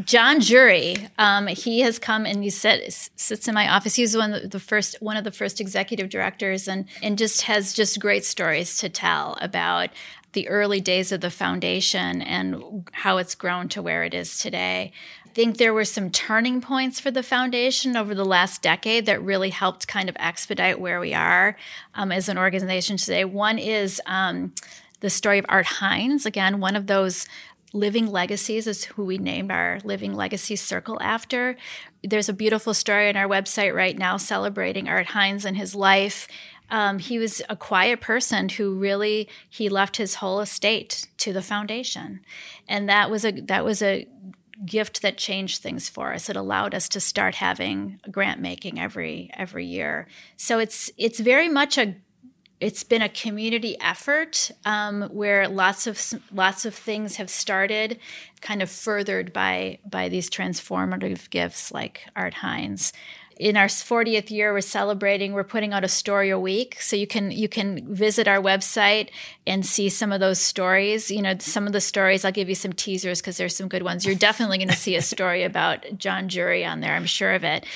John 0.04 0.40
Jury, 0.40 1.10
um, 1.18 1.48
he 1.48 1.82
has 1.82 2.00
come 2.00 2.26
and 2.26 2.44
he 2.44 2.50
sit, 2.50 3.10
sits 3.16 3.48
in 3.48 3.54
my 3.54 3.68
office. 3.70 3.96
He's 3.96 4.16
one 4.16 4.34
of 4.34 4.52
the 4.52 4.60
first, 4.60 4.96
one 5.02 5.18
of 5.18 5.24
the 5.24 5.32
first 5.32 5.60
executive 5.60 6.10
directors, 6.10 6.68
and 6.68 6.86
and 7.02 7.18
just 7.18 7.44
has 7.44 7.74
just 7.74 8.00
great 8.00 8.26
stories 8.26 8.78
to 8.78 8.90
tell 8.90 9.38
about 9.42 9.90
the 10.34 10.48
early 10.50 10.80
days 10.80 11.12
of 11.12 11.22
the 11.22 11.32
foundation 11.32 12.22
and 12.22 12.88
how 12.92 13.18
it's 13.18 13.34
grown 13.34 13.68
to 13.70 13.82
where 13.82 14.04
it 14.04 14.14
is 14.14 14.38
today. 14.38 14.92
I 15.26 15.30
think 15.30 15.58
there 15.58 15.74
were 15.74 15.86
some 15.86 16.12
turning 16.12 16.62
points 16.62 17.00
for 17.00 17.10
the 17.10 17.24
foundation 17.24 17.96
over 17.96 18.14
the 18.14 18.26
last 18.26 18.62
decade 18.62 19.06
that 19.08 19.22
really 19.22 19.50
helped 19.50 19.88
kind 19.88 20.10
of 20.10 20.16
expedite 20.20 20.80
where 20.80 21.00
we 21.00 21.14
are 21.14 21.58
um, 21.96 22.12
as 22.12 22.30
an 22.30 22.38
organization 22.38 22.98
today. 22.98 23.26
One 23.26 23.58
is 23.58 24.02
um, 24.06 24.54
the 25.00 25.10
story 25.10 25.38
of 25.38 25.46
Art 25.48 25.66
Hines, 25.66 26.26
again, 26.26 26.60
one 26.60 26.76
of 26.76 26.88
those 26.88 27.28
living 27.74 28.08
legacies 28.08 28.68
is 28.68 28.86
who 28.86 29.06
we 29.06 29.18
named 29.18 29.52
our 29.52 29.80
living 29.84 30.14
legacy 30.14 30.56
circle 30.56 30.98
after. 31.02 31.58
There's 32.04 32.30
a 32.30 32.34
beautiful 32.34 32.74
story 32.74 33.10
on 33.10 33.16
our 33.16 33.28
website 33.28 33.74
right 33.74 33.98
now 33.98 34.18
celebrating 34.18 34.88
Art 34.88 35.08
Hines 35.08 35.46
and 35.46 35.58
his 35.58 35.76
life. 35.76 36.28
Um, 36.70 37.00
he 37.00 37.18
was 37.18 37.42
a 37.50 37.56
quiet 37.56 38.02
person 38.02 38.50
who 38.50 38.74
really 38.74 39.30
he 39.50 39.70
left 39.70 39.98
his 39.98 40.16
whole 40.16 40.42
estate 40.42 41.08
to 41.18 41.32
the 41.32 41.42
foundation, 41.42 42.22
and 42.68 42.90
that 42.90 43.10
was 43.10 43.24
a 43.24 43.32
that 43.32 43.64
was 43.64 43.82
a 43.82 44.08
gift 44.66 45.02
that 45.02 45.18
changed 45.18 45.62
things 45.62 45.88
for 45.88 46.14
us. 46.14 46.30
It 46.30 46.36
allowed 46.36 46.74
us 46.74 46.90
to 46.90 47.00
start 47.00 47.36
having 47.36 48.00
grant 48.10 48.42
making 48.42 48.80
every 48.80 49.30
every 49.34 49.66
year. 49.66 50.08
So 50.36 50.60
it's 50.60 50.92
it's 50.98 51.20
very 51.20 51.48
much 51.48 51.78
a 51.78 51.96
it's 52.60 52.84
been 52.84 53.02
a 53.02 53.10
community 53.10 53.78
effort 53.80 54.52
um, 54.66 55.04
where 55.12 55.48
lots 55.48 55.86
of 55.86 56.02
lots 56.32 56.66
of 56.66 56.74
things 56.74 57.18
have 57.18 57.30
started, 57.30 58.00
kind 58.42 58.62
of 58.62 58.70
furthered 58.70 59.32
by 59.32 59.80
by 59.86 60.10
these 60.10 60.30
transformative 60.30 61.30
gifts 61.30 61.72
like 61.72 62.06
Art 62.16 62.36
Hines. 62.36 62.94
In 63.40 63.56
our 63.56 63.68
40th 63.68 64.32
year 64.32 64.52
we're 64.52 64.62
celebrating 64.62 65.34
we're 65.34 65.44
putting 65.44 65.72
out 65.72 65.84
a 65.84 65.88
story 65.88 66.32
a 66.32 66.40
week. 66.40 66.82
So 66.82 66.96
you 66.96 67.06
can 67.06 67.30
you 67.30 67.48
can 67.48 67.94
visit 67.94 68.28
our 68.28 68.42
website 68.42 69.10
and 69.46 69.64
see 69.64 69.90
some 69.90 70.12
of 70.12 70.20
those 70.20 70.40
stories. 70.40 71.12
You 71.12 71.22
know 71.22 71.36
some 71.38 71.68
of 71.68 71.74
the 71.74 71.82
stories 71.82 72.26
i'll 72.26 72.32
give 72.32 72.50
you 72.50 72.56
some 72.56 72.74
teasers 72.74 73.22
because 73.22 73.38
there's 73.38 73.56
some 73.56 73.68
good 73.68 73.84
ones. 73.84 74.04
You're 74.04 74.16
definitely 74.16 74.58
going 74.58 74.70
to 74.70 74.76
see 74.76 74.96
a 74.96 75.04
story 75.04 75.44
about 75.44 75.86
john 76.00 76.28
jury 76.28 76.66
on 76.66 76.80
there 76.80 76.96
i'm 76.96 77.06
sure 77.06 77.36
of 77.36 77.44
it. 77.44 77.68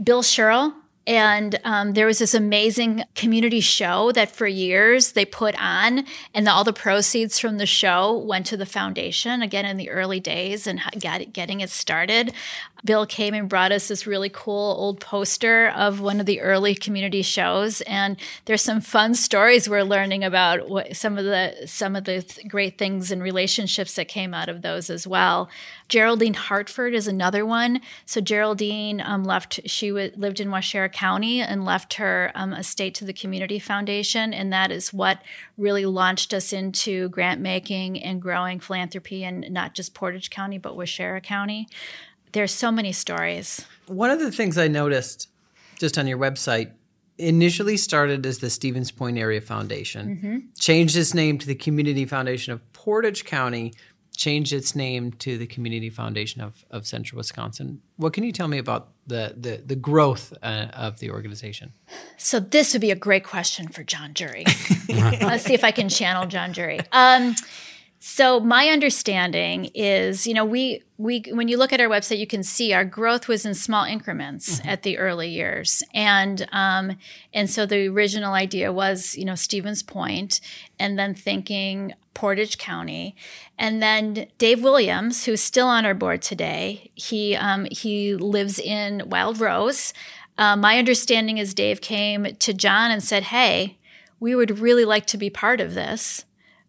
Bill 0.00 0.22
sherrill 0.22 0.74
and 1.08 1.58
um, 1.64 1.94
there 1.94 2.04
was 2.04 2.18
this 2.18 2.34
amazing 2.34 3.02
community 3.14 3.60
show 3.60 4.12
that 4.12 4.30
for 4.30 4.46
years 4.46 5.12
they 5.12 5.24
put 5.24 5.58
on, 5.58 6.04
and 6.34 6.46
the, 6.46 6.52
all 6.52 6.64
the 6.64 6.72
proceeds 6.74 7.38
from 7.38 7.56
the 7.56 7.64
show 7.64 8.18
went 8.18 8.44
to 8.46 8.58
the 8.58 8.66
foundation 8.66 9.40
again 9.40 9.64
in 9.64 9.78
the 9.78 9.88
early 9.88 10.20
days 10.20 10.66
and 10.66 10.80
getting 11.00 11.60
it 11.60 11.70
started. 11.70 12.34
Bill 12.84 13.06
came 13.06 13.34
and 13.34 13.48
brought 13.48 13.72
us 13.72 13.88
this 13.88 14.06
really 14.06 14.28
cool 14.28 14.76
old 14.78 15.00
poster 15.00 15.68
of 15.70 16.00
one 16.00 16.20
of 16.20 16.26
the 16.26 16.40
early 16.40 16.74
community 16.74 17.22
shows, 17.22 17.80
and 17.82 18.16
there's 18.44 18.62
some 18.62 18.80
fun 18.80 19.14
stories 19.14 19.68
we're 19.68 19.82
learning 19.82 20.22
about 20.22 20.68
what, 20.68 20.96
some 20.96 21.18
of 21.18 21.24
the 21.24 21.66
some 21.66 21.96
of 21.96 22.04
the 22.04 22.22
th- 22.22 22.46
great 22.48 22.78
things 22.78 23.10
and 23.10 23.22
relationships 23.22 23.94
that 23.94 24.06
came 24.06 24.32
out 24.32 24.48
of 24.48 24.62
those 24.62 24.90
as 24.90 25.06
well. 25.06 25.48
Geraldine 25.88 26.34
Hartford 26.34 26.94
is 26.94 27.08
another 27.08 27.44
one. 27.44 27.80
So 28.06 28.20
Geraldine 28.20 29.00
um, 29.00 29.24
left; 29.24 29.60
she 29.66 29.88
w- 29.88 30.12
lived 30.16 30.38
in 30.38 30.48
Waushara 30.48 30.92
County 30.92 31.40
and 31.40 31.64
left 31.64 31.94
her 31.94 32.30
um, 32.34 32.52
estate 32.52 32.94
to 32.96 33.04
the 33.04 33.12
Community 33.12 33.58
Foundation, 33.58 34.32
and 34.32 34.52
that 34.52 34.70
is 34.70 34.92
what 34.92 35.20
really 35.56 35.84
launched 35.84 36.32
us 36.32 36.52
into 36.52 37.08
grant 37.08 37.40
making 37.40 38.00
and 38.02 38.22
growing 38.22 38.60
philanthropy 38.60 39.24
in 39.24 39.46
not 39.50 39.74
just 39.74 39.94
Portage 39.94 40.30
County 40.30 40.58
but 40.58 40.76
Waushara 40.76 41.22
County 41.22 41.66
there's 42.32 42.52
so 42.52 42.70
many 42.70 42.92
stories. 42.92 43.64
One 43.86 44.10
of 44.10 44.20
the 44.20 44.30
things 44.30 44.58
I 44.58 44.68
noticed 44.68 45.28
just 45.78 45.98
on 45.98 46.06
your 46.06 46.18
website 46.18 46.72
initially 47.18 47.76
started 47.76 48.24
as 48.26 48.38
the 48.38 48.50
Stevens 48.50 48.90
Point 48.90 49.18
Area 49.18 49.40
Foundation, 49.40 50.16
mm-hmm. 50.16 50.38
changed 50.58 50.96
its 50.96 51.14
name 51.14 51.38
to 51.38 51.46
the 51.46 51.54
Community 51.54 52.04
Foundation 52.04 52.52
of 52.52 52.72
Portage 52.72 53.24
County, 53.24 53.74
changed 54.16 54.52
its 54.52 54.74
name 54.74 55.12
to 55.12 55.38
the 55.38 55.46
Community 55.46 55.90
Foundation 55.90 56.40
of, 56.40 56.64
of 56.70 56.86
Central 56.86 57.18
Wisconsin. 57.18 57.80
What 57.96 58.12
can 58.12 58.24
you 58.24 58.32
tell 58.32 58.48
me 58.48 58.58
about 58.58 58.88
the 59.06 59.34
the, 59.36 59.62
the 59.64 59.76
growth 59.76 60.32
uh, 60.42 60.68
of 60.72 60.98
the 61.00 61.10
organization? 61.10 61.72
So 62.16 62.40
this 62.40 62.72
would 62.72 62.80
be 62.80 62.90
a 62.90 62.96
great 62.96 63.24
question 63.24 63.68
for 63.68 63.82
John 63.82 64.14
Jury. 64.14 64.44
Let's 64.88 65.44
see 65.44 65.54
if 65.54 65.64
I 65.64 65.70
can 65.70 65.88
channel 65.88 66.26
John 66.26 66.52
Jury. 66.52 66.80
Um, 66.92 67.34
so 68.00 68.38
my 68.38 68.68
understanding 68.68 69.70
is, 69.74 70.26
you 70.26 70.32
know, 70.32 70.44
we 70.44 70.82
we 70.98 71.24
when 71.32 71.48
you 71.48 71.56
look 71.56 71.72
at 71.72 71.80
our 71.80 71.88
website, 71.88 72.18
you 72.18 72.28
can 72.28 72.44
see 72.44 72.72
our 72.72 72.84
growth 72.84 73.26
was 73.26 73.44
in 73.44 73.54
small 73.54 73.84
increments 73.84 74.60
mm-hmm. 74.60 74.68
at 74.68 74.82
the 74.82 74.98
early 74.98 75.28
years, 75.28 75.82
and 75.92 76.48
um, 76.52 76.96
and 77.34 77.50
so 77.50 77.66
the 77.66 77.88
original 77.88 78.34
idea 78.34 78.72
was, 78.72 79.16
you 79.16 79.24
know, 79.24 79.34
Stevens 79.34 79.82
Point, 79.82 80.40
and 80.78 80.96
then 80.96 81.12
thinking 81.12 81.92
Portage 82.14 82.56
County, 82.56 83.16
and 83.58 83.82
then 83.82 84.28
Dave 84.38 84.62
Williams, 84.62 85.24
who's 85.24 85.42
still 85.42 85.66
on 85.66 85.84
our 85.84 85.94
board 85.94 86.22
today, 86.22 86.92
he 86.94 87.34
um, 87.34 87.66
he 87.70 88.14
lives 88.14 88.60
in 88.60 89.02
Wild 89.06 89.40
Rose. 89.40 89.92
Uh, 90.36 90.54
my 90.54 90.78
understanding 90.78 91.38
is 91.38 91.52
Dave 91.52 91.80
came 91.80 92.36
to 92.36 92.54
John 92.54 92.92
and 92.92 93.02
said, 93.02 93.24
"Hey, 93.24 93.76
we 94.20 94.36
would 94.36 94.60
really 94.60 94.84
like 94.84 95.06
to 95.06 95.18
be 95.18 95.30
part 95.30 95.60
of 95.60 95.74
this." 95.74 96.24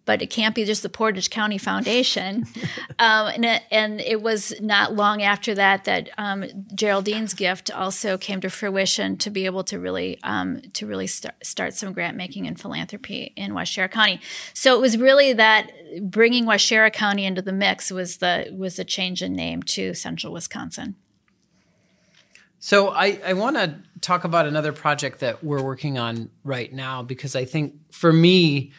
But 0.09 0.23
it 0.23 0.31
can't 0.31 0.55
be 0.55 0.65
just 0.65 0.81
the 0.81 0.89
Portage 0.89 1.29
County 1.29 1.59
Foundation. 1.59 2.43
um, 2.97 3.27
and, 3.27 3.45
it, 3.45 3.61
and, 3.69 4.01
it, 4.01 4.23
was 4.23 4.59
not 4.59 4.95
long 4.95 5.21
after 5.21 5.53
that 5.53 5.83
that 5.83 6.09
um, 6.17 6.45
Geraldine's 6.73 7.35
gift 7.35 7.69
also 7.69 8.17
came 8.17 8.41
to 8.41 8.49
fruition 8.49 9.17
to 9.17 9.29
be 9.29 9.45
able 9.45 9.63
to 9.65 9.77
really 9.77 10.17
um, 10.23 10.61
to 10.73 10.87
really 10.87 11.05
start, 11.05 11.35
start 11.43 11.75
some 11.75 11.93
grant 11.93 12.17
making 12.17 12.47
and 12.47 12.59
philanthropy 12.59 13.33
in 13.35 13.51
Waushara 13.51 13.91
County. 13.91 14.19
So 14.55 14.75
it 14.75 14.81
was 14.81 14.97
really 14.97 15.33
that 15.33 15.71
bringing 16.01 16.45
Waushara 16.45 16.91
County 16.91 17.25
into 17.25 17.43
the 17.43 17.53
mix 17.53 17.91
was 17.91 18.17
the 18.17 18.51
was 18.51 18.77
the 18.77 18.85
change 18.85 19.21
in 19.21 19.33
name 19.33 19.61
to 19.61 19.93
Central 19.93 20.33
Wisconsin. 20.33 20.95
So 22.57 22.89
I, 22.89 23.19
I 23.23 23.33
want 23.33 23.57
to 23.57 23.75
talk 24.01 24.23
about 24.23 24.47
another 24.47 24.73
project 24.73 25.19
that 25.19 25.43
we're 25.43 25.61
working 25.61 25.99
on 25.99 26.31
right 26.43 26.73
now 26.73 27.03
because 27.03 27.35
I 27.35 27.45
think 27.45 27.93
for 27.93 28.11
me 28.11 28.71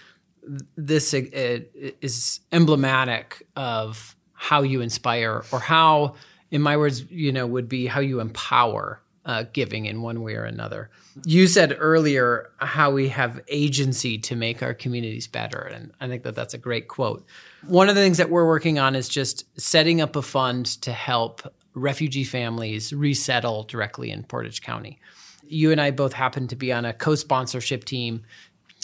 this 0.77 1.15
is 1.15 2.41
emblematic 2.53 3.47
of 3.57 4.17
how 4.33 4.63
you 4.63 4.81
inspire 4.81 5.45
or 5.53 5.61
how 5.61 6.15
in 6.51 6.63
my 6.63 6.77
words 6.77 7.05
you 7.11 7.31
know 7.33 7.47
would 7.47 7.69
be 7.69 7.87
how 7.87 8.01
you 8.01 8.21
empower 8.21 9.03
uh, 9.27 9.45
giving 9.53 9.85
in 9.85 10.01
one 10.03 10.23
way 10.23 10.35
or 10.35 10.45
another. 10.45 10.91
You 11.25 11.47
said 11.47 11.77
earlier 11.79 12.51
how 12.59 12.91
we 12.91 13.09
have 13.11 13.41
agency 13.49 14.19
to 14.19 14.35
make 14.35 14.63
our 14.63 14.73
communities 14.73 15.27
better 15.27 15.59
and 15.59 15.93
i 16.01 16.09
think 16.09 16.23
that 16.23 16.35
that's 16.35 16.55
a 16.55 16.59
great 16.59 16.89
quote. 16.89 17.25
One 17.67 17.89
of 17.89 17.95
the 17.95 18.01
things 18.01 18.17
that 18.17 18.31
we're 18.31 18.47
working 18.47 18.79
on 18.79 18.97
is 18.97 19.09
just 19.09 19.45
setting 19.61 20.01
up 20.01 20.17
a 20.17 20.23
fund 20.23 20.67
to 20.83 20.93
help 20.93 21.43
refugee 21.75 22.25
families 22.25 22.93
resettle 22.93 23.65
directly 23.65 24.11
in 24.11 24.25
portage 24.25 24.63
county. 24.63 24.99
You 25.47 25.71
and 25.71 25.81
i 25.81 25.91
both 25.91 26.13
happen 26.13 26.49
to 26.49 26.57
be 26.57 26.73
on 26.73 26.85
a 26.85 26.93
co-sponsorship 26.93 27.85
team 27.85 28.23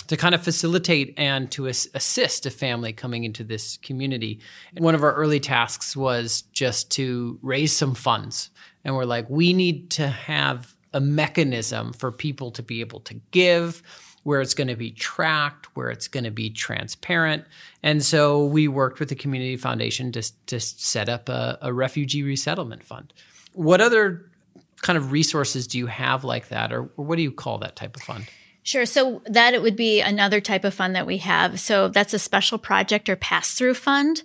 to 0.09 0.16
kind 0.16 0.34
of 0.34 0.42
facilitate 0.42 1.14
and 1.16 1.50
to 1.52 1.68
as- 1.68 1.88
assist 1.94 2.46
a 2.46 2.50
family 2.50 2.92
coming 2.92 3.24
into 3.24 3.44
this 3.44 3.76
community. 3.78 4.40
And 4.74 4.84
one 4.84 4.94
of 4.94 5.02
our 5.02 5.14
early 5.14 5.40
tasks 5.40 5.96
was 5.96 6.42
just 6.52 6.90
to 6.92 7.38
raise 7.42 7.76
some 7.76 7.94
funds. 7.94 8.50
And 8.84 8.94
we're 8.94 9.04
like, 9.04 9.28
we 9.28 9.52
need 9.52 9.90
to 9.90 10.09
have 10.09 10.76
a 10.92 11.00
mechanism 11.00 11.92
for 11.92 12.12
people 12.12 12.50
to 12.52 12.62
be 12.62 12.80
able 12.80 13.00
to 13.00 13.14
give 13.30 13.82
where 14.22 14.40
it's 14.40 14.54
going 14.54 14.66
to 14.66 14.76
be 14.76 14.90
tracked, 14.90 15.66
where 15.76 15.88
it's 15.88 16.09
going 16.09 16.24
to 16.24 16.32
be 16.32 16.50
transparent. 16.50 17.44
And 17.84 18.02
so 18.02 18.44
we 18.44 18.66
worked 18.66 18.98
with 18.98 19.09
the 19.09 19.14
Community 19.14 19.57
Foundation 19.57 20.11
to, 20.12 20.46
to 20.46 20.59
set 20.59 21.09
up 21.09 21.28
a, 21.28 21.59
a 21.62 21.72
refugee 21.72 22.24
resettlement 22.24 22.82
fund. 22.82 23.12
What 23.52 23.80
other 23.80 24.28
kind 24.82 24.96
of 24.96 25.12
resources 25.12 25.68
do 25.68 25.78
you 25.78 25.86
have 25.86 26.24
like 26.24 26.48
that, 26.48 26.72
or, 26.72 26.90
or 26.96 27.04
what 27.04 27.16
do 27.16 27.22
you 27.22 27.30
call 27.30 27.59
that 27.59 27.76
type 27.76 27.94
of 27.94 28.02
fund? 28.02 28.26
Sure. 28.67 28.85
So 28.85 29.23
that 29.27 29.55
it 29.55 29.62
would 29.62 29.77
be 29.77 30.01
another 30.01 30.41
type 30.41 30.64
of 30.64 30.75
fund 30.75 30.97
that 30.97 31.07
we 31.07 31.19
have. 31.19 31.61
So 31.61 31.87
that's 31.87 32.12
a 32.12 32.19
special 32.19 32.59
project 32.59 33.09
or 33.09 33.14
pass 33.14 33.55
through 33.55 33.75
fund. 33.75 34.25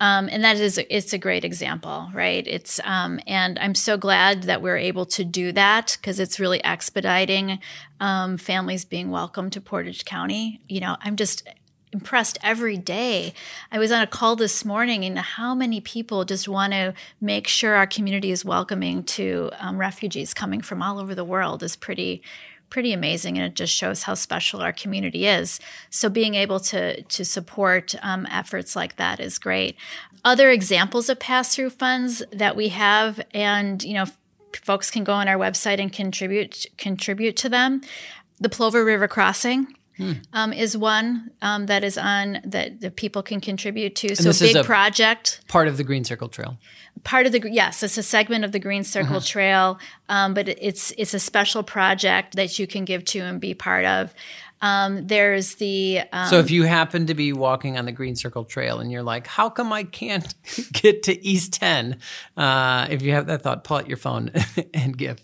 Um, 0.00 0.30
and 0.32 0.42
that 0.42 0.56
is 0.56 0.80
it's 0.88 1.12
a 1.12 1.18
great 1.18 1.44
example, 1.44 2.08
right? 2.14 2.42
It's 2.46 2.80
um, 2.84 3.20
and 3.26 3.58
I'm 3.58 3.74
so 3.74 3.98
glad 3.98 4.44
that 4.44 4.62
we're 4.62 4.78
able 4.78 5.04
to 5.06 5.24
do 5.24 5.52
that 5.52 5.98
because 6.00 6.18
it's 6.18 6.40
really 6.40 6.64
expediting 6.64 7.58
um, 8.00 8.38
families 8.38 8.86
being 8.86 9.10
welcome 9.10 9.50
to 9.50 9.60
Portage 9.60 10.06
County. 10.06 10.62
You 10.70 10.80
know, 10.80 10.96
I'm 11.02 11.16
just 11.16 11.46
impressed 11.92 12.38
every 12.42 12.78
day. 12.78 13.34
I 13.70 13.78
was 13.78 13.92
on 13.92 14.02
a 14.02 14.06
call 14.06 14.36
this 14.36 14.64
morning, 14.64 15.04
and 15.04 15.18
how 15.18 15.54
many 15.54 15.82
people 15.82 16.24
just 16.24 16.48
want 16.48 16.72
to 16.72 16.94
make 17.20 17.46
sure 17.46 17.74
our 17.74 17.86
community 17.86 18.30
is 18.30 18.42
welcoming 18.42 19.04
to 19.04 19.50
um, 19.60 19.76
refugees 19.76 20.32
coming 20.32 20.62
from 20.62 20.82
all 20.82 20.98
over 20.98 21.14
the 21.14 21.26
world 21.26 21.62
is 21.62 21.76
pretty 21.76 22.22
pretty 22.72 22.94
amazing 22.94 23.36
and 23.36 23.46
it 23.46 23.54
just 23.54 23.74
shows 23.74 24.04
how 24.04 24.14
special 24.14 24.62
our 24.62 24.72
community 24.72 25.26
is. 25.26 25.60
So 25.90 26.08
being 26.08 26.34
able 26.34 26.58
to 26.60 27.02
to 27.02 27.22
support 27.22 27.94
um, 28.00 28.26
efforts 28.30 28.74
like 28.74 28.96
that 28.96 29.20
is 29.20 29.38
great. 29.38 29.76
Other 30.24 30.48
examples 30.48 31.10
of 31.10 31.20
pass-through 31.20 31.68
funds 31.70 32.22
that 32.32 32.56
we 32.56 32.70
have 32.70 33.20
and 33.34 33.82
you 33.82 33.92
know 33.92 34.06
folks 34.54 34.90
can 34.90 35.04
go 35.04 35.12
on 35.12 35.28
our 35.28 35.36
website 35.36 35.80
and 35.80 35.92
contribute 35.92 36.64
contribute 36.78 37.36
to 37.36 37.50
them. 37.50 37.82
The 38.40 38.48
plover 38.48 38.86
river 38.86 39.06
crossing 39.06 39.76
um, 40.32 40.52
is 40.52 40.76
one 40.76 41.30
um, 41.42 41.66
that 41.66 41.84
is 41.84 41.98
on 41.98 42.40
that, 42.44 42.80
the 42.80 42.90
people 42.90 43.22
can 43.22 43.40
contribute 43.40 43.94
to. 43.96 44.14
so 44.14 44.24
this 44.24 44.42
is 44.42 44.52
big 44.52 44.64
project. 44.64 45.40
Part 45.48 45.68
of 45.68 45.76
the 45.76 45.84
Green 45.84 46.04
Circle 46.04 46.28
Trail. 46.28 46.58
part 47.04 47.26
of 47.26 47.32
the 47.32 47.42
yes 47.50 47.82
it's 47.82 47.98
a 47.98 48.02
segment 48.02 48.44
of 48.44 48.52
the 48.52 48.58
green 48.58 48.84
circle 48.84 49.20
trail 49.20 49.78
um, 50.08 50.34
but 50.34 50.46
it's 50.48 50.92
it's 50.98 51.14
a 51.14 51.18
special 51.18 51.62
project 51.62 52.36
that 52.36 52.58
you 52.58 52.66
can 52.66 52.84
give 52.84 53.04
to 53.04 53.18
and 53.20 53.40
be 53.40 53.54
part 53.54 53.84
of 53.84 54.14
um, 54.62 55.08
there's 55.08 55.56
the 55.56 56.02
um, 56.12 56.28
So 56.28 56.38
if 56.38 56.50
you 56.50 56.62
happen 56.62 57.06
to 57.06 57.14
be 57.14 57.32
walking 57.32 57.76
on 57.76 57.84
the 57.84 57.92
Green 57.92 58.14
Circle 58.14 58.44
Trail 58.44 58.78
and 58.78 58.92
you're 58.92 59.02
like, 59.02 59.26
how 59.26 59.50
come 59.50 59.72
I 59.72 59.82
can't 59.82 60.32
get 60.72 61.02
to 61.04 61.26
East 61.26 61.54
10? 61.54 61.98
Uh, 62.36 62.86
if 62.88 63.02
you 63.02 63.10
have 63.12 63.26
that 63.26 63.42
thought, 63.42 63.64
pull 63.64 63.78
out 63.78 63.88
your 63.88 63.96
phone 63.96 64.30
and 64.74 64.96
give. 64.96 65.18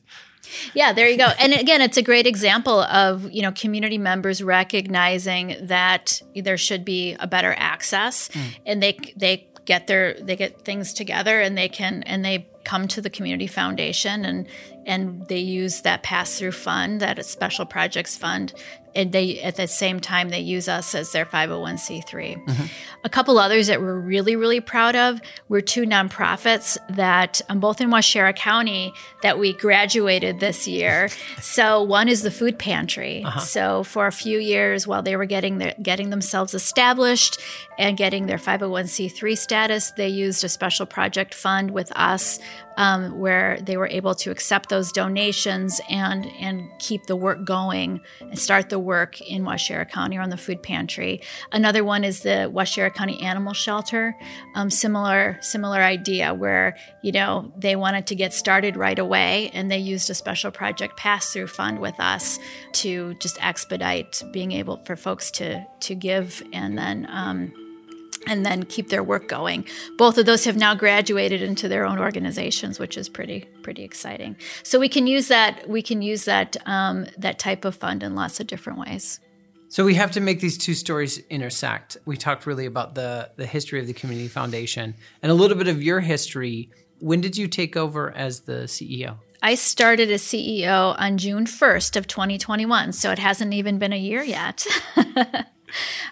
Yeah, 0.74 0.92
there 0.92 1.08
you 1.08 1.16
go. 1.16 1.28
And 1.38 1.52
again, 1.52 1.82
it's 1.82 1.96
a 1.96 2.02
great 2.02 2.26
example 2.26 2.80
of 2.82 3.30
you 3.30 3.42
know 3.42 3.52
community 3.52 3.98
members 3.98 4.42
recognizing 4.42 5.56
that 5.62 6.22
there 6.34 6.56
should 6.56 6.84
be 6.84 7.16
a 7.18 7.26
better 7.26 7.54
access, 7.56 8.28
mm. 8.28 8.56
and 8.66 8.82
they 8.82 8.98
they 9.16 9.48
get 9.64 9.86
their 9.86 10.14
they 10.14 10.36
get 10.36 10.62
things 10.62 10.92
together, 10.92 11.40
and 11.40 11.56
they 11.56 11.68
can 11.68 12.02
and 12.04 12.24
they 12.24 12.48
come 12.64 12.86
to 12.88 13.00
the 13.00 13.10
community 13.10 13.46
foundation 13.46 14.24
and 14.24 14.46
and 14.86 15.26
they 15.26 15.38
use 15.38 15.82
that 15.82 16.02
pass 16.02 16.38
through 16.38 16.52
fund, 16.52 17.00
that 17.00 17.24
special 17.26 17.66
projects 17.66 18.16
fund, 18.16 18.52
and 18.94 19.12
they 19.12 19.38
at 19.40 19.56
the 19.56 19.66
same 19.68 20.00
time 20.00 20.30
they 20.30 20.40
use 20.40 20.68
us 20.68 20.94
as 20.94 21.12
their 21.12 21.24
501c3. 21.24 22.68
A 23.04 23.08
couple 23.08 23.38
others 23.38 23.68
that 23.68 23.80
we're 23.80 23.98
really 23.98 24.34
really 24.34 24.60
proud 24.60 24.96
of 24.96 25.20
were 25.48 25.60
two 25.60 25.84
nonprofits 25.84 26.76
that 26.96 27.40
um, 27.48 27.60
both 27.60 27.80
in 27.80 27.90
Waushara 27.90 28.34
County 28.34 28.92
that 29.22 29.38
we 29.38 29.52
graduated 29.52 30.40
this 30.40 30.66
year. 30.66 31.08
So 31.40 31.82
one 31.82 32.08
is 32.08 32.22
the 32.22 32.30
food 32.30 32.58
pantry. 32.58 33.24
So 33.40 33.82
for 33.82 34.06
a 34.06 34.12
few 34.12 34.38
years 34.38 34.86
while 34.86 35.02
they 35.02 35.16
were 35.16 35.24
getting 35.24 35.58
their, 35.58 35.74
getting 35.80 36.10
themselves 36.10 36.54
established 36.54 37.40
and 37.78 37.96
getting 37.96 38.26
their 38.26 38.38
501c3 38.38 39.36
status, 39.36 39.90
they 39.92 40.08
used 40.08 40.44
a 40.44 40.48
special 40.48 40.86
project 40.86 41.34
fund 41.34 41.70
with 41.70 41.90
us 41.96 42.38
um, 42.78 43.18
where 43.18 43.58
they 43.60 43.76
were 43.76 43.88
able 43.88 44.14
to 44.14 44.30
accept 44.30 44.68
those 44.68 44.92
donations 44.92 45.80
and 45.90 46.24
and 46.40 46.70
keep 46.78 47.04
the 47.06 47.16
work 47.16 47.44
going 47.44 48.00
and 48.20 48.38
start 48.38 48.70
the 48.70 48.78
work 48.78 49.20
in 49.20 49.42
Waushara 49.42 49.90
County 49.90 50.16
or 50.16 50.22
on 50.22 50.30
the 50.30 50.36
food 50.36 50.62
pantry. 50.62 51.20
Another 51.50 51.82
one 51.82 52.04
is 52.04 52.20
the 52.20 52.50
Waushara 52.54 52.94
County 52.94 53.20
Animal 53.20 53.52
Shelter. 53.52 54.16
Um, 54.54 54.70
similar 54.70 55.38
similar 55.42 55.80
idea 55.80 56.32
where 56.32 56.76
you 57.02 57.10
know 57.10 57.52
they 57.56 57.74
wanted 57.74 58.06
to 58.06 58.14
get 58.14 58.32
started 58.32 58.76
right 58.76 58.98
away 58.98 59.50
and 59.52 59.68
they 59.70 59.78
used 59.78 60.08
a 60.08 60.14
special 60.14 60.52
project 60.52 60.96
pass 60.96 61.32
through 61.32 61.48
fund 61.48 61.80
with 61.80 61.98
us 61.98 62.38
to 62.74 63.14
just 63.14 63.44
expedite 63.44 64.22
being 64.32 64.52
able 64.52 64.76
for 64.84 64.94
folks 64.94 65.32
to 65.32 65.66
to 65.80 65.94
give 65.96 66.42
and 66.52 66.78
then. 66.78 67.06
Um, 67.10 67.52
and 68.28 68.44
then 68.44 68.64
keep 68.64 68.88
their 68.88 69.02
work 69.02 69.28
going. 69.28 69.64
Both 69.96 70.18
of 70.18 70.26
those 70.26 70.44
have 70.44 70.56
now 70.56 70.74
graduated 70.74 71.42
into 71.42 71.68
their 71.68 71.84
own 71.84 71.98
organizations, 71.98 72.78
which 72.78 72.96
is 72.96 73.08
pretty 73.08 73.40
pretty 73.62 73.84
exciting. 73.84 74.36
So 74.62 74.78
we 74.78 74.88
can 74.88 75.06
use 75.06 75.28
that 75.28 75.68
we 75.68 75.82
can 75.82 76.02
use 76.02 76.24
that 76.24 76.56
um, 76.66 77.06
that 77.18 77.38
type 77.38 77.64
of 77.64 77.74
fund 77.74 78.02
in 78.02 78.14
lots 78.14 78.40
of 78.40 78.46
different 78.46 78.78
ways. 78.78 79.20
So 79.70 79.84
we 79.84 79.94
have 79.94 80.10
to 80.12 80.20
make 80.20 80.40
these 80.40 80.56
two 80.56 80.72
stories 80.72 81.18
intersect. 81.28 81.98
We 82.06 82.16
talked 82.16 82.46
really 82.46 82.66
about 82.66 82.94
the 82.94 83.30
the 83.36 83.46
history 83.46 83.80
of 83.80 83.86
the 83.86 83.92
community 83.92 84.28
foundation 84.28 84.94
and 85.22 85.30
a 85.30 85.34
little 85.34 85.56
bit 85.56 85.68
of 85.68 85.82
your 85.82 86.00
history. 86.00 86.70
When 87.00 87.20
did 87.20 87.36
you 87.36 87.46
take 87.46 87.76
over 87.76 88.10
as 88.12 88.40
the 88.40 88.64
CEO? 88.64 89.18
I 89.40 89.54
started 89.54 90.10
as 90.10 90.22
CEO 90.22 90.96
on 90.98 91.16
June 91.16 91.44
1st 91.46 91.96
of 91.96 92.08
2021, 92.08 92.92
so 92.92 93.12
it 93.12 93.20
hasn't 93.20 93.54
even 93.54 93.78
been 93.78 93.92
a 93.92 93.98
year 93.98 94.22
yet. 94.22 94.66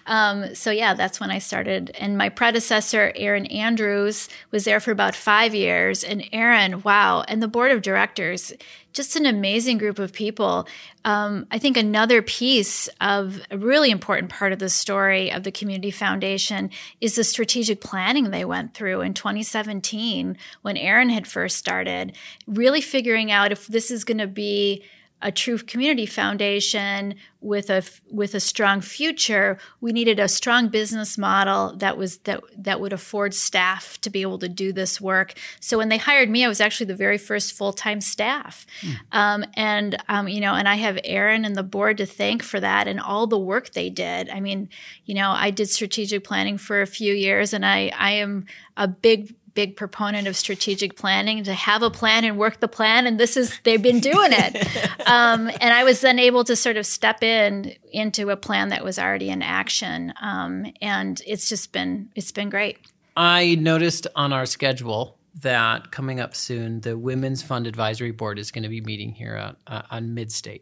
um, 0.05 0.53
so 0.55 0.71
yeah, 0.71 0.93
that's 0.93 1.19
when 1.19 1.31
I 1.31 1.39
started. 1.39 1.91
And 1.99 2.17
my 2.17 2.29
predecessor, 2.29 3.11
Aaron 3.15 3.45
Andrews, 3.47 4.29
was 4.51 4.65
there 4.65 4.79
for 4.79 4.91
about 4.91 5.15
five 5.15 5.53
years. 5.53 6.03
And 6.03 6.27
Aaron, 6.31 6.81
wow, 6.83 7.23
and 7.27 7.41
the 7.41 7.47
board 7.47 7.71
of 7.71 7.81
directors, 7.81 8.53
just 8.93 9.15
an 9.15 9.25
amazing 9.25 9.77
group 9.77 9.99
of 9.99 10.11
people. 10.11 10.67
Um, 11.05 11.45
I 11.51 11.59
think 11.59 11.77
another 11.77 12.21
piece 12.21 12.89
of 12.99 13.41
a 13.51 13.57
really 13.57 13.91
important 13.91 14.31
part 14.31 14.53
of 14.53 14.59
the 14.59 14.69
story 14.69 15.31
of 15.31 15.43
the 15.43 15.51
Community 15.51 15.91
Foundation 15.91 16.71
is 16.99 17.15
the 17.15 17.23
strategic 17.23 17.79
planning 17.79 18.31
they 18.31 18.43
went 18.43 18.73
through 18.73 19.01
in 19.01 19.13
2017 19.13 20.35
when 20.63 20.77
Aaron 20.77 21.09
had 21.09 21.27
first 21.27 21.57
started, 21.57 22.17
really 22.47 22.81
figuring 22.81 23.31
out 23.31 23.51
if 23.51 23.67
this 23.67 23.91
is 23.91 24.03
going 24.03 24.17
to 24.17 24.27
be 24.27 24.83
a 25.21 25.31
true 25.31 25.57
community 25.57 26.05
foundation 26.05 27.15
with 27.41 27.69
a 27.69 27.83
with 28.11 28.35
a 28.35 28.39
strong 28.39 28.81
future 28.81 29.57
we 29.81 29.91
needed 29.91 30.19
a 30.19 30.27
strong 30.27 30.67
business 30.67 31.17
model 31.17 31.75
that 31.77 31.97
was 31.97 32.19
that 32.19 32.41
that 32.55 32.79
would 32.79 32.93
afford 32.93 33.33
staff 33.33 33.99
to 34.01 34.09
be 34.09 34.21
able 34.21 34.37
to 34.37 34.49
do 34.49 34.71
this 34.71 35.01
work. 35.01 35.33
So 35.59 35.77
when 35.77 35.89
they 35.89 35.97
hired 35.97 36.29
me 36.29 36.45
i 36.45 36.47
was 36.47 36.61
actually 36.61 36.87
the 36.87 36.95
very 36.95 37.17
first 37.17 37.53
full-time 37.53 38.01
staff. 38.01 38.65
Um, 39.11 39.43
and 39.55 39.95
um, 40.07 40.27
you 40.27 40.39
know 40.39 40.53
and 40.53 40.67
i 40.67 40.75
have 40.75 40.99
aaron 41.03 41.45
and 41.45 41.55
the 41.55 41.63
board 41.63 41.97
to 41.97 42.05
thank 42.05 42.43
for 42.43 42.59
that 42.59 42.87
and 42.87 42.99
all 42.99 43.25
the 43.25 43.39
work 43.39 43.71
they 43.71 43.89
did. 43.89 44.29
I 44.29 44.39
mean 44.39 44.69
you 45.05 45.15
know 45.15 45.31
i 45.31 45.49
did 45.49 45.69
strategic 45.69 46.23
planning 46.23 46.57
for 46.57 46.81
a 46.81 46.87
few 46.87 47.13
years 47.13 47.53
and 47.53 47.65
i 47.65 47.91
i 47.97 48.11
am 48.11 48.45
a 48.75 48.87
big 48.87 49.33
big 49.57 49.75
proponent 49.75 50.27
of 50.27 50.35
strategic 50.37 50.95
planning 50.95 51.43
to 51.43 51.53
have 51.53 51.81
a 51.81 51.89
plan 51.89 52.23
and 52.23 52.37
work 52.37 52.59
the 52.59 52.67
plan 52.67 53.07
and 53.07 53.19
this 53.19 53.35
is 53.35 53.59
they've 53.63 53.81
been 53.81 53.99
doing 53.99 54.29
it 54.31 54.55
um, 55.07 55.49
and 55.59 55.73
i 55.73 55.83
was 55.83 56.01
then 56.01 56.19
able 56.19 56.43
to 56.43 56.55
sort 56.55 56.77
of 56.77 56.85
step 56.85 57.23
in 57.23 57.73
into 57.91 58.29
a 58.29 58.37
plan 58.37 58.69
that 58.69 58.83
was 58.83 58.99
already 58.99 59.29
in 59.29 59.41
action 59.41 60.13
um, 60.21 60.71
and 60.79 61.23
it's 61.25 61.49
just 61.49 61.71
been 61.71 62.07
it's 62.15 62.31
been 62.31 62.51
great 62.51 62.77
I 63.17 63.55
noticed 63.55 64.05
on 64.15 64.31
our 64.31 64.45
schedule 64.45 65.17
that 65.41 65.91
coming 65.91 66.19
up 66.19 66.35
soon, 66.35 66.81
the 66.81 66.95
Women's 66.95 67.41
Fund 67.41 67.65
Advisory 67.65 68.11
Board 68.11 68.37
is 68.37 68.51
going 68.51 68.61
to 68.61 68.69
be 68.69 68.79
meeting 68.79 69.11
here 69.11 69.33
at, 69.33 69.55
uh, 69.65 69.81
on 69.89 70.09
Midstate. 70.09 70.61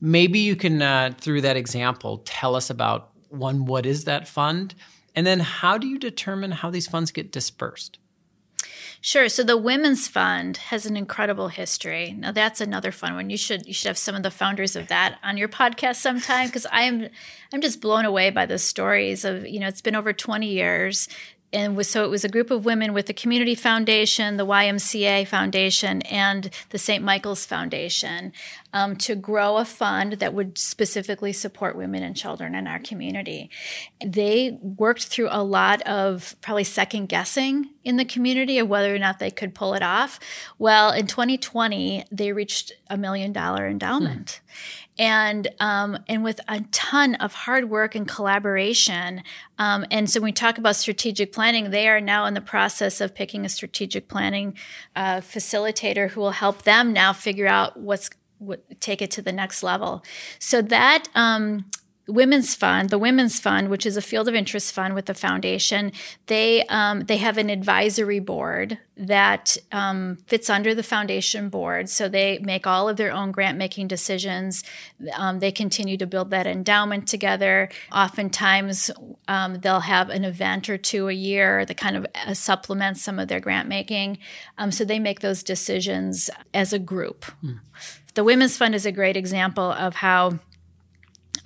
Maybe 0.00 0.40
you 0.40 0.56
can, 0.56 0.82
uh, 0.82 1.14
through 1.16 1.42
that 1.42 1.56
example, 1.56 2.22
tell 2.24 2.56
us 2.56 2.70
about 2.70 3.10
one, 3.28 3.66
what 3.66 3.86
is 3.86 4.04
that 4.04 4.26
fund? 4.26 4.74
And 5.18 5.26
then 5.26 5.40
how 5.40 5.78
do 5.78 5.88
you 5.88 5.98
determine 5.98 6.52
how 6.52 6.70
these 6.70 6.86
funds 6.86 7.10
get 7.10 7.32
dispersed? 7.32 7.98
Sure. 9.00 9.28
So 9.28 9.42
the 9.42 9.56
Women's 9.56 10.06
Fund 10.06 10.58
has 10.58 10.86
an 10.86 10.96
incredible 10.96 11.48
history. 11.48 12.14
Now 12.16 12.30
that's 12.30 12.60
another 12.60 12.92
fun 12.92 13.16
one. 13.16 13.28
You 13.28 13.36
should 13.36 13.66
you 13.66 13.74
should 13.74 13.88
have 13.88 13.98
some 13.98 14.14
of 14.14 14.22
the 14.22 14.30
founders 14.30 14.76
of 14.76 14.86
that 14.86 15.18
on 15.24 15.36
your 15.36 15.48
podcast 15.48 15.96
sometime 15.96 16.46
because 16.46 16.68
I'm 16.70 17.08
I'm 17.52 17.60
just 17.60 17.80
blown 17.80 18.04
away 18.04 18.30
by 18.30 18.46
the 18.46 18.60
stories 18.60 19.24
of 19.24 19.44
you 19.44 19.58
know 19.58 19.66
it's 19.66 19.80
been 19.80 19.96
over 19.96 20.12
20 20.12 20.46
years 20.46 21.08
and 21.52 21.76
was, 21.76 21.88
so 21.88 22.04
it 22.04 22.10
was 22.10 22.24
a 22.24 22.28
group 22.28 22.50
of 22.50 22.64
women 22.64 22.92
with 22.92 23.06
the 23.06 23.14
Community 23.14 23.54
Foundation, 23.54 24.36
the 24.36 24.46
YMCA 24.46 25.26
Foundation, 25.26 26.02
and 26.02 26.50
the 26.70 26.78
St. 26.78 27.02
Michael's 27.02 27.46
Foundation 27.46 28.32
um, 28.72 28.96
to 28.96 29.14
grow 29.14 29.56
a 29.56 29.64
fund 29.64 30.14
that 30.14 30.34
would 30.34 30.58
specifically 30.58 31.32
support 31.32 31.76
women 31.76 32.02
and 32.02 32.14
children 32.14 32.54
in 32.54 32.66
our 32.66 32.78
community. 32.78 33.50
They 34.04 34.58
worked 34.60 35.06
through 35.06 35.28
a 35.30 35.42
lot 35.42 35.80
of 35.82 36.36
probably 36.42 36.64
second 36.64 37.06
guessing 37.08 37.70
in 37.82 37.96
the 37.96 38.04
community 38.04 38.58
of 38.58 38.68
whether 38.68 38.94
or 38.94 38.98
not 38.98 39.18
they 39.18 39.30
could 39.30 39.54
pull 39.54 39.72
it 39.72 39.82
off. 39.82 40.20
Well, 40.58 40.92
in 40.92 41.06
2020, 41.06 42.04
they 42.12 42.32
reached 42.32 42.72
a 42.88 42.98
million 42.98 43.32
dollar 43.32 43.66
endowment. 43.66 44.40
And 44.98 45.46
um, 45.60 45.98
and 46.08 46.24
with 46.24 46.40
a 46.48 46.60
ton 46.72 47.14
of 47.16 47.32
hard 47.32 47.70
work 47.70 47.94
and 47.94 48.08
collaboration, 48.08 49.22
um, 49.58 49.86
and 49.90 50.10
so 50.10 50.20
when 50.20 50.28
we 50.28 50.32
talk 50.32 50.58
about 50.58 50.74
strategic 50.76 51.32
planning, 51.32 51.70
they 51.70 51.88
are 51.88 52.00
now 52.00 52.26
in 52.26 52.34
the 52.34 52.40
process 52.40 53.00
of 53.00 53.14
picking 53.14 53.44
a 53.44 53.48
strategic 53.48 54.08
planning 54.08 54.56
uh, 54.96 55.20
facilitator 55.20 56.10
who 56.10 56.20
will 56.20 56.32
help 56.32 56.62
them 56.62 56.92
now 56.92 57.12
figure 57.12 57.46
out 57.46 57.76
what's 57.76 58.10
what, 58.38 58.80
take 58.80 59.02
it 59.02 59.10
to 59.12 59.22
the 59.22 59.32
next 59.32 59.62
level. 59.62 60.04
So 60.38 60.62
that 60.62 61.08
um, 61.14 61.66
Women's 62.08 62.54
Fund, 62.54 62.88
the 62.88 62.98
Women's 62.98 63.38
Fund, 63.38 63.68
which 63.68 63.84
is 63.84 63.98
a 63.98 64.02
field 64.02 64.28
of 64.28 64.34
interest 64.34 64.72
fund 64.72 64.94
with 64.94 65.06
the 65.06 65.14
foundation, 65.14 65.92
they 66.26 66.64
um, 66.66 67.00
they 67.02 67.18
have 67.18 67.36
an 67.36 67.50
advisory 67.50 68.18
board 68.18 68.78
that 68.96 69.58
um, 69.72 70.16
fits 70.26 70.48
under 70.48 70.74
the 70.74 70.82
foundation 70.82 71.50
board. 71.50 71.88
So 71.90 72.08
they 72.08 72.38
make 72.38 72.66
all 72.66 72.88
of 72.88 72.96
their 72.96 73.12
own 73.12 73.30
grant 73.30 73.58
making 73.58 73.88
decisions. 73.88 74.64
Um, 75.14 75.38
they 75.38 75.52
continue 75.52 75.98
to 75.98 76.06
build 76.06 76.30
that 76.30 76.46
endowment 76.46 77.06
together. 77.06 77.68
Oftentimes, 77.92 78.90
um, 79.28 79.60
they'll 79.60 79.80
have 79.80 80.08
an 80.08 80.24
event 80.24 80.70
or 80.70 80.78
two 80.78 81.08
a 81.08 81.12
year 81.12 81.66
that 81.66 81.76
kind 81.76 81.96
of 81.96 82.06
uh, 82.26 82.32
supplements 82.32 83.02
some 83.02 83.18
of 83.18 83.28
their 83.28 83.40
grant 83.40 83.68
making. 83.68 84.18
Um, 84.56 84.72
so 84.72 84.84
they 84.84 84.98
make 84.98 85.20
those 85.20 85.42
decisions 85.42 86.30
as 86.54 86.72
a 86.72 86.78
group. 86.78 87.26
The 88.14 88.24
Women's 88.24 88.56
Fund 88.56 88.74
is 88.74 88.86
a 88.86 88.90
great 88.90 89.16
example 89.16 89.70
of 89.70 89.96
how 89.96 90.40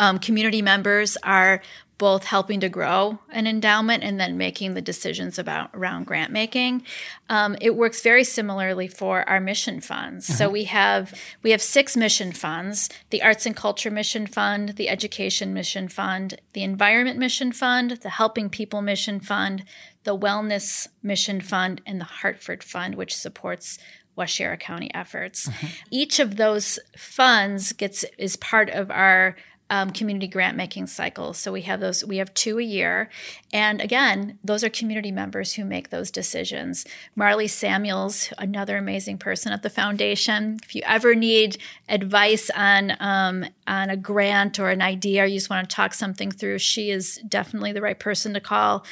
um, 0.02 0.18
community 0.18 0.62
members 0.62 1.16
are 1.22 1.62
both 1.96 2.24
helping 2.24 2.58
to 2.58 2.68
grow 2.68 3.20
an 3.30 3.46
endowment 3.46 4.02
and 4.02 4.18
then 4.18 4.36
making 4.36 4.74
the 4.74 4.82
decisions 4.82 5.38
about 5.38 5.70
around 5.72 6.04
grant 6.04 6.32
making. 6.32 6.82
Um, 7.28 7.56
it 7.60 7.76
works 7.76 8.02
very 8.02 8.24
similarly 8.24 8.88
for 8.88 9.28
our 9.28 9.38
mission 9.38 9.80
funds. 9.80 10.26
So 10.26 10.50
we 10.50 10.64
have 10.64 11.14
we 11.44 11.52
have 11.52 11.62
six 11.62 11.96
mission 11.96 12.32
funds: 12.32 12.88
the 13.10 13.22
Arts 13.22 13.46
and 13.46 13.54
Culture 13.54 13.92
Mission 13.92 14.26
Fund, 14.26 14.70
the 14.70 14.88
Education 14.88 15.54
Mission 15.54 15.86
Fund, 15.86 16.40
the 16.52 16.64
Environment 16.64 17.16
Mission 17.16 17.52
Fund, 17.52 17.92
the 18.02 18.10
Helping 18.10 18.50
People 18.50 18.82
Mission 18.82 19.20
Fund, 19.20 19.64
the 20.02 20.18
Wellness 20.18 20.88
Mission 21.00 21.40
Fund, 21.40 21.80
and 21.86 22.00
the 22.00 22.04
Hartford 22.06 22.64
Fund, 22.64 22.96
which 22.96 23.14
supports 23.14 23.78
Waushara 24.18 24.58
County 24.58 24.92
efforts. 24.92 25.48
Each 25.90 26.18
of 26.18 26.36
those 26.36 26.80
funds 26.96 27.72
gets 27.72 28.04
is 28.18 28.36
part 28.36 28.68
of 28.68 28.90
our 28.90 29.36
um, 29.72 29.90
community 29.90 30.28
grant 30.28 30.54
making 30.54 30.86
cycles. 30.86 31.38
So 31.38 31.50
we 31.50 31.62
have 31.62 31.80
those. 31.80 32.04
We 32.04 32.18
have 32.18 32.34
two 32.34 32.58
a 32.58 32.62
year, 32.62 33.08
and 33.54 33.80
again, 33.80 34.38
those 34.44 34.62
are 34.62 34.68
community 34.68 35.10
members 35.10 35.54
who 35.54 35.64
make 35.64 35.88
those 35.88 36.10
decisions. 36.10 36.84
Marley 37.16 37.48
Samuels, 37.48 38.30
another 38.36 38.76
amazing 38.76 39.16
person 39.16 39.50
at 39.50 39.62
the 39.62 39.70
foundation. 39.70 40.58
If 40.62 40.74
you 40.74 40.82
ever 40.84 41.14
need 41.14 41.56
advice 41.88 42.50
on 42.54 42.92
um, 43.00 43.46
on 43.66 43.88
a 43.88 43.96
grant 43.96 44.60
or 44.60 44.68
an 44.68 44.82
idea, 44.82 45.22
or 45.22 45.26
you 45.26 45.38
just 45.38 45.48
want 45.48 45.68
to 45.68 45.74
talk 45.74 45.94
something 45.94 46.30
through, 46.30 46.58
she 46.58 46.90
is 46.90 47.22
definitely 47.26 47.72
the 47.72 47.80
right 47.80 47.98
person 47.98 48.34
to 48.34 48.40
call. 48.40 48.84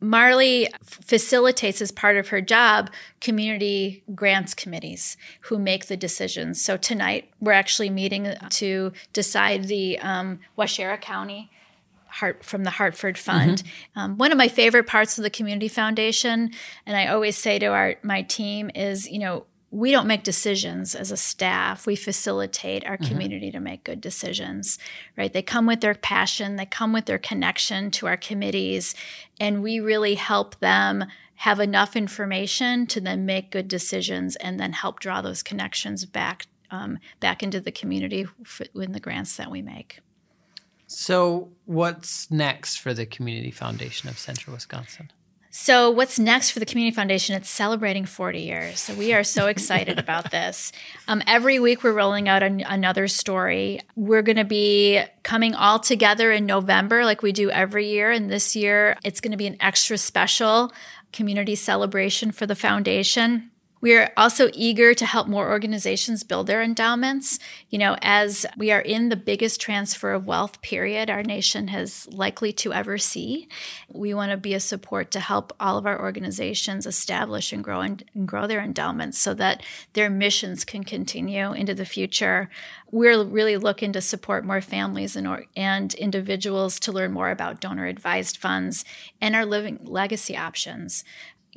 Marley 0.00 0.68
facilitates 0.82 1.82
as 1.82 1.90
part 1.92 2.16
of 2.16 2.28
her 2.28 2.40
job 2.40 2.90
community 3.20 4.02
grants 4.14 4.54
committees 4.54 5.16
who 5.42 5.58
make 5.58 5.86
the 5.86 5.96
decisions. 5.96 6.62
So 6.62 6.76
tonight 6.76 7.30
we're 7.40 7.52
actually 7.52 7.90
meeting 7.90 8.34
to 8.50 8.92
decide 9.12 9.64
the 9.64 9.98
um, 9.98 10.40
Waushara 10.56 11.00
County 11.00 11.50
Hart 12.06 12.44
from 12.44 12.64
the 12.64 12.70
Hartford 12.70 13.16
Fund. 13.16 13.62
Um, 13.94 14.16
one 14.16 14.32
of 14.32 14.38
my 14.38 14.48
favorite 14.48 14.86
parts 14.86 15.16
of 15.18 15.22
the 15.22 15.30
Community 15.30 15.68
Foundation, 15.68 16.50
and 16.84 16.96
I 16.96 17.06
always 17.06 17.36
say 17.36 17.58
to 17.58 17.66
our 17.66 17.96
my 18.02 18.22
team 18.22 18.70
is, 18.74 19.08
you 19.08 19.18
know, 19.18 19.44
we 19.70 19.92
don't 19.92 20.06
make 20.06 20.24
decisions 20.24 20.94
as 20.94 21.12
a 21.12 21.16
staff. 21.16 21.86
We 21.86 21.94
facilitate 21.94 22.84
our 22.86 22.96
community 22.96 23.52
to 23.52 23.60
make 23.60 23.84
good 23.84 24.00
decisions, 24.00 24.78
right? 25.16 25.32
They 25.32 25.42
come 25.42 25.66
with 25.66 25.80
their 25.80 25.94
passion, 25.94 26.56
they 26.56 26.66
come 26.66 26.92
with 26.92 27.06
their 27.06 27.18
connection 27.18 27.92
to 27.92 28.08
our 28.08 28.16
committees, 28.16 28.96
and 29.38 29.62
we 29.62 29.78
really 29.78 30.16
help 30.16 30.58
them 30.58 31.04
have 31.36 31.60
enough 31.60 31.94
information 31.94 32.86
to 32.86 33.00
then 33.00 33.24
make 33.24 33.50
good 33.52 33.68
decisions 33.68 34.36
and 34.36 34.58
then 34.58 34.72
help 34.72 34.98
draw 35.00 35.22
those 35.22 35.42
connections 35.42 36.04
back 36.04 36.46
um, 36.72 36.98
back 37.18 37.42
into 37.42 37.60
the 37.60 37.72
community 37.72 38.26
in 38.74 38.92
the 38.92 39.00
grants 39.00 39.36
that 39.36 39.50
we 39.50 39.60
make. 39.60 40.00
So, 40.86 41.50
what's 41.66 42.30
next 42.30 42.76
for 42.76 42.92
the 42.94 43.06
Community 43.06 43.50
Foundation 43.50 44.08
of 44.08 44.18
Central 44.18 44.54
Wisconsin? 44.54 45.10
So, 45.52 45.90
what's 45.90 46.16
next 46.16 46.50
for 46.52 46.60
the 46.60 46.66
Community 46.66 46.94
Foundation? 46.94 47.34
It's 47.34 47.50
celebrating 47.50 48.04
40 48.04 48.38
years. 48.38 48.78
So, 48.78 48.94
we 48.94 49.12
are 49.12 49.24
so 49.24 49.48
excited 49.48 49.98
about 49.98 50.30
this. 50.30 50.70
Um, 51.08 51.22
every 51.26 51.58
week, 51.58 51.82
we're 51.82 51.92
rolling 51.92 52.28
out 52.28 52.44
an, 52.44 52.60
another 52.60 53.08
story. 53.08 53.80
We're 53.96 54.22
going 54.22 54.36
to 54.36 54.44
be 54.44 55.02
coming 55.24 55.56
all 55.56 55.80
together 55.80 56.30
in 56.30 56.46
November, 56.46 57.04
like 57.04 57.22
we 57.22 57.32
do 57.32 57.50
every 57.50 57.88
year. 57.88 58.12
And 58.12 58.30
this 58.30 58.54
year, 58.54 58.96
it's 59.04 59.20
going 59.20 59.32
to 59.32 59.36
be 59.36 59.48
an 59.48 59.56
extra 59.58 59.98
special 59.98 60.72
community 61.12 61.56
celebration 61.56 62.30
for 62.30 62.46
the 62.46 62.54
foundation. 62.54 63.49
We 63.80 63.96
are 63.96 64.12
also 64.16 64.50
eager 64.52 64.92
to 64.92 65.06
help 65.06 65.26
more 65.26 65.50
organizations 65.50 66.22
build 66.22 66.46
their 66.46 66.60
endowments. 66.60 67.38
You 67.70 67.78
know, 67.78 67.96
as 68.02 68.44
we 68.56 68.70
are 68.70 68.80
in 68.80 69.08
the 69.08 69.16
biggest 69.16 69.60
transfer 69.60 70.12
of 70.12 70.26
wealth 70.26 70.60
period 70.60 71.08
our 71.08 71.22
nation 71.22 71.68
has 71.68 72.06
likely 72.08 72.52
to 72.54 72.74
ever 72.74 72.98
see, 72.98 73.48
we 73.88 74.12
want 74.12 74.32
to 74.32 74.36
be 74.36 74.52
a 74.52 74.60
support 74.60 75.10
to 75.12 75.20
help 75.20 75.54
all 75.58 75.78
of 75.78 75.86
our 75.86 75.98
organizations 75.98 76.86
establish 76.86 77.52
and 77.52 77.64
grow 77.64 77.80
and, 77.80 78.04
and 78.14 78.28
grow 78.28 78.46
their 78.46 78.60
endowments 78.60 79.18
so 79.18 79.32
that 79.34 79.62
their 79.94 80.10
missions 80.10 80.64
can 80.64 80.84
continue 80.84 81.52
into 81.52 81.74
the 81.74 81.86
future. 81.86 82.50
We're 82.90 83.24
really 83.24 83.56
looking 83.56 83.92
to 83.92 84.02
support 84.02 84.44
more 84.44 84.60
families 84.60 85.16
and, 85.16 85.26
or, 85.26 85.46
and 85.56 85.94
individuals 85.94 86.78
to 86.80 86.92
learn 86.92 87.12
more 87.12 87.30
about 87.30 87.60
donor 87.60 87.86
advised 87.86 88.36
funds 88.36 88.84
and 89.20 89.34
our 89.34 89.46
living 89.46 89.78
legacy 89.84 90.36
options 90.36 91.02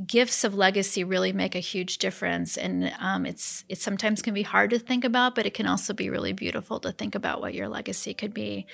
gifts 0.05 0.43
of 0.43 0.55
legacy 0.55 1.03
really 1.03 1.31
make 1.33 1.55
a 1.55 1.59
huge 1.59 1.97
difference. 1.99 2.57
And 2.57 2.91
um, 2.99 3.25
it's 3.25 3.63
it 3.69 3.77
sometimes 3.77 4.21
can 4.21 4.33
be 4.33 4.41
hard 4.41 4.71
to 4.71 4.79
think 4.79 5.03
about 5.03 5.35
but 5.35 5.45
it 5.45 5.53
can 5.53 5.67
also 5.67 5.93
be 5.93 6.09
really 6.09 6.33
beautiful 6.33 6.79
to 6.81 6.91
think 6.91 7.15
about 7.15 7.41
what 7.41 7.53
your 7.53 7.67
legacy 7.67 8.13
could 8.13 8.33
be. 8.33 8.65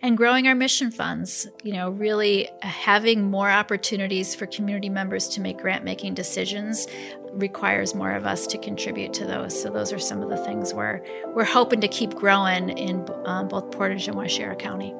And 0.00 0.16
growing 0.16 0.48
our 0.48 0.54
mission 0.54 0.90
funds 0.90 1.48
you 1.62 1.72
know 1.72 1.90
really 1.90 2.48
having 2.62 3.30
more 3.30 3.50
opportunities 3.50 4.34
for 4.34 4.46
community 4.46 4.88
members 4.88 5.28
to 5.28 5.40
make 5.40 5.58
grant 5.58 5.84
making 5.84 6.14
decisions 6.14 6.86
requires 7.32 7.94
more 7.94 8.12
of 8.12 8.26
us 8.26 8.46
to 8.46 8.58
contribute 8.58 9.14
to 9.14 9.24
those. 9.24 9.60
So 9.60 9.70
those 9.70 9.92
are 9.92 9.98
some 9.98 10.22
of 10.22 10.28
the 10.28 10.36
things 10.44 10.72
we're 10.74 11.00
we're 11.34 11.44
hoping 11.44 11.80
to 11.80 11.88
keep 11.88 12.14
growing 12.14 12.70
in 12.70 13.06
um, 13.24 13.48
both 13.48 13.70
portage 13.72 14.06
and 14.06 14.16
waushara 14.16 14.58
county 14.58 14.94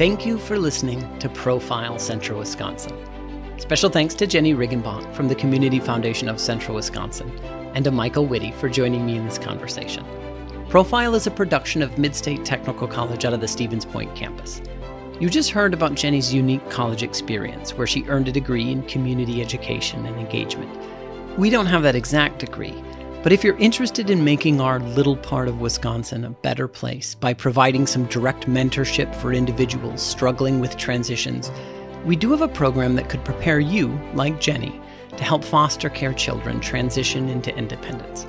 Thank 0.00 0.24
you 0.24 0.38
for 0.38 0.58
listening 0.58 1.18
to 1.18 1.28
Profile 1.28 1.98
Central 1.98 2.38
Wisconsin. 2.38 2.96
Special 3.58 3.90
thanks 3.90 4.14
to 4.14 4.26
Jenny 4.26 4.54
Riggenbach 4.54 5.14
from 5.14 5.28
the 5.28 5.34
Community 5.34 5.78
Foundation 5.78 6.26
of 6.26 6.40
Central 6.40 6.76
Wisconsin 6.76 7.30
and 7.74 7.84
to 7.84 7.90
Michael 7.90 8.24
Whitty 8.24 8.50
for 8.52 8.70
joining 8.70 9.04
me 9.04 9.18
in 9.18 9.26
this 9.26 9.36
conversation. 9.36 10.02
Profile 10.70 11.14
is 11.14 11.26
a 11.26 11.30
production 11.30 11.82
of 11.82 11.96
Midstate 11.96 12.46
Technical 12.46 12.88
College 12.88 13.26
out 13.26 13.34
of 13.34 13.42
the 13.42 13.46
Stevens 13.46 13.84
Point 13.84 14.16
campus. 14.16 14.62
You 15.20 15.28
just 15.28 15.50
heard 15.50 15.74
about 15.74 15.96
Jenny's 15.96 16.32
unique 16.32 16.66
college 16.70 17.02
experience 17.02 17.74
where 17.74 17.86
she 17.86 18.08
earned 18.08 18.28
a 18.28 18.32
degree 18.32 18.72
in 18.72 18.84
community 18.84 19.42
education 19.42 20.06
and 20.06 20.18
engagement. 20.18 20.74
We 21.38 21.50
don't 21.50 21.66
have 21.66 21.82
that 21.82 21.94
exact 21.94 22.38
degree, 22.38 22.82
but 23.22 23.32
if 23.32 23.44
you're 23.44 23.58
interested 23.58 24.08
in 24.08 24.24
making 24.24 24.60
our 24.60 24.78
little 24.80 25.16
part 25.16 25.46
of 25.46 25.60
Wisconsin 25.60 26.24
a 26.24 26.30
better 26.30 26.66
place 26.66 27.14
by 27.14 27.34
providing 27.34 27.86
some 27.86 28.06
direct 28.06 28.46
mentorship 28.46 29.14
for 29.16 29.32
individuals 29.32 30.00
struggling 30.00 30.58
with 30.58 30.78
transitions, 30.78 31.50
we 32.06 32.16
do 32.16 32.30
have 32.30 32.40
a 32.40 32.48
program 32.48 32.94
that 32.96 33.10
could 33.10 33.22
prepare 33.24 33.60
you, 33.60 33.88
like 34.14 34.40
Jenny, 34.40 34.80
to 35.16 35.22
help 35.22 35.44
foster 35.44 35.90
care 35.90 36.14
children 36.14 36.60
transition 36.60 37.28
into 37.28 37.54
independence. 37.54 38.26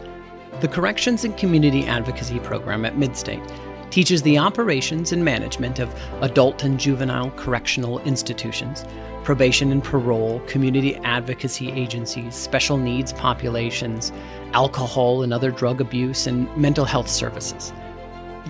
The 0.59 0.67
Corrections 0.67 1.23
and 1.23 1.37
Community 1.37 1.85
Advocacy 1.85 2.39
Program 2.39 2.83
at 2.83 2.95
Midstate 2.95 3.47
teaches 3.91 4.21
the 4.21 4.37
operations 4.37 5.11
and 5.11 5.23
management 5.23 5.79
of 5.79 5.93
adult 6.21 6.63
and 6.63 6.79
juvenile 6.79 7.29
correctional 7.31 7.99
institutions, 7.99 8.85
probation 9.23 9.71
and 9.71 9.83
parole, 9.83 10.39
community 10.47 10.95
advocacy 10.97 11.71
agencies, 11.71 12.33
special 12.33 12.77
needs 12.77 13.13
populations, 13.13 14.11
alcohol 14.53 15.23
and 15.23 15.33
other 15.33 15.51
drug 15.51 15.81
abuse, 15.81 16.25
and 16.25 16.55
mental 16.57 16.85
health 16.85 17.09
services. 17.09 17.71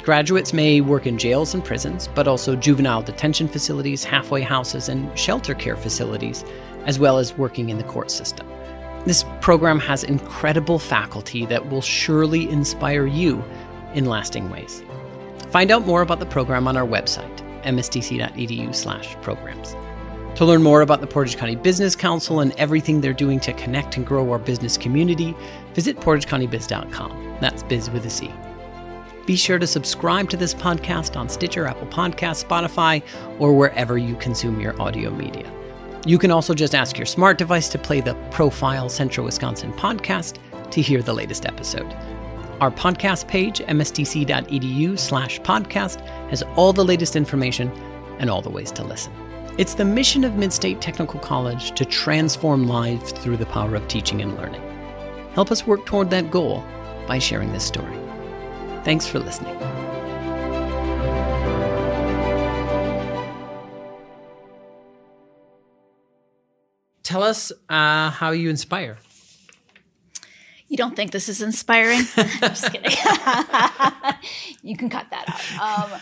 Graduates 0.04 0.54
may 0.54 0.80
work 0.80 1.06
in 1.06 1.18
jails 1.18 1.54
and 1.54 1.64
prisons, 1.66 2.08
but 2.16 2.28
also 2.28 2.56
juvenile 2.56 3.02
detention 3.02 3.48
facilities, 3.48 4.04
halfway 4.04 4.42
houses, 4.42 4.88
and 4.88 5.18
shelter 5.18 5.54
care 5.54 5.76
facilities, 5.76 6.46
as 6.86 6.98
well 6.98 7.18
as 7.18 7.38
working 7.38 7.70
in 7.70 7.78
the 7.78 7.84
court 7.84 8.10
system. 8.10 8.48
This 9.06 9.26
program 9.42 9.80
has 9.80 10.04
incredible 10.04 10.80
faculty 10.80 11.46
that 11.48 11.70
will 11.70 11.82
surely 11.82 12.50
inspire 12.50 13.06
you 13.06 13.44
in 13.94 14.06
lasting 14.06 14.50
ways. 14.50 14.84
Find 15.52 15.70
out 15.70 15.86
more 15.86 16.02
about 16.02 16.20
the 16.20 16.26
program 16.26 16.68
on 16.68 16.76
our 16.78 16.88
website, 16.88 17.38
mstc.edu/programs. 17.64 19.76
To 20.36 20.46
learn 20.46 20.64
more 20.64 20.82
about 20.82 21.02
the 21.02 21.08
Portage 21.08 21.36
County 21.36 21.58
Business 21.58 21.94
Council 21.96 22.40
and 22.40 22.54
everything 22.58 23.02
they're 23.02 23.12
doing 23.12 23.40
to 23.42 23.52
connect 23.54 23.98
and 23.98 24.08
grow 24.08 24.32
our 24.32 24.40
business 24.40 24.78
community, 24.78 25.36
visit 25.74 25.98
portagecountybiz.com. 25.98 27.38
That's 27.42 27.64
biz 27.64 27.92
with 27.92 28.06
a 28.06 28.10
C. 28.10 28.32
Be 29.26 29.36
sure 29.36 29.60
to 29.60 29.68
subscribe 29.68 30.30
to 30.30 30.38
this 30.38 30.54
podcast 30.54 31.18
on 31.18 31.28
Stitcher, 31.28 31.68
Apple 31.68 31.88
Podcasts, 31.88 32.46
Spotify, 32.46 33.04
or 33.40 33.54
wherever 33.54 33.98
you 33.98 34.16
consume 34.16 34.62
your 34.62 34.82
audio 34.82 35.12
media. 35.12 35.52
You 36.06 36.18
can 36.18 36.32
also 36.32 36.54
just 36.54 36.74
ask 36.74 36.98
your 36.98 37.06
smart 37.06 37.38
device 37.38 37.70
to 37.70 37.78
play 37.78 38.02
the 38.02 38.16
Profile 38.32 38.90
Central 38.90 39.26
Wisconsin 39.26 39.72
podcast 39.74 40.38
to 40.72 40.82
hear 40.82 41.02
the 41.02 41.14
latest 41.14 41.46
episode. 41.46 41.96
Our 42.62 42.70
podcast 42.70 43.28
page, 43.28 43.58
mstc.edu 43.60 45.00
slash 45.00 45.40
podcast, 45.40 46.00
has 46.30 46.44
all 46.56 46.74
the 46.74 46.86
latest 46.86 47.16
information 47.16 47.72
and 48.20 48.30
all 48.30 48.44
the 48.44 48.52
ways 48.52 48.72
to 48.74 48.84
listen. 48.84 49.12
It's 49.58 49.74
the 49.74 49.84
mission 49.84 50.24
of 50.24 50.34
Midstate 50.34 50.80
Technical 50.80 51.20
College 51.20 51.72
to 51.72 51.86
transform 51.86 52.68
lives 52.68 53.14
through 53.14 53.38
the 53.38 53.48
power 53.48 53.74
of 53.74 53.88
teaching 53.88 54.22
and 54.22 54.38
learning. 54.38 54.62
Help 55.34 55.50
us 55.50 55.66
work 55.66 55.88
toward 55.88 56.12
that 56.12 56.30
goal 56.30 56.64
by 57.08 57.18
sharing 57.18 57.52
this 57.52 57.66
story. 57.66 57.98
Thanks 58.84 59.08
for 59.08 59.18
listening. 59.18 59.58
Tell 67.02 67.24
us 67.24 67.52
uh, 67.70 68.12
how 68.12 68.30
you 68.30 68.52
inspire. 68.52 69.00
You 70.72 70.78
don't 70.78 70.96
think 70.96 71.12
this 71.12 71.28
is 71.28 71.42
inspiring? 71.42 72.00
I'm 72.16 72.30
just 72.40 72.72
kidding. 72.72 72.84
you 74.64 74.78
can 74.78 74.90
cut 74.90 75.06
that 75.10 75.28
out. 75.60 75.92
Um, 75.92 76.00